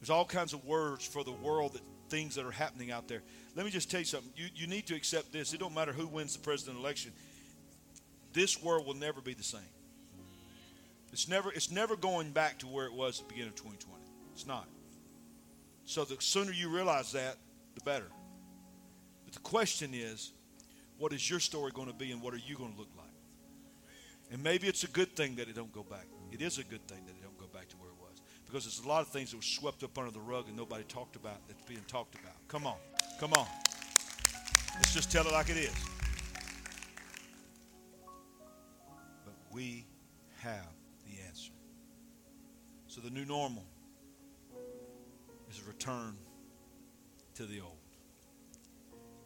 There's 0.00 0.10
all 0.10 0.24
kinds 0.24 0.52
of 0.52 0.64
words 0.64 1.06
for 1.06 1.24
the 1.24 1.32
world 1.32 1.74
that 1.74 1.82
things 2.08 2.34
that 2.34 2.44
are 2.44 2.50
happening 2.50 2.90
out 2.90 3.08
there. 3.08 3.22
Let 3.56 3.64
me 3.64 3.72
just 3.72 3.90
tell 3.90 4.00
you 4.00 4.06
something. 4.06 4.30
You, 4.36 4.46
you 4.54 4.66
need 4.66 4.86
to 4.86 4.94
accept 4.94 5.32
this. 5.32 5.52
It 5.52 5.60
don't 5.60 5.74
matter 5.74 5.92
who 5.92 6.06
wins 6.06 6.34
the 6.34 6.40
president 6.40 6.78
election. 6.78 7.12
This 8.32 8.62
world 8.62 8.86
will 8.86 8.94
never 8.94 9.20
be 9.20 9.34
the 9.34 9.42
same. 9.42 9.60
It's 11.12 11.28
never, 11.28 11.50
it's 11.52 11.70
never 11.70 11.96
going 11.96 12.30
back 12.30 12.58
to 12.60 12.68
where 12.68 12.86
it 12.86 12.92
was 12.92 13.20
at 13.20 13.26
the 13.26 13.34
beginning 13.34 13.50
of 13.50 13.56
2020. 13.56 14.00
It's 14.32 14.46
not. 14.46 14.68
So 15.84 16.04
the 16.04 16.16
sooner 16.20 16.52
you 16.52 16.68
realize 16.68 17.12
that, 17.12 17.36
the 17.74 17.80
better. 17.80 18.06
But 19.24 19.34
the 19.34 19.40
question 19.40 19.90
is, 19.92 20.32
what 20.98 21.12
is 21.12 21.28
your 21.28 21.40
story 21.40 21.72
going 21.74 21.88
to 21.88 21.94
be 21.94 22.12
and 22.12 22.22
what 22.22 22.34
are 22.34 22.40
you 22.46 22.56
going 22.56 22.72
to 22.72 22.78
look 22.78 22.90
like? 22.96 23.06
And 24.30 24.42
maybe 24.42 24.68
it's 24.68 24.84
a 24.84 24.88
good 24.88 25.16
thing 25.16 25.34
that 25.36 25.48
it 25.48 25.56
don't 25.56 25.72
go 25.72 25.82
back. 25.82 26.06
It 26.30 26.40
is 26.42 26.58
a 26.58 26.64
good 26.64 26.86
thing 26.86 27.04
that 27.06 27.12
it 27.12 27.22
don't 27.22 27.38
go 27.38 27.46
back 27.46 27.68
to 27.70 27.76
where 27.78 27.90
it 27.90 27.96
was. 28.00 28.20
Because 28.46 28.64
there's 28.64 28.84
a 28.84 28.88
lot 28.88 29.00
of 29.00 29.08
things 29.08 29.30
that 29.30 29.36
were 29.36 29.42
swept 29.42 29.82
up 29.82 29.98
under 29.98 30.12
the 30.12 30.20
rug 30.20 30.46
and 30.46 30.56
nobody 30.56 30.84
talked 30.84 31.16
about 31.16 31.38
that's 31.48 31.62
being 31.62 31.82
talked 31.88 32.14
about. 32.14 32.34
Come 32.46 32.66
on. 32.66 32.76
Come 33.20 33.34
on. 33.34 33.46
Let's 34.76 34.94
just 34.94 35.12
tell 35.12 35.26
it 35.26 35.32
like 35.34 35.50
it 35.50 35.58
is. 35.58 35.74
But 39.26 39.34
we 39.52 39.84
have 40.38 40.72
the 41.04 41.20
answer. 41.28 41.52
So 42.86 43.02
the 43.02 43.10
new 43.10 43.26
normal 43.26 43.66
is 45.50 45.60
a 45.62 45.68
return 45.68 46.16
to 47.34 47.44
the 47.44 47.60
old. 47.60 47.76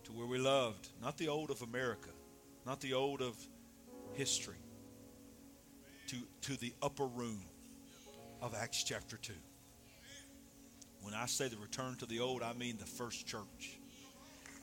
To 0.06 0.12
where 0.12 0.26
we 0.26 0.38
loved, 0.38 0.88
not 1.00 1.16
the 1.16 1.28
old 1.28 1.52
of 1.52 1.62
America, 1.62 2.10
not 2.66 2.80
the 2.80 2.94
old 2.94 3.22
of 3.22 3.36
history, 4.14 4.58
to, 6.08 6.16
to 6.40 6.58
the 6.58 6.72
upper 6.82 7.06
room 7.06 7.44
of 8.42 8.56
Acts 8.56 8.82
chapter 8.82 9.18
2. 9.18 9.32
When 11.00 11.14
I 11.14 11.26
say 11.26 11.46
the 11.46 11.58
return 11.58 11.94
to 11.98 12.06
the 12.06 12.18
old, 12.18 12.42
I 12.42 12.54
mean 12.54 12.76
the 12.76 12.86
first 12.86 13.24
church. 13.24 13.78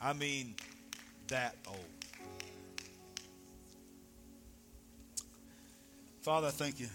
I 0.04 0.12
mean 0.14 0.56
that 1.28 1.54
old. 1.68 1.78
Father, 6.22 6.48
I 6.48 6.50
thank 6.50 6.80
you 6.80 6.88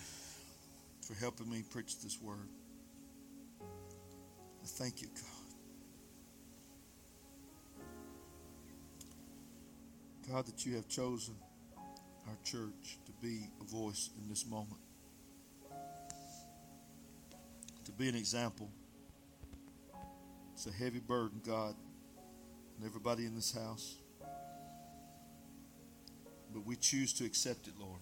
for 1.02 1.14
helping 1.14 1.50
me 1.50 1.64
preach 1.70 2.00
this 2.02 2.22
word. 2.22 2.50
I 3.62 4.66
thank 4.66 5.02
you, 5.02 5.08
God. 5.08 5.24
God, 10.30 10.46
that 10.48 10.66
you 10.66 10.76
have 10.76 10.90
chosen 10.90 11.36
our 12.28 12.36
church 12.44 12.98
to 13.06 13.12
be 13.26 13.48
a 13.62 13.64
voice 13.64 14.10
in 14.22 14.28
this 14.28 14.46
moment, 14.46 14.82
to 17.86 17.92
be 17.94 18.10
an 18.10 18.16
example. 18.16 18.70
It's 20.54 20.68
a 20.68 20.72
heavy 20.72 21.00
burden, 21.00 21.40
God, 21.46 21.74
and 22.78 22.86
everybody 22.86 23.26
in 23.26 23.36
this 23.36 23.52
house. 23.52 23.95
But 26.54 26.66
we 26.66 26.76
choose 26.76 27.14
to 27.14 27.26
accept 27.26 27.68
it, 27.68 27.74
Lord. 27.80 27.99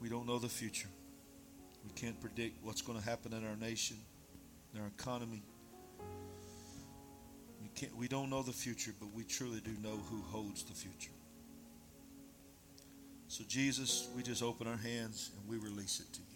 We 0.00 0.08
don't 0.08 0.26
know 0.26 0.38
the 0.38 0.48
future. 0.48 0.88
We 1.84 1.92
can't 1.92 2.20
predict 2.20 2.62
what's 2.64 2.82
going 2.82 2.98
to 2.98 3.04
happen 3.04 3.32
in 3.32 3.46
our 3.46 3.56
nation, 3.56 3.96
in 4.74 4.80
our 4.80 4.88
economy. 4.98 5.42
We, 7.62 7.68
can't, 7.74 7.96
we 7.96 8.08
don't 8.08 8.30
know 8.30 8.42
the 8.42 8.52
future, 8.52 8.92
but 8.98 9.12
we 9.14 9.24
truly 9.24 9.60
do 9.60 9.70
know 9.82 9.96
who 10.10 10.22
holds 10.22 10.62
the 10.64 10.74
future. 10.74 11.10
So, 13.28 13.44
Jesus, 13.48 14.08
we 14.14 14.22
just 14.22 14.42
open 14.42 14.66
our 14.66 14.76
hands 14.76 15.30
and 15.36 15.48
we 15.48 15.56
release 15.56 16.00
it 16.00 16.12
to 16.14 16.20
you, 16.20 16.33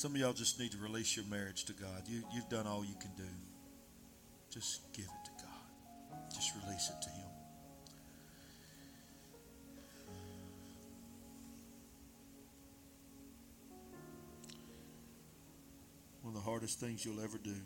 Some 0.00 0.14
of 0.14 0.20
y'all 0.22 0.32
just 0.32 0.58
need 0.58 0.72
to 0.72 0.78
release 0.78 1.14
your 1.14 1.26
marriage 1.26 1.64
to 1.66 1.74
God. 1.74 2.04
You, 2.06 2.22
you've 2.32 2.48
done 2.48 2.66
all 2.66 2.82
you 2.82 2.94
can 2.98 3.10
do. 3.18 3.30
Just 4.48 4.90
give 4.94 5.04
it 5.04 5.24
to 5.26 5.44
God, 5.44 6.32
just 6.34 6.54
release 6.64 6.88
it 6.88 7.02
to 7.02 7.10
Him. 7.10 7.26
One 16.22 16.34
of 16.34 16.42
the 16.42 16.50
hardest 16.50 16.80
things 16.80 17.04
you'll 17.04 17.22
ever 17.22 17.36
do. 17.36 17.56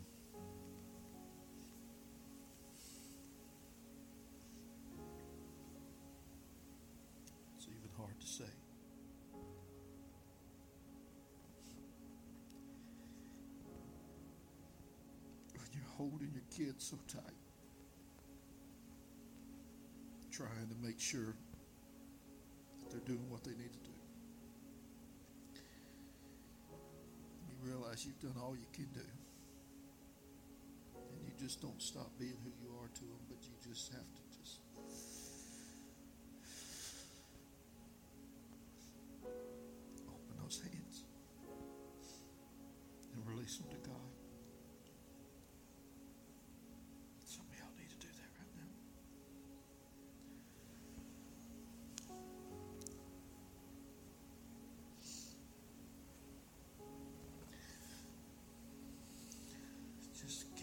So 16.85 16.97
tight, 17.07 17.33
trying 20.29 20.69
to 20.69 20.75
make 20.85 20.99
sure 20.99 21.33
that 22.83 22.91
they're 22.91 23.07
doing 23.07 23.27
what 23.27 23.43
they 23.43 23.57
need 23.57 23.73
to 23.73 23.79
do. 23.79 23.95
You 27.49 27.55
realize 27.71 28.05
you've 28.05 28.19
done 28.19 28.39
all 28.39 28.55
you 28.55 28.67
can 28.71 28.85
do. 28.93 29.07
And 30.93 31.25
you 31.25 31.33
just 31.39 31.59
don't 31.59 31.81
stop 31.81 32.11
being 32.19 32.37
who 32.43 32.51
you 32.61 32.69
are 32.77 32.89
to 32.93 33.01
them, 33.01 33.25
but 33.29 33.39
you 33.41 33.73
just 33.73 33.91
have 33.91 34.05
to 34.13 34.21
Just 60.21 60.54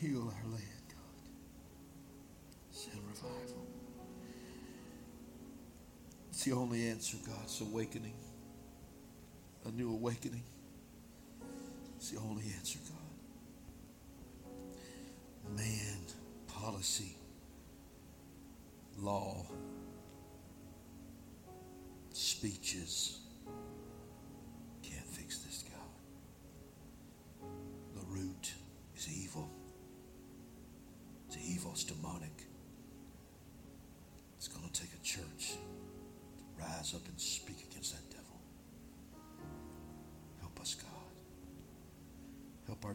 Heal 0.00 0.22
our 0.22 0.50
land, 0.50 0.88
God. 0.88 1.20
Send 2.70 3.00
revival. 3.06 3.66
It's 6.30 6.42
the 6.44 6.52
only 6.52 6.88
answer, 6.88 7.18
God. 7.26 7.36
It's 7.42 7.60
awakening. 7.60 8.14
A 9.66 9.70
new 9.72 9.92
awakening. 9.92 10.42
It's 11.96 12.12
the 12.12 12.18
only 12.20 12.44
answer, 12.56 12.78
God. 12.88 12.96
Man, 15.54 15.98
policy, 16.46 17.14
law, 18.98 19.44
speeches 22.14 23.18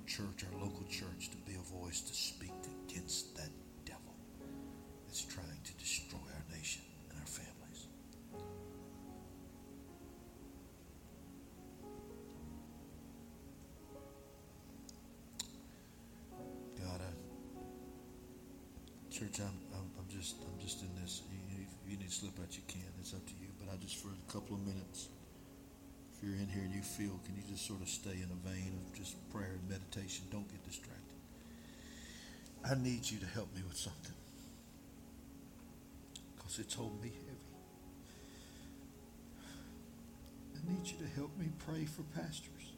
church, 0.05 0.45
our 0.45 0.61
local 0.61 0.83
church, 0.89 1.29
to 1.31 1.37
be 1.37 1.53
a 1.55 1.79
voice 1.79 2.01
to 2.01 2.13
speak 2.13 2.53
against 2.87 3.35
that 3.35 3.49
devil 3.85 4.15
that's 5.05 5.23
trying 5.23 5.59
to 5.63 5.73
destroy 5.77 6.19
our 6.19 6.55
nation 6.55 6.81
and 7.09 7.19
our 7.19 7.25
families. 7.25 7.87
God, 16.79 17.01
I, 17.01 17.11
church, 19.13 19.39
I'm, 19.39 19.57
I'm, 19.73 19.89
I'm 19.97 20.07
just, 20.09 20.35
I'm 20.43 20.59
just 20.59 20.81
in 20.81 20.89
this. 21.01 21.23
You, 21.31 21.63
if 21.63 21.91
you 21.91 21.97
need 21.97 22.09
to 22.09 22.13
slip 22.13 22.39
out, 22.39 22.55
you 22.55 22.63
can. 22.67 22.81
It's 22.99 23.13
up 23.13 23.25
to 23.25 23.33
you. 23.41 23.47
But 23.59 23.73
I 23.73 23.77
just 23.77 23.97
for 24.01 24.09
a 24.09 24.31
couple 24.31 24.55
of 24.55 24.65
minutes, 24.65 25.09
you're 26.25 26.35
in 26.35 26.49
here 26.49 26.63
and 26.63 26.73
you 26.73 26.81
feel, 26.81 27.19
can 27.23 27.35
you 27.35 27.43
just 27.47 27.67
sort 27.67 27.81
of 27.81 27.87
stay 27.87 28.17
in 28.17 28.29
a 28.33 28.49
vein 28.49 28.73
of 28.73 28.97
just 28.97 29.15
prayer 29.31 29.59
and 29.61 29.69
meditation? 29.69 30.25
Don't 30.31 30.49
get 30.49 30.63
distracted. 30.65 31.01
I 32.65 32.73
need 32.73 33.09
you 33.09 33.19
to 33.19 33.27
help 33.27 33.53
me 33.55 33.61
with 33.67 33.77
something 33.77 34.15
because 36.35 36.57
it's 36.57 36.73
holding 36.73 36.99
me 37.01 37.09
heavy. 37.09 37.37
I 40.55 40.73
need 40.73 40.87
you 40.87 40.97
to 40.97 41.13
help 41.15 41.37
me 41.37 41.45
pray 41.59 41.85
for 41.85 42.01
pastors. 42.19 42.74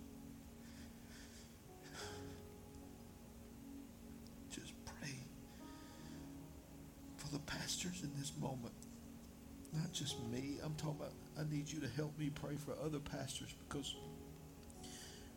Pray 12.48 12.56
for 12.56 12.74
other 12.86 12.99
pastors 12.99 13.53
because 13.68 13.95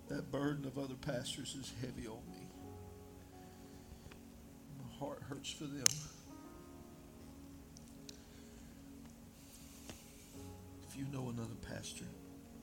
that 0.09 0.31
burden 0.31 0.65
of 0.65 0.79
other 0.79 0.95
pastors 0.95 1.57
is 1.59 1.73
heavy 1.81 2.07
on 2.07 2.23
me. 2.31 2.47
My 4.79 4.99
heart 4.99 5.21
hurts 5.29 5.51
for 5.51 5.65
them. 5.65 5.85
If 10.89 10.97
you 10.97 11.05
know 11.13 11.31
another 11.31 11.59
pastor, 11.69 12.05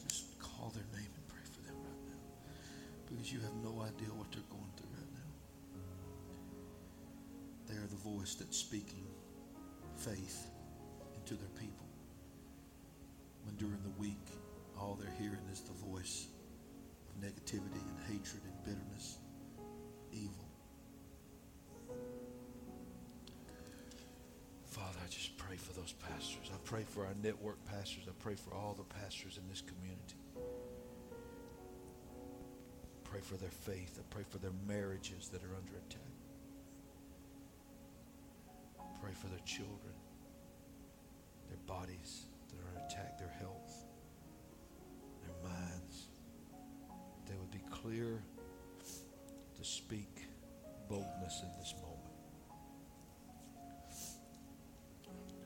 just 0.08 0.40
call 0.40 0.72
their 0.74 0.86
name 0.94 1.12
and 1.14 1.28
pray 1.28 1.44
for 1.44 1.62
them 1.68 1.76
right 1.84 2.06
now 2.06 2.22
because 3.10 3.34
you 3.34 3.40
have 3.42 3.56
no 3.64 3.82
idea 3.82 4.08
what 4.16 4.32
they're 4.32 4.42
going 4.50 4.72
through 4.78 4.92
right 4.96 5.12
now. 5.14 5.30
They 7.68 7.76
are 7.76 7.88
the 7.88 8.18
voice 8.18 8.36
that's 8.36 8.58
speaking 8.58 9.08
faith 9.98 10.48
into 11.16 11.34
their 11.34 11.50
people. 11.60 11.87
When 13.48 13.56
during 13.56 13.82
the 13.82 14.00
week, 14.00 14.28
all 14.78 15.00
they're 15.02 15.16
hearing 15.18 15.48
is 15.50 15.62
the 15.62 15.72
voice 15.90 16.28
of 17.10 17.24
negativity 17.24 17.80
and 17.80 18.00
hatred 18.08 18.44
and 18.44 18.64
bitterness, 18.66 19.20
evil. 20.12 20.46
Father, 24.66 25.00
I 25.04 25.10
just 25.10 25.38
pray 25.38 25.56
for 25.56 25.72
those 25.80 25.94
pastors. 25.94 26.52
I 26.54 26.58
pray 26.66 26.84
for 26.84 27.06
our 27.06 27.16
network 27.24 27.58
pastors. 27.66 28.04
I 28.08 28.12
pray 28.20 28.36
for 28.36 28.54
all 28.54 28.74
the 28.74 28.84
pastors 28.84 29.40
in 29.42 29.48
this 29.48 29.62
community. 29.62 30.20
Pray 33.06 33.22
for 33.22 33.38
their 33.38 33.50
faith. 33.50 33.98
I 33.98 34.04
pray 34.14 34.24
for 34.30 34.40
their 34.40 34.52
marriages 34.68 35.30
that 35.30 35.42
are 35.42 35.56
under 35.56 35.78
attack. 35.88 36.02
Pray 39.02 39.14
for 39.14 39.28
their 39.28 39.40
children 39.46 39.94
their 41.48 41.58
bodies 41.66 42.26
attacked, 42.88 43.20
their 43.20 43.34
health, 43.40 43.86
their 45.22 45.52
minds. 45.52 46.08
They 47.28 47.36
would 47.36 47.52
be 47.52 47.62
clear 47.70 48.22
to 49.58 49.64
speak 49.64 50.28
boldness 50.88 51.42
in 51.44 51.50
this 51.60 51.74
moment. 51.82 51.98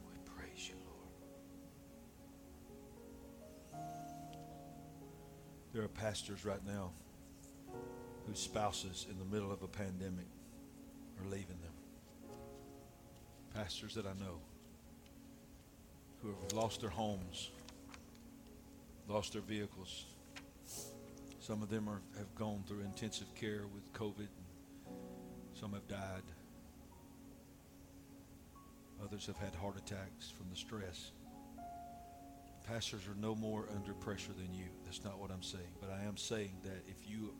We 0.08 0.18
praise 0.26 0.70
you, 0.70 0.76
Lord. 0.86 1.10
There 5.74 5.84
are 5.84 5.88
pastors 5.88 6.46
right 6.46 6.66
now 6.68 6.92
whose 8.28 8.40
spouses 8.40 9.08
in 9.10 9.18
the 9.18 9.26
middle 9.26 9.52
of 9.52 9.64
a 9.64 9.68
pandemic 9.68 10.28
are 11.20 11.26
leaving 11.30 11.60
them. 11.62 11.74
Pastors 13.54 13.96
that 13.96 14.06
I 14.06 14.14
know 14.20 14.40
who 16.22 16.30
have 16.30 16.54
lost 16.54 16.82
their 16.82 16.90
homes, 16.90 17.52
lost 19.08 19.34
their 19.34 19.42
vehicles. 19.42 20.06
Some 21.40 21.64
of 21.64 21.70
them 21.70 21.90
are, 21.90 22.02
have 22.18 22.34
gone 22.36 22.64
through 22.68 22.82
intensive 22.82 23.34
care 23.36 23.64
with 23.74 23.92
COVID. 23.94 24.28
Some 25.54 25.74
have 25.74 25.88
died. 25.88 26.24
Others 29.04 29.26
have 29.26 29.38
had 29.38 29.56
heart 29.56 29.78
attacks 29.78 30.30
from 30.30 30.48
the 30.50 30.56
stress. 30.56 31.12
Pastors 32.68 33.08
are 33.08 33.20
no 33.20 33.34
more 33.34 33.66
under 33.76 33.94
pressure 33.94 34.34
than 34.38 34.54
you. 34.54 34.66
That's 34.86 35.04
not 35.04 35.20
what 35.20 35.32
I'm 35.32 35.42
saying. 35.42 35.74
But 35.80 35.90
I 35.90 36.04
am 36.06 36.16
saying 36.16 36.52
that 36.64 36.84
if 36.88 37.10
you 37.10 37.34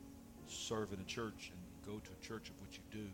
serve 0.48 0.92
in 0.92 1.00
a 1.00 1.04
church 1.04 1.52
and 1.52 1.60
go 1.86 2.00
to 2.00 2.10
a 2.10 2.26
church 2.26 2.50
of 2.50 2.60
what 2.60 2.72
you 2.72 2.82
do, 2.90 3.06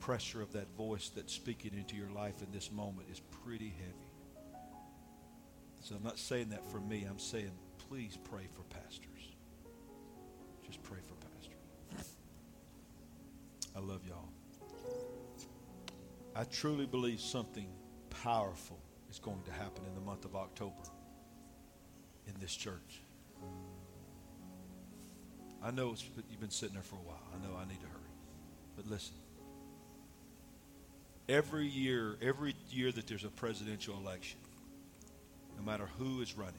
pressure 0.00 0.42
of 0.42 0.52
that 0.52 0.68
voice 0.76 1.10
that's 1.14 1.32
speaking 1.32 1.72
into 1.76 1.96
your 1.96 2.10
life 2.10 2.42
in 2.42 2.50
this 2.52 2.70
moment 2.70 3.08
is 3.10 3.20
pretty 3.20 3.74
heavy. 3.78 4.10
So 5.80 5.94
I'm 5.94 6.02
not 6.02 6.18
saying 6.18 6.50
that 6.50 6.64
for 6.70 6.80
me. 6.80 7.06
I'm 7.08 7.18
saying 7.18 7.52
please 7.88 8.18
pray 8.24 8.46
for 8.52 8.62
pastors. 8.74 9.36
Just 10.66 10.82
pray 10.82 10.98
for 11.06 11.14
pastors. 11.14 12.14
I 13.76 13.80
love 13.80 14.02
y'all. 14.06 14.28
I 16.36 16.44
truly 16.44 16.86
believe 16.86 17.20
something 17.20 17.68
powerful 18.10 18.78
is 19.10 19.18
going 19.18 19.42
to 19.44 19.52
happen 19.52 19.84
in 19.88 19.94
the 19.94 20.00
month 20.00 20.24
of 20.24 20.36
October 20.36 20.82
in 22.26 22.34
this 22.40 22.54
church. 22.54 23.02
I 25.62 25.70
know 25.70 25.94
you've 26.30 26.40
been 26.40 26.50
sitting 26.50 26.74
there 26.74 26.82
for 26.82 26.96
a 26.96 26.98
while. 26.98 27.22
I 27.34 27.44
know 27.44 27.56
I 27.56 27.66
need 27.66 27.80
to 27.80 27.86
hurry. 27.86 27.98
But 28.76 28.86
listen 28.86 29.14
every 31.28 31.66
year, 31.66 32.16
every 32.22 32.54
year 32.70 32.90
that 32.92 33.06
there's 33.06 33.24
a 33.24 33.28
presidential 33.28 33.96
election, 33.96 34.38
no 35.56 35.64
matter 35.64 35.88
who 35.98 36.20
is 36.20 36.36
running, 36.36 36.54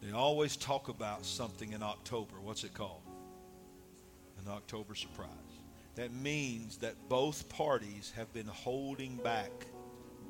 they 0.00 0.12
always 0.12 0.56
talk 0.56 0.88
about 0.88 1.24
something 1.24 1.72
in 1.72 1.82
October. 1.82 2.36
What's 2.40 2.64
it 2.64 2.74
called? 2.74 3.02
An 4.44 4.52
October 4.52 4.94
surprise. 4.94 5.28
That 5.96 6.12
means 6.12 6.76
that 6.78 6.94
both 7.08 7.48
parties 7.48 8.12
have 8.14 8.32
been 8.32 8.46
holding 8.46 9.16
back 9.16 9.50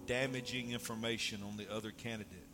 damaging 0.07 0.73
information 0.73 1.43
on 1.43 1.59
the 1.59 1.71
other 1.71 1.91
candidate 1.91 2.47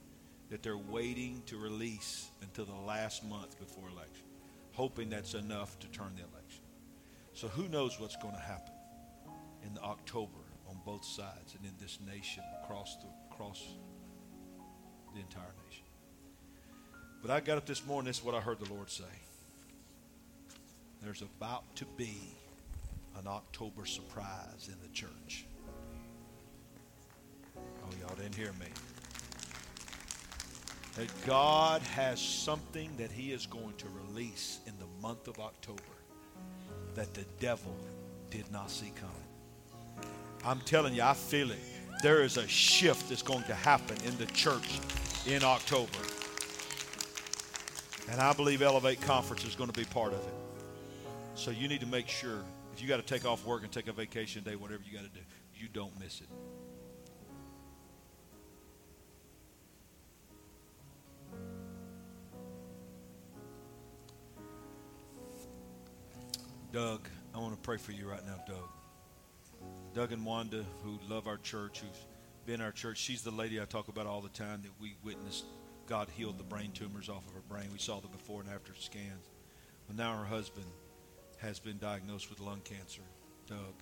that 0.51 0.63
they're 0.63 0.77
waiting 0.77 1.41
to 1.47 1.57
release 1.57 2.31
until 2.43 2.65
the 2.65 2.87
last 2.87 3.25
month 3.25 3.57
before 3.61 3.89
election, 3.89 4.27
hoping 4.73 5.09
that's 5.09 5.35
enough 5.35 5.79
to 5.79 5.87
turn 5.89 6.13
the 6.17 6.23
election. 6.23 6.63
So 7.33 7.47
who 7.47 7.69
knows 7.69 8.01
what's 8.01 8.17
going 8.17 8.35
to 8.35 8.41
happen? 8.41 8.74
In 9.65 9.79
October 9.83 10.45
on 10.69 10.77
both 10.85 11.05
sides 11.05 11.55
and 11.57 11.65
in 11.65 11.73
this 11.81 11.99
nation 12.07 12.43
across 12.63 12.97
the 12.97 13.07
across 13.33 13.63
the 15.15 15.21
entire 15.21 15.53
nation. 15.67 15.85
But 17.23 17.31
I 17.31 17.41
got 17.41 17.59
up 17.59 17.67
this 17.67 17.87
morning, 17.87 18.07
this 18.09 18.19
is 18.19 18.25
what 18.25 18.35
I 18.35 18.41
heard 18.41 18.61
the 18.61 18.73
Lord 18.73 18.91
say. 18.91 19.05
There's 21.03 21.23
about 21.23 21.63
to 21.77 21.85
be 21.97 22.17
an 23.19 23.27
October 23.27 23.87
surprise 23.87 24.69
in 24.69 24.75
the 24.83 24.93
church. 24.95 25.47
Oh, 27.57 27.91
y'all 28.01 28.15
didn't 28.17 28.35
hear 28.35 28.53
me. 28.61 28.67
That 30.97 31.09
God 31.27 31.83
has 31.83 32.21
something 32.21 32.91
that 32.99 33.11
He 33.11 33.33
is 33.33 33.47
going 33.47 33.75
to 33.79 33.87
release 34.07 34.61
in 34.67 34.75
the 34.79 34.87
month 35.03 35.29
of 35.29 35.39
October 35.39 35.83
that 36.95 37.13
the 37.15 37.25
devil 37.41 37.75
did 38.31 38.51
not 38.53 38.71
see 38.71 38.93
coming. 38.95 39.24
I'm 40.47 40.61
telling 40.61 40.95
you, 40.95 41.03
I 41.03 41.15
feel 41.15 41.51
it. 41.51 41.59
There 42.03 42.23
is 42.23 42.37
a 42.37 42.47
shift 42.47 43.09
that's 43.09 43.23
going 43.23 43.45
to 43.45 43.55
happen 43.55 43.97
in 44.07 44.17
the 44.19 44.27
church 44.27 44.79
in 45.27 45.43
October. 45.43 45.91
And 48.11 48.21
I 48.21 48.35
believe 48.35 48.61
Elevate 48.61 49.01
Conference 49.01 49.45
is 49.45 49.55
going 49.55 49.71
to 49.71 49.79
be 49.79 49.87
part 49.87 50.13
of 50.13 50.19
it. 50.19 50.35
So 51.35 51.51
you 51.51 51.67
need 51.67 51.81
to 51.81 51.87
make 51.87 52.09
sure 52.09 52.41
if 52.75 52.83
you 52.83 52.89
got 52.89 52.97
to 52.97 53.03
take 53.03 53.25
off 53.25 53.47
work 53.47 53.63
and 53.63 53.73
take 53.73 53.89
a 53.89 53.93
vacation 53.93 54.43
day, 54.43 54.55
whatever 54.55 54.83
you 54.85 54.93
got 54.93 55.05
to 55.05 55.11
do, 55.11 55.25
you 55.57 55.69
don't 55.73 55.99
miss 55.99 56.21
it. 56.21 56.29
Doug, 66.71 67.09
I 67.35 67.39
want 67.39 67.55
to 67.55 67.61
pray 67.61 67.79
for 67.79 67.93
you 67.93 68.11
right 68.11 68.27
now, 68.27 68.43
Doug. 68.47 68.69
Doug 69.95 70.11
and 70.11 70.25
Wanda, 70.25 70.65
who 70.83 70.99
love 71.09 71.29
our 71.29 71.37
church, 71.37 71.81
who's 71.81 72.05
been 72.47 72.61
our 72.61 72.73
church. 72.73 72.99
She's 72.99 73.23
the 73.23 73.31
lady 73.31 73.61
I 73.61 73.65
talk 73.65 73.87
about 73.87 74.07
all 74.07 74.21
the 74.21 74.29
time 74.29 74.61
that 74.63 74.73
we 74.81 74.97
witnessed 75.05 75.45
God 75.87 76.09
healed 76.17 76.37
the 76.39 76.45
brain 76.45 76.73
tumors 76.73 77.09
off 77.09 77.27
of 77.29 77.35
her 77.35 77.43
brain. 77.49 77.69
We 77.73 77.79
saw 77.79 78.01
the 78.01 78.09
before 78.09 78.41
and 78.41 78.51
after 78.51 78.75
scans. 78.75 79.31
But 79.87 79.97
now 79.97 80.17
her 80.17 80.25
husband 80.25 80.67
has 81.39 81.61
been 81.61 81.79
diagnosed 81.79 82.29
with 82.29 82.41
lung 82.41 82.61
cancer, 82.65 83.03
Doug. 83.47 83.75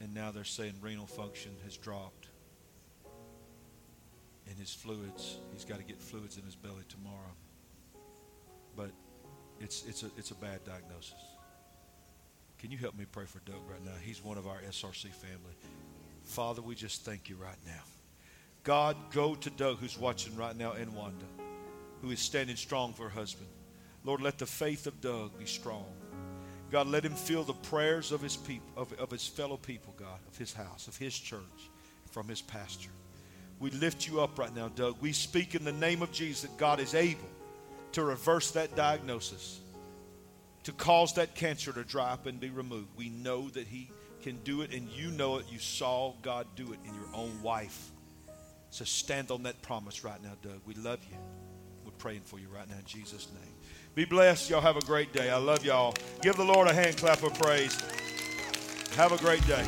And 0.00 0.14
now 0.14 0.30
they're 0.30 0.44
saying 0.44 0.74
renal 0.80 1.06
function 1.06 1.50
has 1.64 1.76
dropped. 1.76 2.28
And 4.48 4.56
his 4.56 4.72
fluids, 4.72 5.38
he's 5.52 5.64
got 5.64 5.78
to 5.78 5.84
get 5.84 6.00
fluids 6.00 6.38
in 6.38 6.44
his 6.44 6.54
belly 6.54 6.84
tomorrow. 6.88 7.34
But 8.76 8.92
it's, 9.60 9.84
it's, 9.86 10.04
a, 10.04 10.10
it's 10.16 10.30
a 10.30 10.36
bad 10.36 10.64
diagnosis. 10.64 11.37
Can 12.58 12.72
you 12.72 12.78
help 12.78 12.98
me 12.98 13.04
pray 13.10 13.24
for 13.24 13.38
Doug 13.40 13.60
right 13.70 13.84
now? 13.84 13.92
He's 14.02 14.22
one 14.22 14.36
of 14.36 14.48
our 14.48 14.60
SRC 14.68 15.10
family. 15.12 15.54
Father, 16.24 16.60
we 16.60 16.74
just 16.74 17.04
thank 17.04 17.28
you 17.28 17.36
right 17.36 17.58
now. 17.64 17.82
God, 18.64 18.96
go 19.12 19.34
to 19.36 19.50
Doug, 19.50 19.78
who's 19.78 19.96
watching 19.96 20.36
right 20.36 20.56
now, 20.56 20.72
and 20.72 20.94
Wanda, 20.94 21.24
who 22.02 22.10
is 22.10 22.20
standing 22.20 22.56
strong 22.56 22.92
for 22.92 23.04
her 23.04 23.08
husband. 23.08 23.48
Lord, 24.04 24.20
let 24.20 24.38
the 24.38 24.46
faith 24.46 24.86
of 24.86 25.00
Doug 25.00 25.38
be 25.38 25.46
strong. 25.46 25.86
God, 26.70 26.88
let 26.88 27.04
him 27.04 27.14
feel 27.14 27.44
the 27.44 27.54
prayers 27.54 28.12
of 28.12 28.20
his 28.20 28.36
people, 28.36 28.68
of, 28.76 28.92
of 28.94 29.10
his 29.10 29.26
fellow 29.26 29.56
people, 29.56 29.94
God, 29.96 30.18
of 30.30 30.36
his 30.36 30.52
house, 30.52 30.86
of 30.88 30.96
his 30.96 31.18
church, 31.18 31.70
from 32.10 32.28
his 32.28 32.42
pastor. 32.42 32.90
We 33.60 33.70
lift 33.70 34.06
you 34.06 34.20
up 34.20 34.38
right 34.38 34.54
now, 34.54 34.68
Doug. 34.68 34.96
We 35.00 35.12
speak 35.12 35.54
in 35.54 35.64
the 35.64 35.72
name 35.72 36.02
of 36.02 36.12
Jesus 36.12 36.42
that 36.42 36.56
God 36.58 36.80
is 36.80 36.94
able 36.94 37.28
to 37.92 38.04
reverse 38.04 38.50
that 38.50 38.76
diagnosis 38.76 39.60
to 40.68 40.74
cause 40.74 41.14
that 41.14 41.34
cancer 41.34 41.72
to 41.72 41.82
dry 41.82 42.10
up 42.10 42.26
and 42.26 42.38
be 42.38 42.50
removed. 42.50 42.88
We 42.94 43.08
know 43.08 43.48
that 43.48 43.66
He 43.66 43.90
can 44.22 44.36
do 44.44 44.60
it, 44.60 44.74
and 44.74 44.86
you 44.90 45.10
know 45.10 45.38
it. 45.38 45.46
You 45.50 45.58
saw 45.58 46.12
God 46.20 46.46
do 46.56 46.74
it 46.74 46.78
in 46.86 46.94
your 46.94 47.08
own 47.14 47.40
wife. 47.42 47.90
So 48.68 48.84
stand 48.84 49.30
on 49.30 49.44
that 49.44 49.62
promise 49.62 50.04
right 50.04 50.22
now, 50.22 50.32
Doug. 50.42 50.60
We 50.66 50.74
love 50.74 50.98
you. 51.10 51.16
We're 51.86 51.92
praying 51.92 52.20
for 52.20 52.38
you 52.38 52.48
right 52.54 52.68
now 52.68 52.76
in 52.76 52.84
Jesus' 52.84 53.28
name. 53.32 53.54
Be 53.94 54.04
blessed. 54.04 54.50
Y'all 54.50 54.60
have 54.60 54.76
a 54.76 54.84
great 54.84 55.10
day. 55.14 55.30
I 55.30 55.38
love 55.38 55.64
y'all. 55.64 55.94
Give 56.20 56.36
the 56.36 56.44
Lord 56.44 56.68
a 56.68 56.74
hand 56.74 56.98
clap 56.98 57.22
of 57.22 57.32
praise. 57.40 57.74
Have 58.94 59.12
a 59.12 59.16
great 59.16 59.46
day. 59.46 59.64